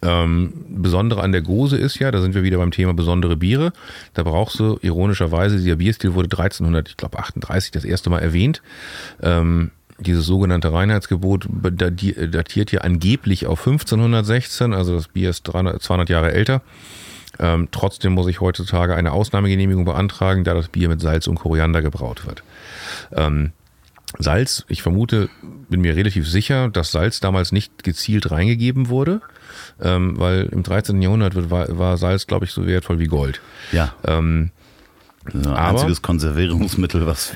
[0.00, 3.72] Ähm, Besondere an der Gose ist ja, da sind wir wieder beim Thema besondere Biere.
[4.14, 8.62] Da brauchst du ironischerweise, dieser Bierstil wurde 1300, ich glaube 38 das erste Mal erwähnt.
[9.22, 15.82] Ähm, dieses sogenannte Reinheitsgebot dati- datiert ja angeblich auf 1516, also das Bier ist 300,
[15.82, 16.62] 200 Jahre älter.
[17.38, 21.82] Ähm, trotzdem muss ich heutzutage eine Ausnahmegenehmigung beantragen, da das Bier mit Salz und Koriander
[21.82, 22.42] gebraut wird.
[23.12, 23.52] Ähm,
[24.18, 25.28] Salz, ich vermute,
[25.68, 29.20] bin mir relativ sicher, dass Salz damals nicht gezielt reingegeben wurde,
[29.80, 31.00] ähm, weil im 13.
[31.02, 33.40] Jahrhundert wird, war, war Salz, glaube ich, so wertvoll wie Gold.
[33.72, 33.94] Ja.
[34.04, 34.50] Ähm,
[35.32, 37.32] So ein aber- einziges Konservierungsmittel, was,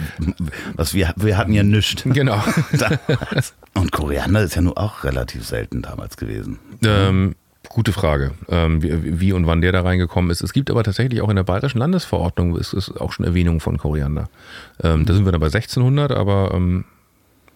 [0.74, 2.02] was wir, wir hatten ja nichts.
[2.04, 2.42] genau.
[3.74, 6.58] Und Koriander ist ja nur auch relativ selten damals gewesen.
[6.84, 7.36] Ähm,
[7.76, 10.42] gute Frage, ähm, wie, wie und wann der da reingekommen ist.
[10.42, 13.76] Es gibt aber tatsächlich auch in der bayerischen Landesverordnung ist es auch schon Erwähnung von
[13.76, 14.30] Koriander.
[14.82, 16.86] Ähm, da sind wir dann bei 1600, aber ähm,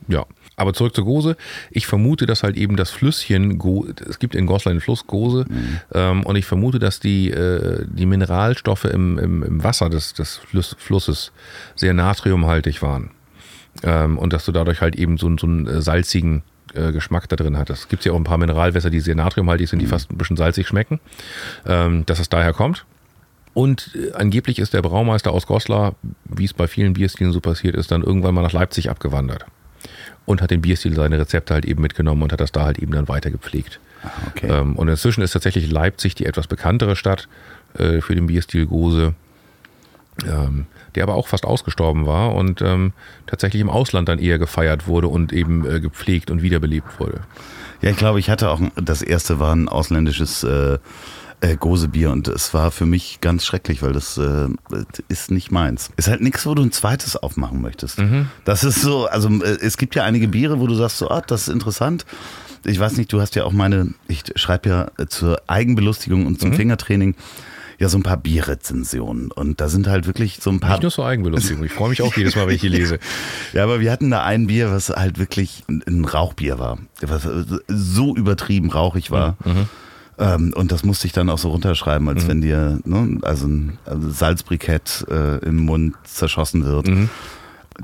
[0.09, 0.26] ja.
[0.56, 1.36] Aber zurück zur Gose.
[1.70, 5.47] Ich vermute, dass halt eben das Flüsschen, Go es gibt in Goslar den Fluss Gose,
[5.94, 10.36] ähm, und ich vermute, dass die, äh, die Mineralstoffe im, im, im Wasser des, des
[10.36, 11.32] Fluss, Flusses
[11.76, 13.10] sehr natriumhaltig waren.
[13.82, 16.42] Ähm, und dass du dadurch halt eben so, einen- so einen äh, salzigen
[16.74, 17.82] äh, Geschmack da drin hattest.
[17.82, 20.36] Es gibt ja auch ein paar Mineralwässer, die sehr natriumhaltig sind, die fast ein bisschen
[20.36, 21.01] salzig schmecken,
[21.66, 22.84] ähm, dass es daher kommt.
[23.55, 25.94] Und äh, angeblich ist der Braumeister aus Goslar,
[26.24, 29.44] wie es bei vielen Bierstilen so passiert ist, dann irgendwann mal nach Leipzig abgewandert.
[30.26, 32.92] Und hat den Bierstil seine Rezepte halt eben mitgenommen und hat das da halt eben
[32.92, 33.80] dann weiter gepflegt.
[34.28, 34.48] Okay.
[34.48, 37.28] Ähm, und inzwischen ist tatsächlich Leipzig die etwas bekanntere Stadt
[37.76, 39.14] äh, für den Bierstil Gose,
[40.26, 42.93] ähm, der aber auch fast ausgestorben war und ähm,
[43.27, 47.21] tatsächlich im Ausland dann eher gefeiert wurde und eben äh, gepflegt und wiederbelebt wurde.
[47.83, 50.79] Ja, ich glaube, ich hatte auch, das erste war ein ausländisches äh,
[51.41, 54.49] äh, Gosebier und es war für mich ganz schrecklich, weil das äh,
[55.09, 55.91] ist nicht meins.
[55.97, 57.99] Ist halt nichts, wo du ein zweites aufmachen möchtest.
[58.45, 61.23] Das ist so, also äh, es gibt ja einige Biere, wo du sagst so, ah,
[61.27, 62.05] das ist interessant.
[62.65, 66.53] Ich weiß nicht, du hast ja auch meine, ich schreibe ja zur Eigenbelustigung und zum
[66.53, 67.15] Fingertraining
[67.81, 70.93] ja so ein paar Bierrezensionen und da sind halt wirklich so ein paar Nicht nur
[70.93, 71.65] zur Eigenbelustigung.
[71.65, 72.98] Ich freue mich auch jedes Mal, wenn ich die lese.
[73.52, 76.78] ja, aber wir hatten da ein Bier, was halt wirklich ein- Rauchbier war.
[77.01, 77.27] Was
[77.69, 79.36] so übertrieben rauchig war.
[80.19, 83.78] Ähm, und das musste ich dann auch so runterschreiben, als wenn dir ne, also ein
[83.86, 86.90] also Salzbrikett äh, im Mund zerschossen wird.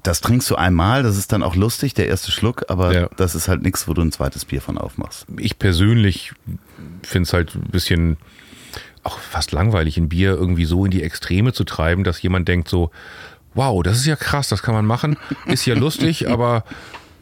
[0.02, 3.08] Das trinkst du einmal, das ist dann auch lustig, der erste Schluck, aber Ja.
[3.16, 5.24] das ist halt nichts, wo du ein zweites Bier von aufmachst.
[5.38, 6.32] Ich persönlich
[7.02, 8.18] finde es halt ein bisschen
[9.06, 12.68] auch fast langweilig, ein Bier irgendwie so in die Extreme zu treiben, dass jemand denkt
[12.68, 12.90] so,
[13.54, 15.16] wow, das ist ja krass, das kann man machen,
[15.46, 16.64] ist ja lustig, aber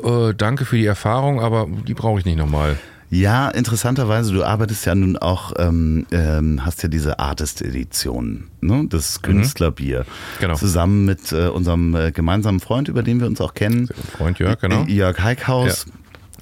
[0.03, 2.79] äh, danke für die Erfahrung, aber die brauche ich nicht nochmal.
[3.11, 8.87] Ja, interessanterweise, du arbeitest ja nun auch, ähm, ähm, hast ja diese Artist-Edition, ne?
[8.89, 10.05] das Künstlerbier.
[10.41, 10.55] Genau.
[10.55, 13.89] Zusammen mit äh, unserem äh, gemeinsamen Freund, über den wir uns auch kennen.
[14.17, 14.83] Freund Jörg, genau.
[14.87, 15.87] Jörg Heikhaus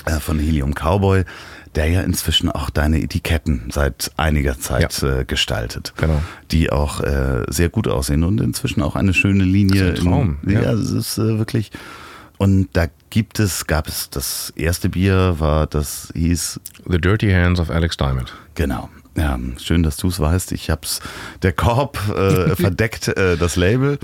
[0.06, 1.24] äh, von Helium Cowboy,
[1.74, 5.94] der ja inzwischen auch deine Etiketten seit einiger Zeit äh, gestaltet.
[5.96, 6.22] Genau.
[6.50, 9.90] Die auch äh, sehr gut aussehen und inzwischen auch eine schöne Linie.
[9.90, 10.72] Das ist ein Traum, Im, ja, ja.
[10.72, 11.70] es ist äh, wirklich.
[12.38, 17.58] Und da gibt es, gab es das erste Bier, war das hieß The Dirty Hands
[17.60, 18.34] of Alex Diamond.
[18.54, 18.88] Genau.
[19.16, 20.52] Ja, schön, dass du es weißt.
[20.52, 21.00] Ich hab's,
[21.42, 23.98] der Korb äh, verdeckt äh, das Label,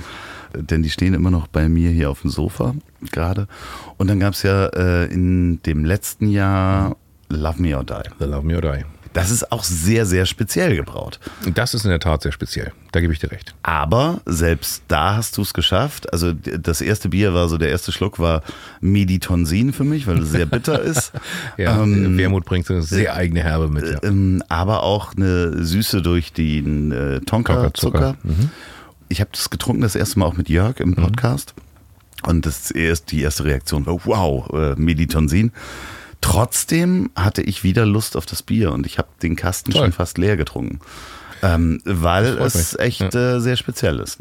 [0.54, 2.74] denn die stehen immer noch bei mir hier auf dem Sofa
[3.10, 3.48] gerade.
[3.96, 6.96] Und dann gab's ja äh, in dem letzten Jahr
[7.28, 8.09] Love Me or Die.
[8.18, 8.84] The Love Me or Die.
[9.12, 11.18] Das ist auch sehr, sehr speziell gebraut.
[11.55, 12.72] Das ist in der Tat sehr speziell.
[12.92, 13.55] Da gebe ich dir recht.
[13.62, 16.12] Aber selbst da hast du es geschafft.
[16.12, 18.42] Also das erste Bier war so, der erste Schluck war
[18.80, 21.12] Meditonsin für mich, weil es sehr bitter ist.
[21.56, 23.86] ja, ähm, Wermut bringt eine sehr eigene Herbe mit.
[23.86, 24.02] Ja.
[24.02, 28.16] Ähm, aber auch eine Süße durch den äh, Tonka-Zucker.
[28.22, 28.50] Mhm.
[29.09, 30.96] Ich habe das getrunken das erste Mal auch mit Jörg im mhm.
[30.96, 31.55] Podcast.
[31.56, 32.28] Mhm.
[32.28, 35.52] Und das erst, die erste Reaktion war, wow, äh, Meditonsin.
[36.20, 39.82] Trotzdem hatte ich wieder Lust auf das Bier und ich habe den Kasten Toll.
[39.82, 40.80] schon fast leer getrunken.
[41.40, 43.36] Ähm, weil es echt ja.
[43.36, 44.18] äh, sehr speziell ist.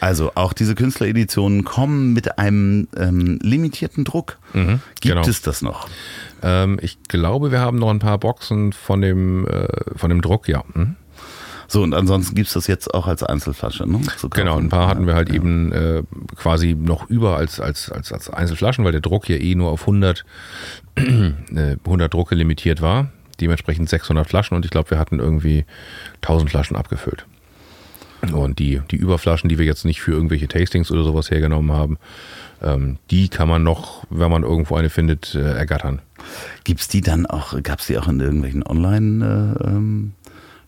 [0.00, 4.38] Also auch diese Künstlereditionen kommen mit einem ähm, limitierten Druck.
[4.54, 5.28] Mhm, Gibt genau.
[5.28, 5.88] es das noch?
[6.42, 10.48] Ähm, ich glaube, wir haben noch ein paar Boxen von dem, äh, von dem Druck,
[10.48, 10.64] ja.
[10.72, 10.96] Mhm.
[11.68, 14.00] So, und ansonsten gibt es das jetzt auch als Einzelflasche, ne?
[14.30, 15.36] Genau, ein paar hatten wir halt ja.
[15.36, 16.02] eben äh,
[16.36, 19.82] quasi noch über als, als, als, als Einzelflaschen, weil der Druck hier eh nur auf
[19.82, 20.24] 100,
[20.96, 23.10] äh, 100 Drucke limitiert war.
[23.40, 25.64] Dementsprechend 600 Flaschen und ich glaube, wir hatten irgendwie
[26.22, 27.26] 1000 Flaschen abgefüllt.
[28.32, 31.98] Und die, die Überflaschen, die wir jetzt nicht für irgendwelche Tastings oder sowas hergenommen haben,
[32.62, 36.00] ähm, die kann man noch, wenn man irgendwo eine findet, äh, ergattern.
[36.64, 40.12] Gibt es die dann auch, gab es die auch in irgendwelchen Online- äh, ähm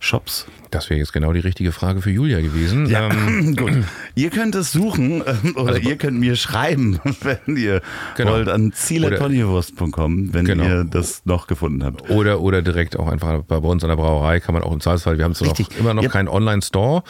[0.06, 0.46] Shops?
[0.70, 2.86] Das wäre jetzt genau die richtige Frage für Julia gewesen.
[2.86, 3.72] Ja, ähm, gut.
[4.14, 7.82] Ihr könnt es suchen ähm, oder also, ihr könnt mir schreiben, wenn ihr
[8.16, 8.32] genau.
[8.32, 10.64] wollt, an ziele.ponywurst.com, wenn genau.
[10.64, 12.08] ihr das noch gefunden habt.
[12.10, 15.18] Oder, oder direkt auch einfach bei uns an der Brauerei kann man auch im Zweifelsfall,
[15.18, 16.08] wir haben noch, immer noch ja.
[16.08, 17.02] keinen Online-Store.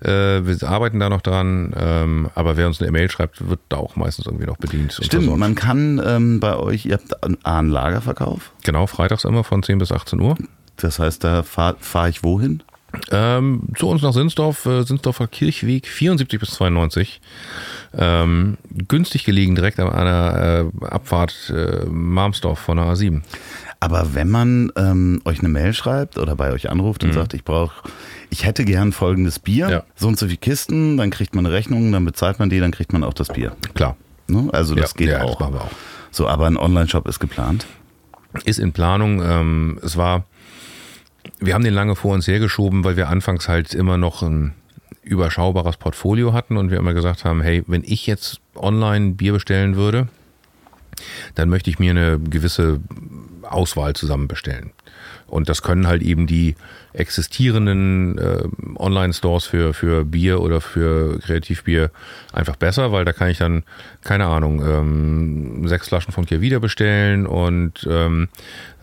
[0.00, 3.76] Äh, wir arbeiten da noch dran, ähm, aber wer uns eine E-Mail schreibt, wird da
[3.76, 4.98] auch meistens irgendwie noch bedient.
[5.02, 8.52] Stimmt, man kann ähm, bei euch, ihr habt einen Lagerverkauf.
[8.64, 10.36] Genau, freitags immer von 10 bis 18 Uhr.
[10.82, 12.62] Das heißt, da fahre fahr ich wohin?
[13.10, 17.20] Ähm, zu uns nach Sinsdorf, äh, Sinsdorfer Kirchweg 74 bis 92.
[17.96, 18.58] Ähm,
[18.88, 23.22] günstig gelegen, direkt an einer äh, Abfahrt äh, Marmsdorf von der A7.
[23.78, 27.14] Aber wenn man ähm, euch eine Mail schreibt oder bei euch anruft und mhm.
[27.14, 27.88] sagt, ich brauche,
[28.28, 29.82] ich hätte gern folgendes Bier, ja.
[29.96, 32.72] so und so viele Kisten, dann kriegt man eine Rechnung, dann bezahlt man die, dann
[32.72, 33.56] kriegt man auch das Bier.
[33.74, 33.96] Klar.
[34.28, 34.48] Ne?
[34.52, 35.38] Also das ja, geht ja, auch.
[35.38, 35.70] Das auch.
[36.10, 37.66] So, aber ein Online-Shop ist geplant.
[38.44, 39.22] Ist in Planung.
[39.22, 40.24] Ähm, es war
[41.40, 44.54] wir haben den lange vor uns hergeschoben, weil wir anfangs halt immer noch ein
[45.02, 49.74] überschaubares Portfolio hatten und wir immer gesagt haben, hey, wenn ich jetzt online Bier bestellen
[49.76, 50.08] würde,
[51.34, 52.80] dann möchte ich mir eine gewisse
[53.42, 54.70] Auswahl zusammen bestellen.
[55.30, 56.56] Und das können halt eben die
[56.92, 58.42] existierenden äh,
[58.76, 61.90] Online-Stores für, für Bier oder für Kreativbier
[62.32, 63.62] einfach besser, weil da kann ich dann,
[64.02, 68.28] keine Ahnung, ähm, sechs Flaschen von Kehrwieder bestellen und ähm,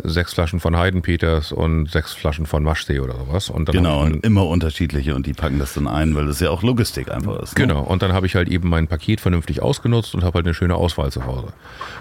[0.02, 3.49] sechs Flaschen von Heidenpeters und sechs Flaschen von Maschsee oder sowas.
[3.49, 6.49] Und dann genau, und immer unterschiedliche und die packen das dann ein, weil das ja
[6.49, 7.57] auch Logistik einfach ist.
[7.57, 7.68] Ne?
[7.68, 10.53] Genau, und dann habe ich halt eben mein Paket vernünftig ausgenutzt und habe halt eine
[10.53, 11.48] schöne Auswahl zu Hause.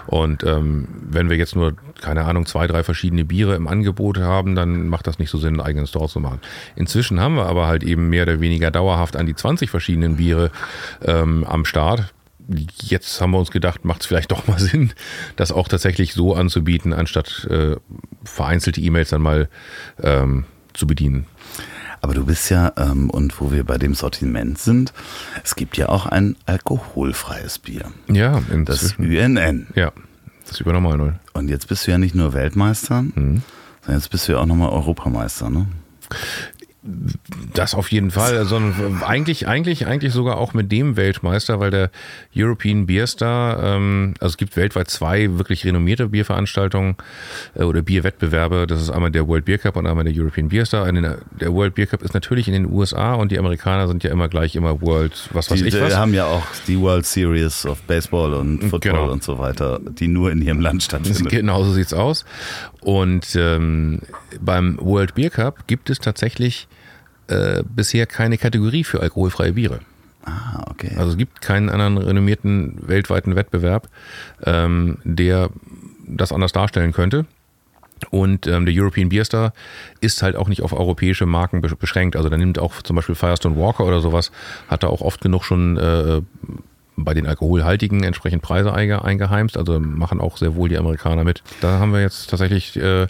[0.05, 4.36] Und ähm, wenn wir jetzt nur, keine Ahnung, zwei, drei verschiedene Biere im Angebot haben,
[4.43, 6.39] dann macht das nicht so Sinn, einen eigenen Store zu machen.
[6.75, 10.51] Inzwischen haben wir aber halt eben mehr oder weniger dauerhaft an die 20 verschiedenen Biere
[11.03, 12.13] ähm, am Start.
[12.81, 14.93] Jetzt haben wir uns gedacht, macht es vielleicht doch mal Sinn,
[15.35, 17.75] das auch tatsächlich so anzubieten, anstatt äh,
[18.23, 19.49] vereinzelte E-Mails dann mal
[20.01, 21.25] ähm, zu bedienen.
[22.01, 24.93] Aber du bist ja, ähm, und wo wir bei dem Sortiment sind,
[25.43, 27.91] es gibt ja auch ein alkoholfreies Bier.
[28.07, 28.65] Ja, inzwischen.
[28.65, 29.67] das UNN.
[29.75, 29.91] Ja,
[30.47, 31.19] das über normal null.
[31.33, 33.41] Und jetzt bist du ja nicht nur Weltmeister, mhm.
[33.93, 35.67] Jetzt bist du ja auch nochmal Europameister, ne?
[37.53, 38.37] Das auf jeden Fall.
[38.37, 38.61] Also
[39.05, 41.91] eigentlich, eigentlich, eigentlich sogar auch mit dem Weltmeister, weil der
[42.35, 46.95] European Beer Star, ähm, also es gibt weltweit zwei wirklich renommierte Bierveranstaltungen
[47.55, 48.67] äh, oder Bierwettbewerbe.
[48.67, 50.91] Das ist einmal der World Beer Cup und einmal der European Beer Star.
[50.91, 54.29] Der World Beer Cup ist natürlich in den USA und die Amerikaner sind ja immer
[54.29, 55.89] gleich immer World, was weiß die, ich was.
[55.89, 59.11] Die haben ja auch die World Series of Baseball und Football genau.
[59.11, 61.27] und so weiter, die nur in ihrem Land stattfinden.
[61.27, 62.23] Genau so sieht's aus.
[62.81, 63.99] Und ähm,
[64.39, 66.67] beim World Beer Cup gibt es tatsächlich
[67.27, 69.79] äh, bisher keine Kategorie für alkoholfreie Biere.
[70.25, 70.91] Ah, okay.
[70.97, 73.87] Also es gibt keinen anderen renommierten weltweiten Wettbewerb,
[74.43, 75.49] ähm, der
[76.05, 77.25] das anders darstellen könnte.
[78.11, 79.53] Und ähm, der European Beer Star
[80.01, 82.15] ist halt auch nicht auf europäische Marken beschränkt.
[82.15, 84.31] Also da nimmt auch zum Beispiel Firestone Walker oder sowas,
[84.67, 86.21] hat da auch oft genug schon äh,
[86.97, 89.55] bei den alkoholhaltigen entsprechend Preise eingeheimst.
[89.55, 91.43] Also machen auch sehr wohl die Amerikaner mit.
[91.61, 93.07] Da haben wir jetzt tatsächlich äh,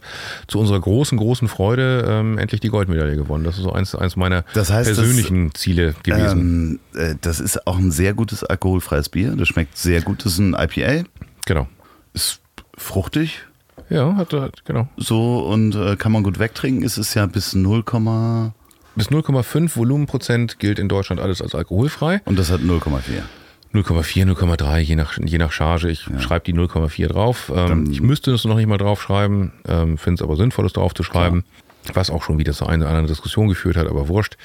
[0.48, 3.46] zu unserer großen, großen Freude ähm, endlich die Goldmedaille gewonnen.
[3.46, 6.80] Das ist so eins, eins meiner das heißt, persönlichen das, Ziele gewesen.
[6.96, 9.36] Ähm, äh, das ist auch ein sehr gutes alkoholfreies Bier.
[9.38, 10.26] Das schmeckt sehr gut.
[10.26, 11.08] Das ist ein IPA.
[11.46, 11.68] Genau.
[12.14, 12.42] Ist
[12.78, 13.46] fruchtig.
[13.90, 14.90] Ja, hat, hat genau.
[14.98, 16.84] So und äh, kann man gut wegtrinken.
[16.84, 22.22] Es ist ja bis 0, bis 0,5 Volumenprozent gilt in Deutschland alles als alkoholfrei.
[22.26, 23.22] Und das hat 0,4.
[23.78, 25.90] 0,4, 0,3, je nach, je nach Charge.
[25.90, 26.20] Ich ja.
[26.20, 27.52] schreibe die 0,4 drauf.
[27.56, 30.94] Ähm, ich müsste es noch nicht mal draufschreiben, ähm, finde es aber sinnvoll, es drauf
[30.94, 31.44] zu schreiben.
[31.94, 34.36] was auch schon wieder zu einer anderen Diskussion geführt hat, aber wurscht.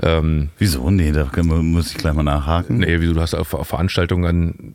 [0.00, 0.90] Ähm, Wieso?
[0.90, 2.78] Nee, da muss ich gleich mal nachhaken.
[2.78, 4.74] nee, wieso du hast auf, auf Veranstaltungen dann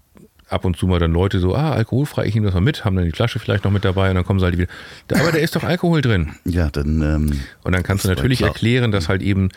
[0.50, 2.96] ab und zu mal dann Leute so, ah, alkoholfrei, ich nehme das mal mit, haben
[2.96, 4.70] dann die Flasche vielleicht noch mit dabei und dann kommen sie halt wieder,
[5.12, 6.32] aber da ist doch Alkohol drin.
[6.46, 7.02] Ja, dann.
[7.02, 9.50] Ähm, Und dann kannst du natürlich erklären, dass halt eben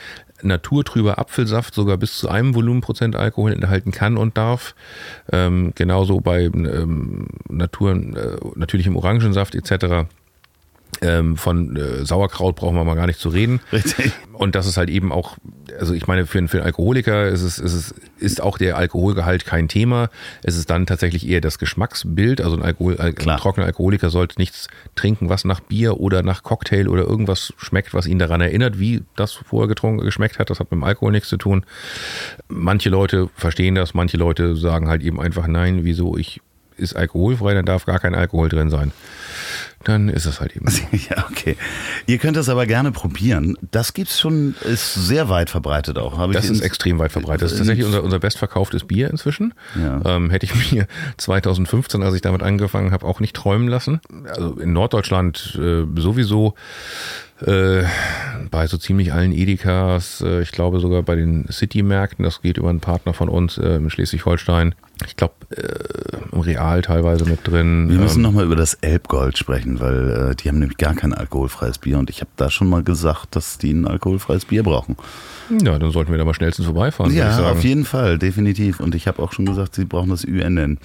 [0.45, 4.75] naturtrüber Apfelsaft sogar bis zu einem Volumenprozent Alkohol enthalten kann und darf.
[5.31, 10.07] Ähm, genauso bei ähm, Natur, äh, natürlichem Orangensaft etc.
[11.03, 13.61] Ähm, von äh, Sauerkraut brauchen wir mal gar nicht zu reden.
[13.73, 14.13] richtig.
[14.33, 15.37] Und das ist halt eben auch,
[15.79, 18.77] also ich meine, für, einen- für einen Alkoholiker ist es, ist es ist auch der
[18.77, 20.09] Alkoholgehalt kein Thema.
[20.43, 22.41] Es ist dann tatsächlich eher das Geschmacksbild.
[22.41, 26.89] Also ein, Alkohol, ein trockener Alkoholiker sollte nichts trinken, was nach Bier oder nach Cocktail
[26.89, 30.51] oder irgendwas schmeckt, was ihn daran erinnert, wie das vorher getrunken geschmeckt hat.
[30.51, 31.65] Das hat mit dem Alkohol nichts zu tun.
[32.49, 36.41] Manche Leute verstehen das, manche Leute sagen halt eben einfach, nein, wieso ich
[36.83, 38.93] ist alkoholfrei, dann darf gar kein Alkohol drin sein.
[39.85, 40.67] Dann ist es halt eben.
[41.11, 41.57] Ja, okay.
[42.07, 43.57] Ihr könnt das aber gerne probieren.
[43.71, 46.19] Das gibt's schon, ist sehr weit verbreitet auch.
[46.19, 47.43] Habe Das ist extrem weit verbreitet.
[47.43, 49.55] Das ist tatsächlich unser, unser bestverkauftes Bier inzwischen.
[49.81, 50.01] Ja.
[50.05, 50.87] Ähm, hätte ich mir
[51.17, 54.01] 2015, als ich damit angefangen habe, auch nicht träumen lassen.
[54.29, 56.55] Also in Norddeutschland äh, sowieso.
[57.47, 57.85] Äh,
[58.51, 62.69] bei so ziemlich allen Edekas, äh, ich glaube sogar bei den City-Märkten, das geht über
[62.69, 64.75] einen Partner von uns äh, in Schleswig-Holstein.
[65.07, 67.89] Ich glaube, äh, im Real teilweise mit drin.
[67.89, 71.13] Wir müssen Ähm, nochmal über das Elbgold sprechen, weil äh, die haben nämlich gar kein
[71.13, 74.97] alkoholfreies Bier und ich habe da schon mal gesagt, dass die ein alkoholfreies Bier brauchen.
[75.51, 77.13] Ja, dann sollten wir da mal schnellstens vorbeifahren.
[77.15, 78.81] Ja, auf jeden Fall, definitiv.
[78.81, 80.79] Und ich habe auch schon gesagt, sie brauchen das UNN.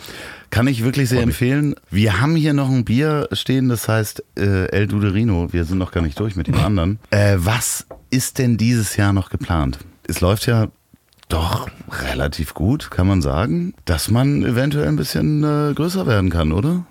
[0.50, 1.76] Kann ich wirklich sehr empfehlen.
[1.90, 5.52] Wir haben hier noch ein Bier stehen, das heißt äh, El Duderino.
[5.52, 7.00] Wir sind noch gar nicht durch mit dem anderen.
[7.10, 9.80] Äh, was ist denn dieses Jahr noch geplant?
[10.08, 10.68] Es läuft ja
[11.30, 16.52] doch relativ gut, kann man sagen, dass man eventuell ein bisschen äh, größer werden kann,
[16.52, 16.86] oder?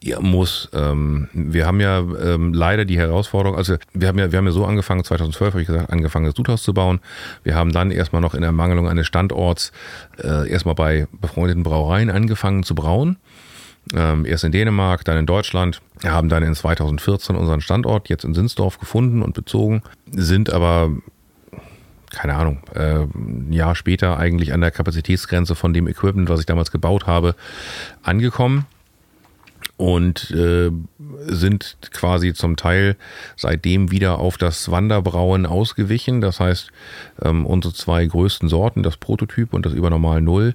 [0.00, 0.68] Ja, muss.
[0.72, 4.52] Ähm, wir haben ja ähm, leider die Herausforderung, also wir haben ja, wir haben ja
[4.52, 7.00] so angefangen, 2012 habe ich gesagt, angefangen das Sudhaus zu bauen.
[7.42, 9.72] Wir haben dann erstmal noch in Ermangelung eines Standorts
[10.22, 13.16] äh, erstmal bei befreundeten Brauereien angefangen zu brauen.
[13.94, 15.80] Ähm, erst in Dänemark, dann in Deutschland.
[16.00, 20.90] Wir haben dann in 2014 unseren Standort jetzt in Sinsdorf gefunden und bezogen, sind aber
[22.10, 26.46] keine Ahnung, äh, ein Jahr später eigentlich an der Kapazitätsgrenze von dem Equipment, was ich
[26.46, 27.34] damals gebaut habe,
[28.02, 28.66] angekommen
[29.76, 30.70] und äh,
[31.26, 32.96] sind quasi zum Teil
[33.36, 36.20] seitdem wieder auf das Wanderbrauen ausgewichen.
[36.20, 36.70] Das heißt,
[37.22, 40.54] ähm, unsere zwei größten Sorten, das Prototyp und das Übernormal Null,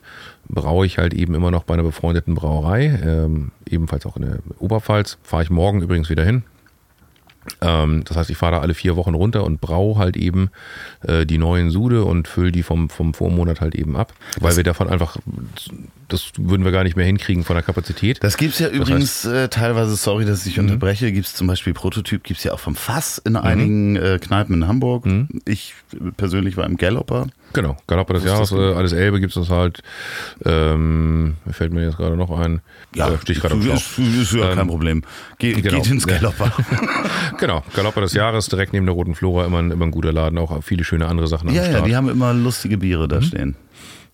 [0.50, 4.40] braue ich halt eben immer noch bei einer befreundeten Brauerei, ähm, ebenfalls auch in der
[4.60, 5.18] Oberpfalz.
[5.24, 6.44] Fahre ich morgen übrigens wieder hin.
[7.62, 10.50] Ähm, das heißt, ich fahre da alle vier Wochen runter und brau halt eben
[11.02, 14.64] äh, die neuen Sude und fülle die vom, vom Vormonat halt eben ab, weil wir
[14.64, 15.18] davon einfach,
[16.08, 18.24] das würden wir gar nicht mehr hinkriegen von der Kapazität.
[18.24, 22.24] Das gibt's ja Das übrigens äh, teilweise, sorry, dass ich unterbreche, gibt's zum Beispiel Prototyp,
[22.24, 25.06] gibt's ja auch vom Fass in einigen äh, Kneipen in Hamburg.
[25.46, 25.74] Ich
[26.18, 27.28] persönlich war im Galloper.
[27.54, 29.82] Genau, Galopper des Jahres, äh, alles Elbe gibt es halt.
[30.44, 32.62] Ähm, fällt mir jetzt gerade noch ein.
[32.96, 33.76] äh, stehe ich gerade Schlauch.
[33.76, 35.04] ist, ist ja kein Ähm, Problem.
[35.40, 35.78] Ge genau.
[35.82, 36.18] Geht ins Ja.
[36.18, 36.52] Galloper.
[37.40, 40.38] Genau, Galopper des Jahres, direkt neben der Roten Flora, immer ein, immer ein guter Laden,
[40.38, 41.88] auch viele schöne andere Sachen ja, ja, Start.
[41.88, 43.56] die haben immer lustige Biere da stehen.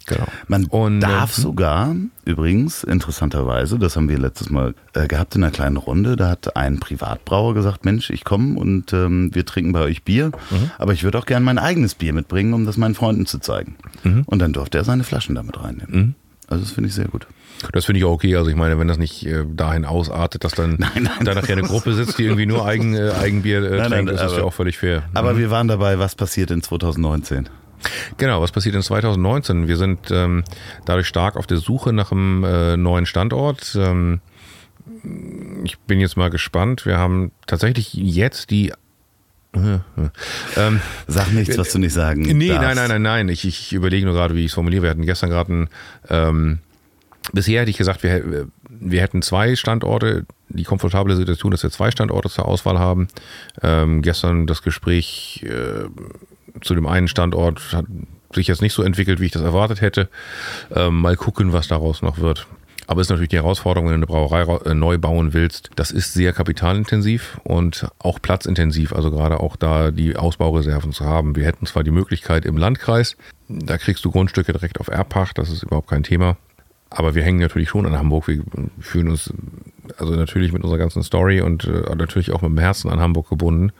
[0.10, 0.26] Genau.
[0.50, 1.96] Man Und, darf äh, sogar,
[2.26, 6.56] übrigens, interessanterweise, das haben wir letztes Mal äh, gehabt in einer kleinen Runde, da hat
[6.58, 10.72] ein Privatbrauer gesagt, Mensch, ich komme und ähm, wir trinken bei euch Bier, Mhm.
[10.78, 13.76] aber ich würde auch gerne mein eigenes Bier mitbringen, um das meinen Freunden zu zeigen.
[14.04, 14.24] Mhm.
[14.26, 16.16] Und dann durfte er seine Flaschen damit reinnehmen.
[16.48, 17.28] Also das finde ich sehr gut.
[17.74, 18.36] Das finde ich auch okay.
[18.38, 21.58] Also ich meine, wenn das nicht äh, dahin ausartet, dass dann Nein, nein, da nachher
[21.58, 24.42] eine Gruppe sitzt, die irgendwie nur Eigen, äh, Eigenbier äh, Nein, trinkt, ist das aber-
[24.42, 25.04] ja auch völlig fair.
[25.14, 27.50] Aber wir waren dabei, was passiert in 2019.
[28.18, 29.68] Genau, was passiert in 2019?
[29.68, 30.44] Wir sind ähm,
[30.86, 33.76] dadurch stark auf der Suche nach einem äh, neuen Standort.
[33.80, 34.20] Ähm,
[35.64, 36.86] ich bin jetzt mal gespannt.
[36.86, 38.74] Wir haben tatsächlich jetzt die.
[39.56, 42.62] Ähm, Sag nichts, was du nicht sagen Nee, darfst.
[42.62, 43.30] nein, nein, nein, nein.
[43.30, 44.84] Ich, ich überlege nur gerade, wie ich es formuliere.
[44.84, 45.70] Wir hatten gestern gerade ein.
[46.10, 46.60] Ähm,
[47.34, 50.26] bisher hätte ich gesagt, wir, wir hätten zwei Standorte.
[50.50, 53.08] Die komfortable Situation, dass wir zwei Standorte zur Auswahl haben.
[53.64, 55.86] Ähm, gestern das Gespräch äh,
[56.62, 57.86] zu dem einen Standort hat
[58.34, 60.10] sich jetzt nicht so entwickelt, wie ich das erwartet hätte.
[60.76, 62.48] Ähm, mal gucken, was daraus noch wird.
[62.86, 65.70] Aber es ist natürlich die Herausforderung, wenn du eine Brauerei ra- äh, neu bauen willst.
[65.76, 68.94] Das ist sehr kapitalintensiv und auch platzintensiv.
[68.94, 71.36] Also gerade auch da die Ausbaureserven zu haben.
[71.36, 73.16] Wir hätten zwar die Möglichkeit im Landkreis,
[73.48, 75.38] da kriegst du Grundstücke direkt auf Erbpacht.
[75.38, 76.38] Das ist überhaupt kein Thema.
[76.90, 78.28] Aber wir hängen natürlich schon an Hamburg.
[78.28, 78.44] Wir
[78.80, 79.32] fühlen uns
[79.98, 83.30] also natürlich mit unserer ganzen Story und äh, natürlich auch mit dem Herzen an Hamburg
[83.30, 83.72] gebunden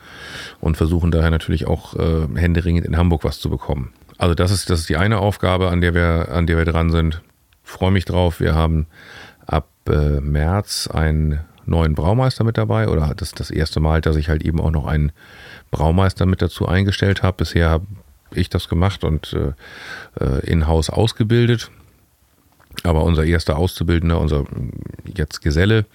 [0.60, 3.92] und versuchen daher natürlich auch äh, händeringend in Hamburg was zu bekommen.
[4.18, 6.90] Also das ist, das ist die eine Aufgabe, an der wir, an der wir dran
[6.90, 7.22] sind.
[7.62, 8.40] Freue mich drauf.
[8.40, 8.86] Wir haben
[9.46, 14.16] ab äh, März ein neuen Braumeister mit dabei oder das ist das erste Mal, dass
[14.16, 15.12] ich halt eben auch noch einen
[15.70, 17.38] Braumeister mit dazu eingestellt habe.
[17.38, 17.86] Bisher habe
[18.34, 21.70] ich das gemacht und äh, äh in-house ausgebildet.
[22.82, 24.44] Aber unser erster Auszubildender, unser
[25.04, 25.86] jetzt Geselle,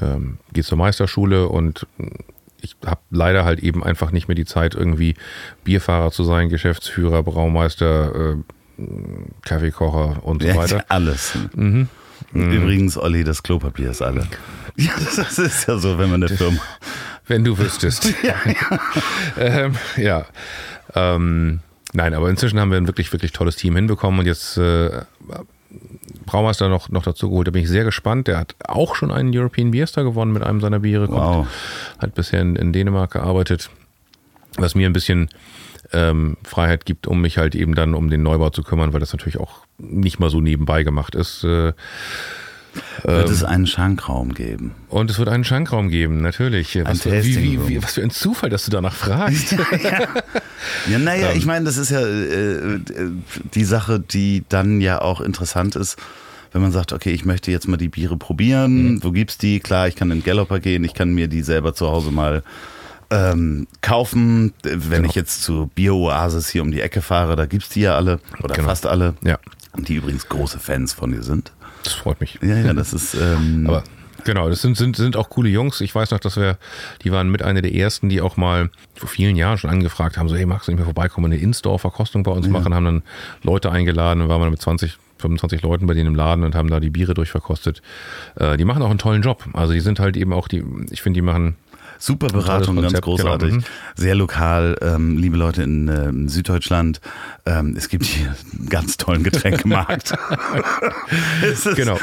[0.00, 1.86] ähm, geht zur Meisterschule und
[2.62, 5.14] ich habe leider halt eben einfach nicht mehr die Zeit, irgendwie
[5.64, 8.82] Bierfahrer zu sein, Geschäftsführer, Braumeister, äh,
[9.42, 10.84] Kaffeekocher und so Ja, weiter.
[10.88, 11.36] alles.
[12.32, 14.26] Übrigens, Olli, das Klopapier ist alle.
[14.76, 16.60] Ja, das ist ja so, wenn man eine Firma.
[17.26, 18.12] Wenn du wüsstest.
[18.22, 18.34] ja.
[19.38, 20.26] ähm, ja.
[20.94, 21.60] Ähm,
[21.92, 25.02] nein, aber inzwischen haben wir ein wirklich, wirklich tolles Team hinbekommen und jetzt äh,
[26.30, 27.48] Braumeister noch, noch dazu geholt.
[27.48, 28.28] Da bin ich sehr gespannt.
[28.28, 31.08] Der hat auch schon einen European Beer Star gewonnen mit einem seiner Biere.
[31.08, 31.46] Kommt, Wow.
[31.98, 33.70] Hat bisher in, in Dänemark gearbeitet.
[34.56, 35.28] Was mir ein bisschen
[35.92, 39.12] ähm, Freiheit gibt, um mich halt eben dann um den Neubau zu kümmern, weil das
[39.12, 41.42] natürlich auch nicht mal so nebenbei gemacht ist.
[41.42, 41.72] Äh,
[43.04, 44.74] Wird es einen Schankraum geben?
[44.88, 46.78] und es wird einen Schankraum geben, natürlich.
[46.84, 49.56] Was, wie, Tasting wie, wie, was für ein Zufall, dass du danach fragst.
[50.90, 51.38] Ja, naja, Ähm.
[51.38, 52.80] ich meine, das ist ja äh, äh,
[53.54, 55.96] die Sache, die dann ja auch interessant ist,
[56.52, 58.94] wenn man sagt, okay, ich möchte jetzt mal die Biere probieren.
[58.94, 59.04] Mhm.
[59.04, 59.60] Wo gibt's die?
[59.60, 62.42] Klar, ich kann in den Galloper gehen, ich kann mir die selber zu Hause mal
[63.10, 64.52] ähm, kaufen.
[64.62, 65.08] Wenn Genau.
[65.08, 68.54] ich jetzt zu Bio-Oasis hier um die Ecke fahre, da gibt's die ja alle oder
[68.54, 68.68] Genau.
[68.68, 69.14] fast alle.
[69.24, 69.38] Ja.
[69.78, 71.52] Die übrigens große Fans von dir sind.
[71.82, 72.38] Das freut mich.
[72.42, 73.14] Ja, ja, das ist.
[73.14, 73.84] Ähm, Aber
[74.24, 75.80] genau, das sind, sind, sind auch coole Jungs.
[75.80, 76.58] Ich weiß noch, dass wir,
[77.02, 80.28] die waren mit einer der ersten, die auch mal vor vielen Jahren schon angefragt haben,
[80.28, 83.02] so, hey, magst du nicht mehr vorbeikommen, eine In-Store-Verkostung bei uns machen, haben dann
[83.42, 86.68] Leute eingeladen und waren mal mit 20, 25 Leuten bei denen im Laden und haben
[86.68, 87.82] da die Biere durchverkostet.
[88.36, 89.44] Äh, die machen auch einen tollen Job.
[89.52, 91.56] Also die sind halt eben auch die, ich finde, die machen
[92.00, 93.52] Super Beratung, ganz genau, großartig.
[93.52, 93.64] mhm.
[93.94, 97.00] Sehr lokal, ähm, liebe Leute in ähm, Süddeutschland.
[97.44, 100.14] Ähm, es gibt hier einen ganz tollen Getränkemarkt.
[101.76, 101.98] Genau.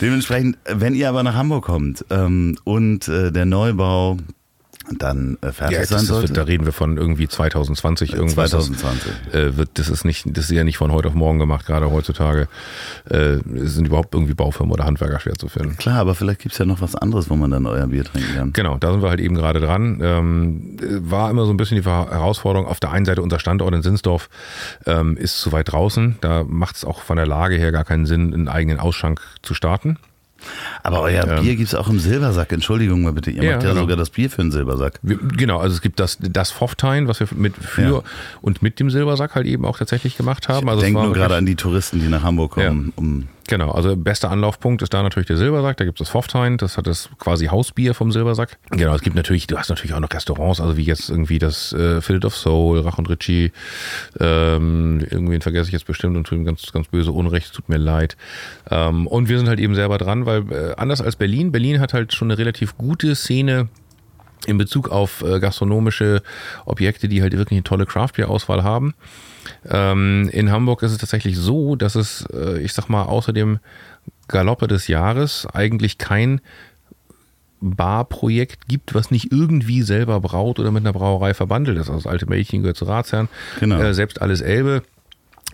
[0.00, 4.16] Dementsprechend, wenn ihr aber nach Hamburg kommt ähm, und äh, der Neubau
[4.98, 6.28] dann äh, fertig Ja, sein sollte.
[6.28, 8.50] wird, da reden wir von irgendwie 2020 irgendwas.
[8.50, 9.12] 2020.
[9.32, 11.90] Äh, wird, das ist nicht, das ist ja nicht von heute auf morgen gemacht, gerade
[11.90, 12.48] heutzutage.
[13.08, 15.76] Äh, sind überhaupt irgendwie Baufirmen oder Handwerker schwer zu finden.
[15.76, 18.52] Klar, aber vielleicht gibt's ja noch was anderes, wo man dann euer Bier trinken kann.
[18.52, 20.00] Genau, da sind wir halt eben gerade dran.
[20.02, 20.76] Ähm,
[21.08, 22.66] war immer so ein bisschen die Herausforderung.
[22.66, 24.28] Auf der einen Seite unser Standort in Sinsdorf
[24.86, 26.16] ähm, ist zu weit draußen.
[26.20, 29.54] Da macht es auch von der Lage her gar keinen Sinn, einen eigenen Ausschank zu
[29.54, 29.98] starten.
[30.82, 32.52] Aber euer Bier gibt's auch im Silbersack.
[32.52, 33.44] Entschuldigung mal bitte, ihr Ähm.
[33.48, 33.80] Ja, macht ja genau.
[33.82, 34.98] sogar das Bier für den Silbersack.
[35.02, 38.02] Wir, genau, also es gibt das, das Pfofftein, was wir mit für Ja.
[38.40, 40.68] und mit dem Silbersack halt eben auch tatsächlich gemacht haben.
[40.68, 43.96] Also es war nur gerade an die Touristen, die nach Hamburg kommen, um Genau, also
[43.96, 45.76] bester Anlaufpunkt ist da natürlich der Silbersack.
[45.76, 48.58] Da gibt es das Pfofftein, das hat das quasi Hausbier vom Silbersack.
[48.70, 51.72] Genau, es gibt natürlich, du hast natürlich auch noch Restaurants, also wie jetzt irgendwie das
[51.72, 53.50] äh, Field of Soul, Rach und Ritchie.
[54.20, 57.78] Ähm, irgendwen vergesse ich jetzt bestimmt und tue ihm ganz, ganz böse Unrecht, tut mir
[57.78, 58.16] leid.
[58.70, 61.92] Ähm, und wir sind halt eben selber dran, weil äh, anders als Berlin, Berlin hat
[61.92, 63.66] halt schon eine relativ gute Szene
[64.46, 66.22] in Bezug auf äh, gastronomische
[66.66, 68.94] Objekte, die halt wirklich eine tolle Craft-Bier-Auswahl haben.
[69.68, 73.58] Ähm, in Hamburg ist es tatsächlich so, dass es, äh, ich sag mal, außer dem
[74.28, 76.40] Galoppe des Jahres eigentlich kein
[77.60, 81.88] Barprojekt gibt, was nicht irgendwie selber braut oder mit einer Brauerei verbandelt ist.
[81.88, 83.28] Also das alte Mädchen gehört zu Ratsherrn.
[83.58, 83.80] Genau.
[83.80, 84.82] Äh, selbst alles Elbe.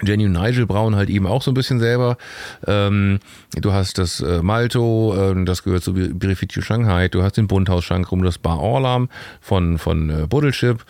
[0.03, 2.19] Jenny und Nigel brauen halt eben auch so ein bisschen selber.
[2.67, 3.19] Ähm,
[3.57, 7.09] du hast das äh, Malto, äh, das gehört zu Birifitio Shanghai.
[7.09, 9.09] Du hast den Bunthaus rum, das Bar Orlam
[9.41, 10.85] von, von äh, Buddelship.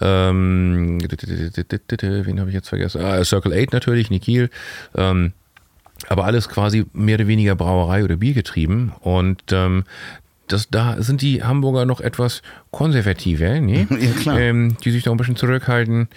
[0.00, 3.02] Ähm, wen habe ich jetzt vergessen?
[3.02, 4.50] Ah, Circle 8 natürlich, Nikil.
[4.94, 5.32] Ähm,
[6.08, 8.92] aber alles quasi mehr oder weniger Brauerei oder Bier getrieben.
[9.00, 9.84] Und ähm,
[10.52, 13.86] das, da sind die Hamburger noch etwas konservativer, ne?
[13.90, 14.38] Ja, klar.
[14.38, 16.08] Ähm, die sich da ein bisschen zurückhalten.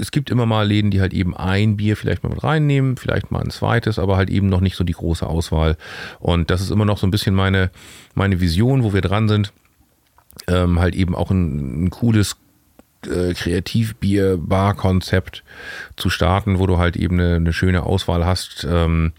[0.00, 3.30] Es gibt immer mal Läden, die halt eben ein Bier vielleicht mal mit reinnehmen, vielleicht
[3.30, 5.76] mal ein zweites, aber halt eben noch nicht so die große Auswahl.
[6.18, 7.70] Und das ist immer noch so ein bisschen meine,
[8.14, 9.52] meine Vision, wo wir dran sind.
[10.46, 12.36] Ähm, halt eben auch ein, ein cooles
[13.06, 15.44] äh, Kreativbier-Bar-Konzept
[15.96, 19.12] zu starten, wo du halt eben eine, eine schöne Auswahl hast ähm,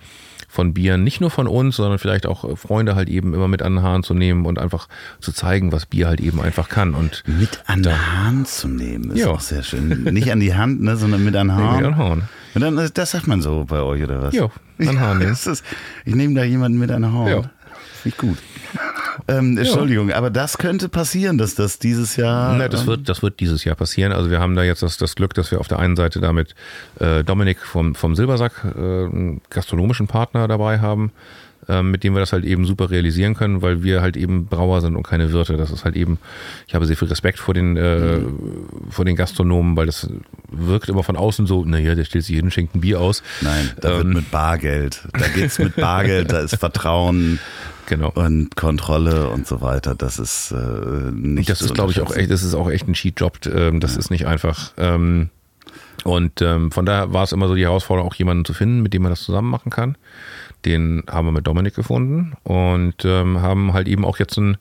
[0.52, 3.61] von Bieren, nicht nur von uns, sondern vielleicht auch äh, Freunde halt eben immer mit
[3.61, 4.88] an den Haaren zu nehmen und einfach
[5.22, 6.94] zu zeigen, was Bier halt eben einfach kann.
[6.94, 9.28] Und mit an der Hand zu nehmen, ist Ja.
[9.30, 10.03] auch sehr schön.
[10.11, 11.98] Nicht an die Hand, ne, sondern mit an den mit an den Haaren.
[11.98, 12.30] Haaren.
[12.53, 14.34] Und dann, das sagt man so bei euch, oder was?
[14.34, 15.30] Ja, an den Haaren nehmen.
[15.32, 15.64] Das ist,
[16.03, 17.28] ich nehme da jemanden mit an den Haaren.
[17.30, 17.41] Ja.
[17.41, 17.49] Finde
[18.06, 18.38] ich gut.
[19.27, 22.55] Ähm, Entschuldigung, aber das könnte passieren, dass das dieses Jahr.
[22.57, 24.11] Ne, das, wird, das wird dieses Jahr passieren.
[24.11, 26.55] Also wir haben da jetzt das, das Glück, dass wir auf der einen Seite damit
[26.99, 31.11] äh, Dominik vom, vom Silbersack, äh, einen gastronomischen Partner dabei haben,
[31.67, 34.81] äh, mit dem wir das halt eben super realisieren können, weil wir halt eben Brauer
[34.81, 35.57] sind und keine Wirte.
[35.57, 36.17] Das ist halt eben,
[36.67, 38.19] ich habe sehr viel Respekt vor den, äh,
[38.89, 40.09] vor den Gastronomen, weil das
[40.49, 43.21] wirkt immer von außen so, naja, der stellt sich jeden schenkt ein Bier aus.
[43.41, 45.03] Nein, da Ähm, wird mit Bargeld.
[45.13, 47.39] Da geht's mit Bargeld, da ist Vertrauen.
[47.88, 48.10] Genau.
[48.12, 52.32] Und Kontrolle und so weiter, das ist äh, nicht Das ist, glaube ich, auch echt,
[52.32, 53.40] das ist auch echt ein Cheat-Job.
[53.45, 54.72] Ähm, das ist nicht einfach.
[54.78, 55.30] Ähm,
[56.03, 58.94] und ähm, von daher war es immer so die Herausforderung, auch jemanden zu finden, mit
[58.94, 59.98] dem man das zusammen machen kann.
[60.66, 64.58] Den haben wir mit Dominik gefunden und ähm, haben halt eben auch jetzt einen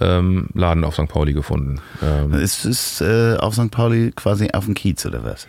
[0.00, 1.08] ähm, Laden auf St.
[1.08, 1.80] Pauli gefunden.
[2.02, 3.70] Ähm, Ist es äh, auf St.
[3.70, 5.46] Pauli quasi auf dem Kiez oder was?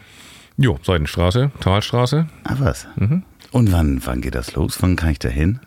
[0.58, 2.28] jo, Seidenstraße, Talstraße.
[2.44, 2.88] Ah, was?
[2.96, 3.24] Mhm.
[3.52, 4.78] Und wann, wann geht das los?
[4.82, 5.60] Wann kann ich da hin?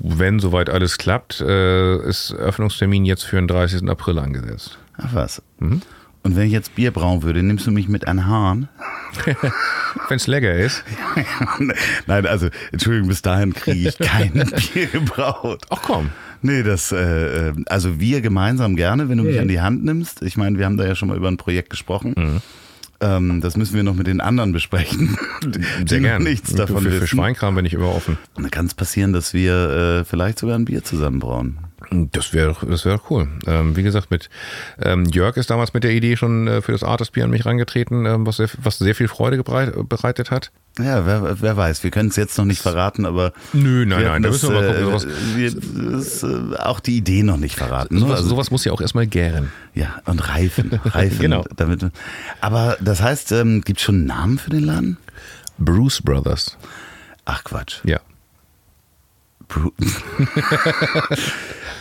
[0.00, 3.88] Wenn soweit alles klappt, äh, ist Öffnungstermin jetzt für den 30.
[3.88, 4.78] April angesetzt.
[4.98, 5.42] Ach was.
[5.58, 5.82] Mhm.
[6.22, 8.68] Und wenn ich jetzt Bier brauen würde, nimmst du mich mit an Hahn?
[10.08, 10.84] Wenn es lecker ist.
[12.06, 14.32] Nein, also, Entschuldigung, bis dahin kriege ich kein
[14.74, 15.64] Bier gebraut.
[15.70, 16.10] Ach komm.
[16.42, 20.22] Nee, das, äh, äh, also wir gemeinsam gerne, wenn du mich an die Hand nimmst.
[20.22, 22.14] Ich meine, wir haben da ja schon mal über ein Projekt gesprochen.
[22.16, 22.40] Mhm.
[23.02, 25.16] Ähm, das müssen wir noch mit den anderen besprechen,
[25.86, 26.22] Sehr noch gern.
[26.22, 27.06] nichts davon für, für.
[27.06, 28.18] Schweinkram bin ich immer offen.
[28.34, 31.58] Und dann kann es passieren, dass wir äh, vielleicht sogar ein Bier zusammenbrauen.
[32.12, 33.28] Das wäre das wäre cool.
[33.46, 34.28] Ähm, wie gesagt, mit
[34.82, 38.04] ähm, Jörg ist damals mit der Idee schon äh, für das Artist-Bier an mich rangetreten,
[38.06, 40.50] ähm, was, sehr, was sehr viel Freude gebreit, bereitet hat.
[40.78, 44.22] Ja, wer, wer weiß, wir können es jetzt noch nicht verraten, aber Nö, nein, nein,
[44.22, 44.82] da müssen wir mal gucken.
[44.82, 47.98] äh, Sowas, wir, das, äh, auch die Idee noch nicht verraten.
[47.98, 49.50] sowas, Also- sowas muss ja auch erstmal gären.
[49.74, 50.70] Ja, und reifen.
[50.84, 51.44] reifen Genau.
[51.56, 51.84] Damit,
[52.40, 54.96] aber das heißt, ähm, gibt es schon einen Namen für den Laden?
[55.58, 56.56] Bruce Brothers.
[57.24, 57.78] Ach Quatsch.
[57.84, 58.00] Ja.
[59.48, 59.72] Bru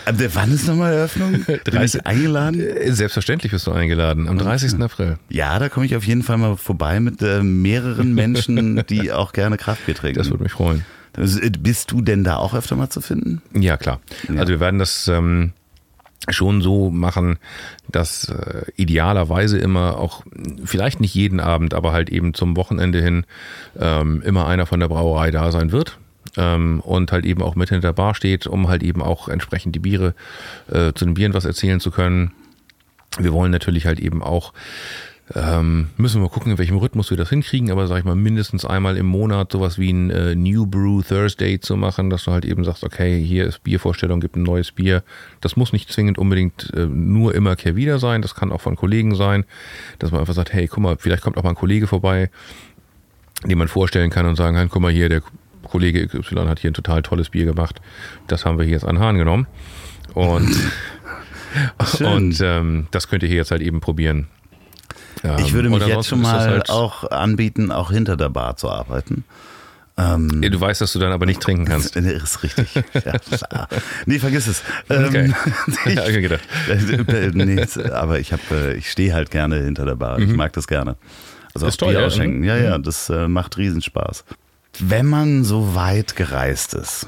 [0.06, 1.32] Aber wann ist nochmal Eröffnung?
[1.46, 2.06] Bin ich 30.
[2.06, 2.60] eingeladen?
[2.60, 4.28] Äh, Selbstverständlich bist du eingeladen.
[4.28, 4.80] Am 30.
[4.82, 5.18] April.
[5.30, 9.34] Ja, da komme ich auf jeden Fall mal vorbei mit äh, mehreren Menschen, die auch
[9.34, 10.18] gerne Kraftbier trinken.
[10.18, 10.86] Das würde mich freuen.
[11.18, 13.42] Äh, Bist du denn da auch öfter mal zu finden?
[13.54, 14.00] Ja, klar.
[14.28, 14.40] Ja.
[14.42, 15.54] Also wir werden das ähm,
[16.30, 17.38] schon so machen,
[17.92, 20.24] dass äh, idealerweise immer auch,
[20.64, 23.26] vielleicht nicht jeden Abend, aber halt eben zum Wochenende hin
[23.80, 25.98] ähm, immer einer von der Brauerei da sein wird.
[26.38, 29.76] Ähm, und halt eben auch mit hinter der Bar steht, um halt eben auch entsprechend
[29.76, 30.14] die Biere
[30.68, 32.32] äh, zu den Bieren was erzählen zu können.
[33.18, 34.54] Wir wollen natürlich halt eben auch
[35.36, 38.66] ähm, müssen wir gucken, in welchem Rhythmus wir das hinkriegen, aber sag ich mal, mindestens
[38.66, 42.46] einmal im Monat sowas wie ein äh, New Brew Thursday zu machen, dass du halt
[42.46, 45.04] eben sagst, okay, hier ist Biervorstellung, gibt ein neues Bier.
[45.40, 49.14] Das muss nicht zwingend unbedingt äh, nur immer Kehrwieder sein, das kann auch von Kollegen
[49.14, 49.46] sein,
[50.00, 52.32] dass man einfach sagt, hey, guck mal, vielleicht kommt auch mal ein Kollege vorbei,
[53.46, 55.22] den man vorstellen kann und sagen kann, guck mal hier, der
[55.64, 57.81] Kollege XY hat hier ein total tolles Bier gemacht.
[58.27, 59.48] Das haben wir hier jetzt an Hahn genommen.
[60.14, 60.56] Und,
[61.99, 64.27] und ähm, das könnt ihr hier jetzt halt eben probieren.
[65.23, 68.69] Ähm, Ich würde mich jetzt schon mal halt- auch anbieten, auch hinter der Bar zu
[68.69, 69.23] arbeiten.
[69.98, 71.95] Ähm, Du weißt, dass du dann aber nicht trinken kannst.
[71.99, 72.73] Das ist richtig.
[72.94, 73.68] Ja,
[74.06, 74.64] nee, vergiss es.
[74.90, 75.34] Ähm, Okay.
[75.86, 76.41] ich, mir gedacht.
[77.34, 80.19] nee, aber ich, hab, äh, ich stehe halt gerne hinter der Bar.
[80.19, 80.95] Ich mag das gerne.
[81.53, 81.69] Also Mhm.
[81.69, 82.06] Ist auch toll, Bier ja.
[82.07, 82.44] ausschenken.
[82.45, 84.23] Ja, ja, das äh, macht Riesenspaß.
[84.80, 87.08] Wenn man so weit gereist ist,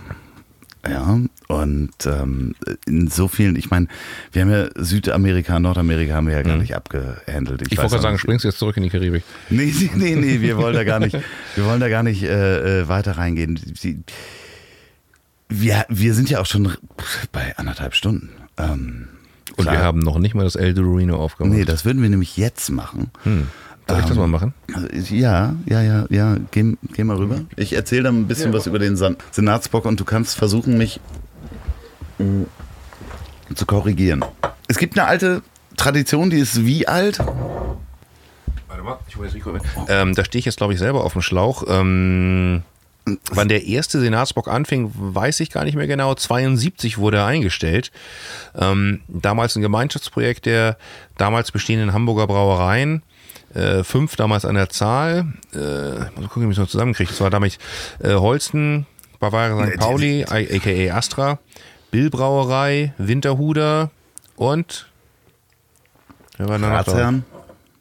[0.87, 2.55] ja, und ähm,
[2.87, 3.87] in so vielen, ich meine,
[4.31, 7.61] wir haben ja Südamerika, Nordamerika haben wir ja gar nicht abgehandelt.
[7.61, 7.67] Mhm.
[7.69, 9.23] Ich wollte gerade sagen, springst du jetzt zurück in die Karibik.
[9.49, 11.13] Nee, nee, nee, nee, wir wollen da gar nicht,
[11.55, 13.59] wir wollen da gar nicht äh, äh, weiter reingehen.
[15.49, 16.71] Wir, wir sind ja auch schon
[17.31, 18.29] bei anderthalb Stunden.
[18.57, 19.07] Ähm,
[19.57, 21.57] Und wir haben noch nicht mal das El Dorino aufgemacht.
[21.57, 23.11] Nee, das würden wir nämlich jetzt machen.
[23.23, 23.47] hm.
[23.91, 24.53] Soll ich das mal machen?
[24.73, 26.37] Also, Ja, ja, ja, ja.
[26.51, 27.41] Geh, geh mal rüber.
[27.55, 28.97] Ich erzähle dann ein bisschen was über den
[29.31, 30.99] Senatsbock und du kannst versuchen, mich
[32.17, 32.43] mm,
[33.53, 34.23] zu korrigieren.
[34.67, 35.41] Es gibt eine alte
[35.77, 37.19] Tradition, die ist wie alt?
[38.67, 39.63] Warte mal, ich Mikro mit.
[39.89, 41.63] Ähm, da stehe ich jetzt, glaube ich, selber auf dem Schlauch.
[41.67, 42.63] Ähm,
[43.31, 46.15] wann der erste Senatsbock anfing, weiß ich gar nicht mehr genau.
[46.15, 47.91] 72 wurde er eingestellt.
[48.55, 50.77] Ähm, damals ein Gemeinschaftsprojekt der
[51.17, 53.03] damals bestehenden Hamburger Brauereien.
[53.53, 55.33] Äh, fünf damals an der Zahl.
[55.53, 57.09] Äh, mal gucken, wie ich es noch zusammenkriege.
[57.09, 57.57] Das war damals
[57.99, 58.85] äh, Holsten,
[59.19, 59.79] Bavaria St.
[59.79, 61.39] Pauli, aka Astra,
[61.91, 63.91] Bill Brauerei, Winterhuder
[64.35, 64.87] und
[66.37, 66.95] wer war da noch drauf?
[66.95, 67.25] Ratsherrn?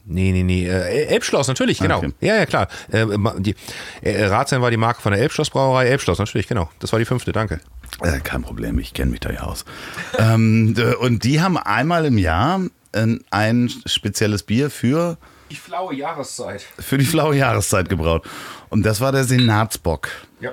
[0.07, 0.67] Nee, nee, nee.
[0.67, 1.99] Äh, Elbschloss, natürlich, genau.
[1.99, 2.13] Okay.
[2.21, 2.69] Ja, ja, klar.
[2.91, 3.07] Äh,
[3.39, 3.55] die,
[4.03, 5.87] äh, Ratsherrn war die Marke von der Elbschloss-Brauerei.
[5.87, 6.69] Elbschloss, natürlich, genau.
[6.81, 7.61] Das war die fünfte, danke.
[8.03, 9.65] Äh, kein Problem, ich kenne mich da ja aus.
[10.19, 12.61] ähm, und die haben einmal im Jahr
[12.93, 15.17] ein, ein spezielles Bier für,
[15.51, 16.63] Die flaue Jahreszeit.
[16.79, 18.27] für die flaue Jahreszeit gebraut.
[18.69, 20.09] Und das war der Senatsbock.
[20.41, 20.53] Ja.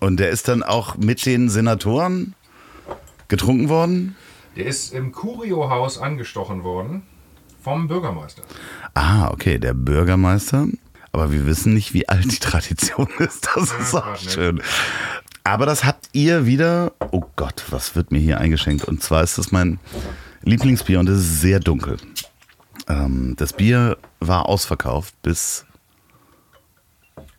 [0.00, 2.34] Und der ist dann auch mit den Senatoren
[3.28, 4.16] getrunken worden.
[4.56, 7.02] Der ist im Curio-Haus angestochen worden
[7.62, 8.42] vom Bürgermeister.
[8.94, 10.66] Ah, okay, der Bürgermeister.
[11.12, 13.48] Aber wir wissen nicht, wie alt die Tradition ist.
[13.54, 14.62] Das ist auch schön.
[15.44, 16.92] Aber das habt ihr wieder.
[17.12, 18.84] Oh Gott, was wird mir hier eingeschenkt?
[18.84, 19.78] Und zwar ist das mein
[20.42, 21.96] Lieblingsbier und es ist sehr dunkel.
[22.88, 25.64] Ähm, das Bier war ausverkauft bis,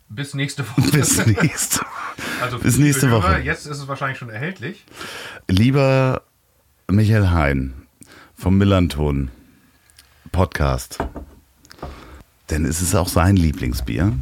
[0.08, 0.90] Bis nächste Woche.
[0.90, 1.80] bis nächste.
[2.40, 3.38] Also Bis nächste Woche.
[3.38, 4.84] Jetzt ist es wahrscheinlich schon erhältlich.
[5.48, 6.22] Lieber
[6.90, 7.74] Michael Hein
[8.34, 9.30] vom Millanton
[10.32, 10.98] Podcast.
[12.50, 14.12] Denn es ist auch sein Lieblingsbier.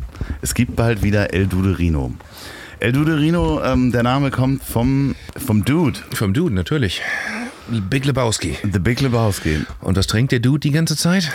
[0.42, 2.12] Es gibt bald wieder El Duderino.
[2.80, 7.00] El Duderino, ähm, der Name kommt vom, vom Dude, Vom Dude, natürlich.
[7.68, 8.56] Big Lebowski.
[8.62, 9.64] The Big Lebowski.
[9.80, 11.32] Und was trinkt der Dude die ganze Zeit?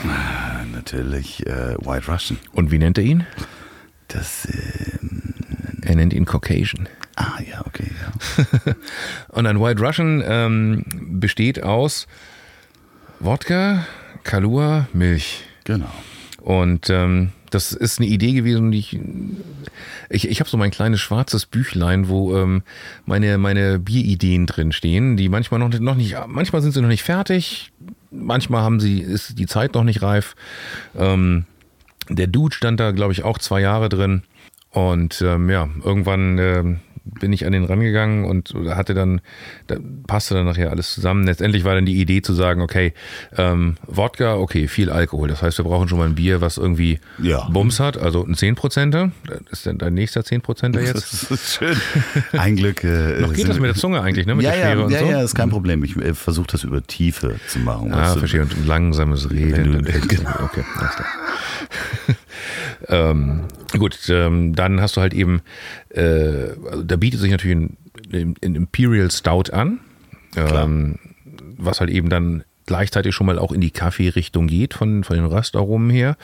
[0.74, 2.40] Natürlich äh, White Russian.
[2.54, 3.26] Und wie nennt er ihn?
[4.08, 4.98] Das, äh,
[5.82, 6.88] Er nennt ihn Caucasian.
[7.16, 8.74] ah ja, okay, ja.
[9.30, 10.84] Und ein White Russian ähm,
[11.20, 12.08] besteht aus
[13.20, 13.86] Wodka,
[14.24, 15.44] Kalua, Milch.
[15.66, 15.92] Genau.
[16.42, 19.00] Und ähm, das ist eine Idee gewesen, die ich.
[20.10, 22.64] Ich, ich habe so mein kleines schwarzes Büchlein, wo ähm,
[23.06, 26.90] meine, meine Bierideen drin stehen, die manchmal noch, nicht- noch nicht, manchmal sind sie noch
[26.90, 27.72] nicht fertig,
[28.12, 30.36] manchmal haben sie, ist die Zeit noch nicht reif.
[30.98, 31.46] Ähm,
[32.10, 34.24] der Dude stand da, glaube ich, auch zwei Jahre drin.
[34.72, 39.22] Und ähm, ja, irgendwann ähm, bin ich an den rangegangen und hatte dann,
[39.68, 41.26] da passte dann nachher alles zusammen.
[41.26, 42.94] Letztendlich war dann die Idee zu sagen, okay,
[43.38, 45.28] ähm, Wodka, okay, viel Alkohol.
[45.28, 47.50] Das heißt, wir brauchen schon mal ein Bier, was irgendwie Ja.
[47.50, 49.12] Bums hat, also ein 10%er.
[49.28, 51.12] Das ist dann dein nächster 10%er jetzt.
[51.12, 51.76] Das ist schön.
[52.34, 52.84] Ein Glück.
[52.84, 54.36] Äh, Noch geht das mit der Zunge eigentlich, ne?
[54.36, 55.06] Mit ja, der ja, Schere und ja, so.
[55.06, 55.84] ja, ist kein Problem.
[55.84, 57.92] Ich äh, versuche das über Tiefe zu machen.
[57.94, 58.42] Ah, verstehe.
[58.44, 59.72] Und langsames Reden.
[59.72, 61.08] Du- und- okay, alles klar.
[62.88, 63.42] ähm,
[63.78, 65.42] gut, ähm, dann hast du halt eben,
[65.94, 67.78] äh, also da bietet sich natürlich ein,
[68.14, 69.80] ein ein Imperial Stout an,
[70.36, 71.00] ähm,
[71.58, 75.26] was halt eben dann gleichzeitig schon mal auch in die Kaffeerichtung geht von, von den
[75.26, 76.16] Röstaromen her.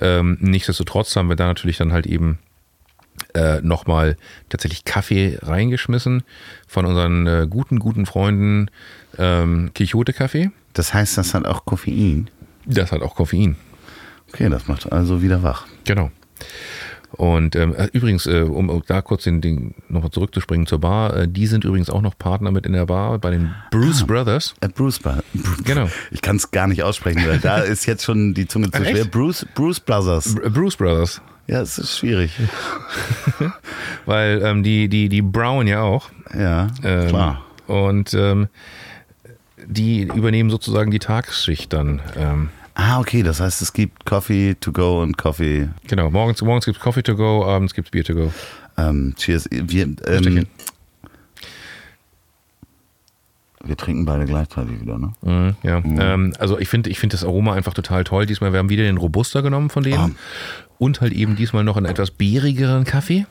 [0.00, 2.38] Ähm, nichtsdestotrotz haben wir da natürlich dann halt eben
[3.34, 4.16] äh, nochmal
[4.48, 6.24] tatsächlich Kaffee reingeschmissen
[6.66, 8.70] von unseren äh, guten, guten Freunden
[9.18, 10.50] ähm, Quixote Kaffee.
[10.72, 12.28] Das heißt, das hat auch Koffein.
[12.66, 13.56] Das hat auch Koffein.
[14.28, 15.66] Okay, das macht also wieder wach.
[15.84, 16.10] Genau.
[17.16, 21.28] Und ähm, äh, übrigens, äh, um da kurz den, den nochmal zurückzuspringen zur Bar, äh,
[21.28, 24.54] die sind übrigens auch noch Partner mit in der Bar bei den Bruce Brothers.
[24.60, 25.22] Äh, Bruce Bar.
[25.64, 25.88] Genau.
[26.10, 29.04] Ich kann es gar nicht aussprechen, weil da ist jetzt schon die Zunge zu schwer.
[29.04, 30.34] Bruce, Bruce Brothers.
[30.34, 31.22] Br- Bruce Brothers.
[31.46, 32.32] Ja, es ist schwierig.
[34.06, 36.10] Weil ähm, die, die, die Brown ja auch.
[36.36, 37.44] Ja, Ähm, klar.
[37.66, 38.48] Und ähm,
[39.66, 42.00] die übernehmen sozusagen die Tagesschicht dann.
[42.74, 45.68] Ah, okay, das heißt, es gibt Coffee to go und Coffee.
[45.86, 48.32] genau, morgens, morgens gibt es Coffee to go, abends gibt es Bier to go.
[48.76, 49.48] Ähm, cheers.
[49.50, 50.46] Wir, ähm,
[53.62, 55.12] wir trinken beide gleichzeitig wieder, ne?
[55.22, 55.82] Mhm, ja.
[55.84, 58.26] Ähm, also ich finde ich finde das Aroma einfach total toll.
[58.26, 60.16] Diesmal, wir haben wieder den Robuster genommen von denen.
[60.78, 63.26] Und halt eben diesmal noch einen etwas beerigeren Kaffee.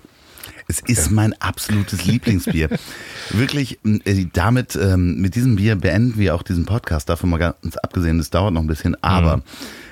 [0.67, 2.69] Es ist mein absolutes Lieblingsbier.
[3.29, 7.09] Wirklich, äh, damit, ähm, mit diesem Bier beenden wir auch diesen Podcast.
[7.09, 9.01] Davon mal ganz abgesehen, das dauert noch ein bisschen.
[9.03, 9.41] Aber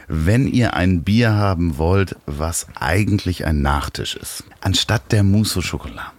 [0.07, 5.61] wenn ihr ein Bier haben wollt, was eigentlich ein Nachtisch ist, anstatt der Mousse au
[5.61, 6.13] Chocolat.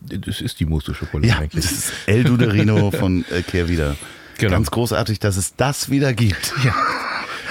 [0.00, 1.64] Das ist die Mousse Schokolade Ja, eigentlich.
[1.64, 3.96] das ist El Duderino von äh, Kehrwieder.
[4.38, 4.52] Genau.
[4.52, 6.54] Ganz großartig, dass es das wieder gibt.
[6.64, 6.74] Ja.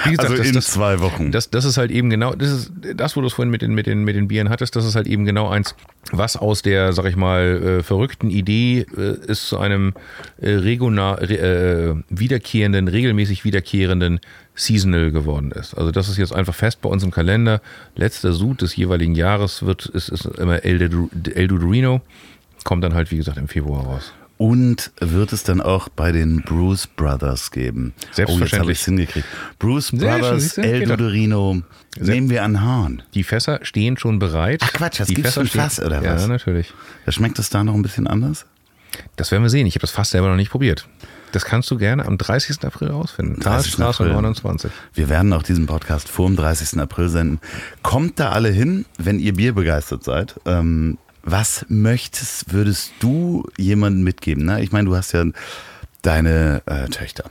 [0.05, 1.31] Wie gesagt, Also das, in das, zwei Wochen.
[1.31, 3.73] Das, das ist halt eben genau, das ist das, wo du es vorhin mit den,
[3.73, 5.75] mit, den, mit den Bieren hattest, das ist halt eben genau eins,
[6.11, 9.93] was aus der, sag ich mal, äh, verrückten Idee äh, ist zu einem
[10.39, 14.19] äh, regional, re, äh, wiederkehrenden, regelmäßig wiederkehrenden
[14.55, 15.73] Seasonal geworden ist.
[15.73, 17.61] Also das ist jetzt einfach fest bei uns im Kalender.
[17.95, 22.01] Letzter Sud des jeweiligen Jahres wird, ist, ist immer El, El Dudorino.
[22.65, 24.13] Kommt dann halt, wie gesagt, im Februar raus.
[24.39, 27.93] Und wird es dann auch bei den Bruce Brothers geben?
[28.13, 28.39] Selbstverständlich.
[28.39, 29.27] Oh, jetzt habe ich hingekriegt.
[29.59, 30.57] Bruce schön, Brothers?
[30.57, 30.95] El Geht doch.
[30.95, 31.61] Dudorino.
[31.99, 33.03] Nehmen wir an Hahn.
[33.13, 34.61] Die Fässer stehen schon bereit.
[34.63, 36.21] Ach Quatsch, das Fässer schon Fass, oder ja, was?
[36.21, 36.73] Ja, natürlich.
[37.05, 38.45] Da schmeckt es da noch ein bisschen anders?
[39.17, 39.67] Das werden wir sehen.
[39.67, 40.87] Ich habe das Fass selber noch nicht probiert.
[41.33, 42.63] Das kannst du gerne am 30.
[42.63, 43.41] April rausfinden.
[43.41, 43.75] 30.
[43.75, 44.15] Talstraße April.
[44.15, 44.71] 29.
[44.93, 46.79] Wir werden auch diesen Podcast vor dem 30.
[46.79, 47.41] April senden.
[47.83, 50.39] Kommt da alle hin, wenn ihr Bier begeistert seid.
[50.45, 50.97] Ähm,
[51.31, 54.45] was möchtest, würdest du jemandem mitgeben?
[54.45, 54.61] Ne?
[54.61, 55.25] Ich meine, du hast ja
[56.01, 57.29] deine äh, Töchter,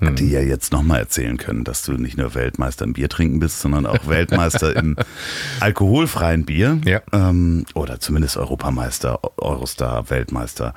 [0.00, 0.14] Hm.
[0.14, 3.60] die ja jetzt nochmal erzählen können, dass du nicht nur Weltmeister im Bier trinken bist,
[3.60, 4.96] sondern auch Weltmeister im
[5.60, 6.80] alkoholfreien Bier.
[6.84, 7.00] Ja.
[7.12, 10.72] Ähm, oder zumindest Europameister, Eurostar, Weltmeister.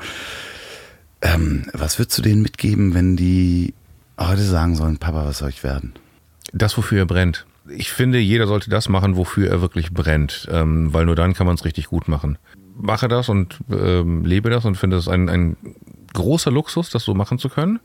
[1.22, 3.76] Ähm, was würdest du denen mitgeben, wenn die
[4.20, 5.94] heute sagen sollen, Papa, was soll ich werden?
[6.52, 7.45] Das, wofür er brennt.
[7.70, 11.46] Ich finde, jeder sollte das machen, wofür er wirklich brennt, ähm, weil nur dann kann
[11.46, 12.38] man es richtig gut machen.
[12.76, 15.58] Mache das und ähm, lebe das und finde es ein, ein
[16.14, 17.80] großer Luxus, das so machen zu können.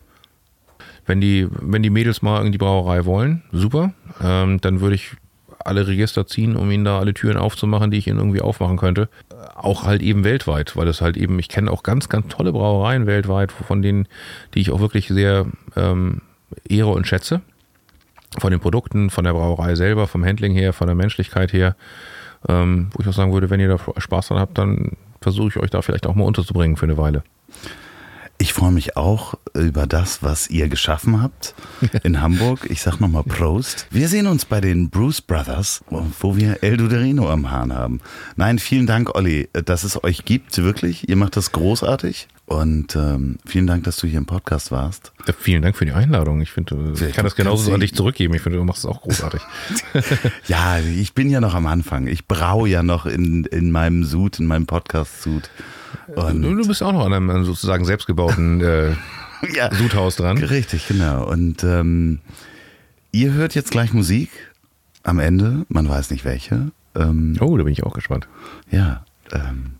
[1.04, 3.92] Wenn die, wenn die Mädels mal in die Brauerei wollen, super,
[4.22, 5.12] ähm, dann würde ich
[5.58, 9.08] alle Register ziehen, um ihnen da alle Türen aufzumachen, die ich ihnen irgendwie aufmachen könnte.
[9.54, 13.06] Auch halt eben weltweit, weil es halt eben, ich kenne auch ganz, ganz tolle Brauereien
[13.06, 14.08] weltweit, von denen,
[14.54, 15.46] die ich auch wirklich sehr
[15.76, 16.22] ähm,
[16.68, 17.42] ehre und schätze
[18.38, 21.76] von den Produkten, von der Brauerei selber, vom Handling her, von der Menschlichkeit her,
[22.48, 25.56] ähm, wo ich auch sagen würde, wenn ihr da Spaß dran habt, dann versuche ich
[25.56, 27.22] euch da vielleicht auch mal unterzubringen für eine Weile.
[28.38, 31.54] Ich freue mich auch über das, was ihr geschaffen habt
[32.02, 32.66] in Hamburg.
[32.68, 33.86] Ich sag nochmal Prost.
[33.90, 35.82] Wir sehen uns bei den Bruce Brothers,
[36.20, 38.00] wo wir El Duderino am Hahn haben.
[38.36, 41.08] Nein, vielen Dank, Olli, dass es euch gibt, wirklich.
[41.08, 42.28] Ihr macht das großartig.
[42.46, 45.12] Und ähm, vielen Dank, dass du hier im Podcast warst.
[45.26, 46.40] Ja, vielen Dank für die Einladung.
[46.40, 48.34] Ich finde, ich kann das genauso an dich zurückgeben.
[48.34, 49.40] Ich finde, du machst es auch großartig.
[50.46, 52.06] ja, ich bin ja noch am Anfang.
[52.06, 55.50] Ich braue ja noch in, in meinem Sud, in meinem Podcast-Sud.
[56.14, 58.92] Und du bist auch noch an einem sozusagen selbstgebauten äh,
[59.52, 60.38] ja, Sudhaus dran.
[60.38, 61.28] Richtig, genau.
[61.28, 62.20] Und ähm,
[63.10, 64.30] ihr hört jetzt gleich Musik
[65.02, 66.70] am Ende, man weiß nicht welche.
[66.94, 68.28] Ähm, oh, da bin ich auch gespannt.
[68.70, 69.74] Ja, ähm,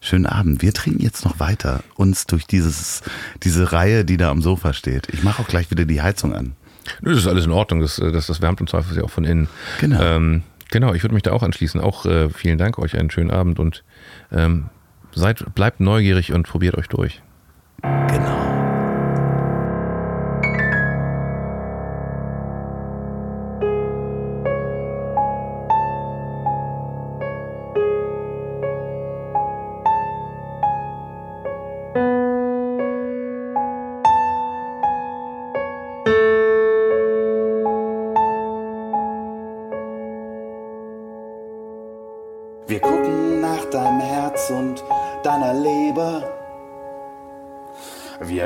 [0.00, 0.62] schönen Abend.
[0.62, 3.02] Wir trinken jetzt noch weiter uns durch dieses,
[3.42, 5.08] diese Reihe, die da am Sofa steht.
[5.12, 6.52] Ich mache auch gleich wieder die Heizung an.
[7.02, 9.48] Das ist alles in Ordnung, das, das, das wärmt im Zweifel ja auch von innen.
[9.80, 10.00] Genau.
[10.00, 11.80] Ähm, genau, ich würde mich da auch anschließen.
[11.80, 13.84] Auch äh, vielen Dank euch, einen schönen Abend und
[14.32, 14.70] ähm,
[15.14, 17.22] seid, bleibt neugierig und probiert euch durch.
[17.82, 18.47] Genau.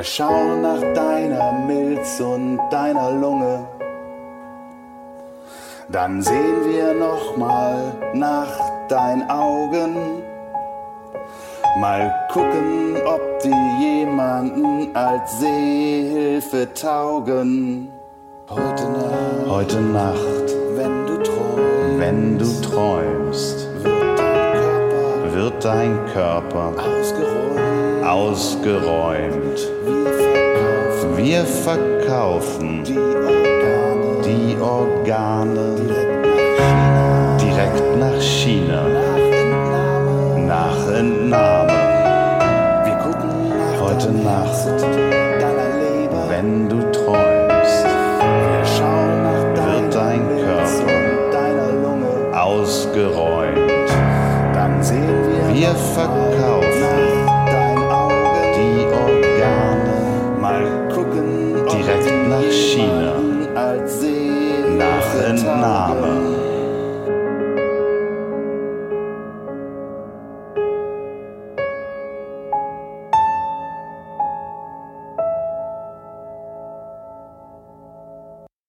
[0.03, 3.65] Wir schauen nach deiner Milz und deiner Lunge.
[5.87, 8.51] Dann sehen wir noch mal nach
[8.89, 10.21] deinen Augen.
[11.79, 17.89] Mal gucken, ob die jemanden als Seehilfe taugen.
[18.49, 26.05] Heute Nacht, heute Nacht, wenn du träumst, wenn du träumst, wird dein Körper, wird dein
[26.07, 27.42] Körper ausgeräumt
[28.13, 29.59] ausgeräumt.
[31.15, 35.75] Wir verkaufen die Organe
[37.41, 38.83] direkt nach China.
[40.37, 41.71] Nach Entnahme.
[43.81, 44.85] Heute Nacht,
[46.29, 47.85] wenn du träumst,
[49.65, 50.93] wird dein Körper
[52.43, 53.89] ausgeräumt.
[55.53, 56.72] Wir verkaufen
[62.53, 63.15] China,
[64.77, 66.32] nach Entnahme.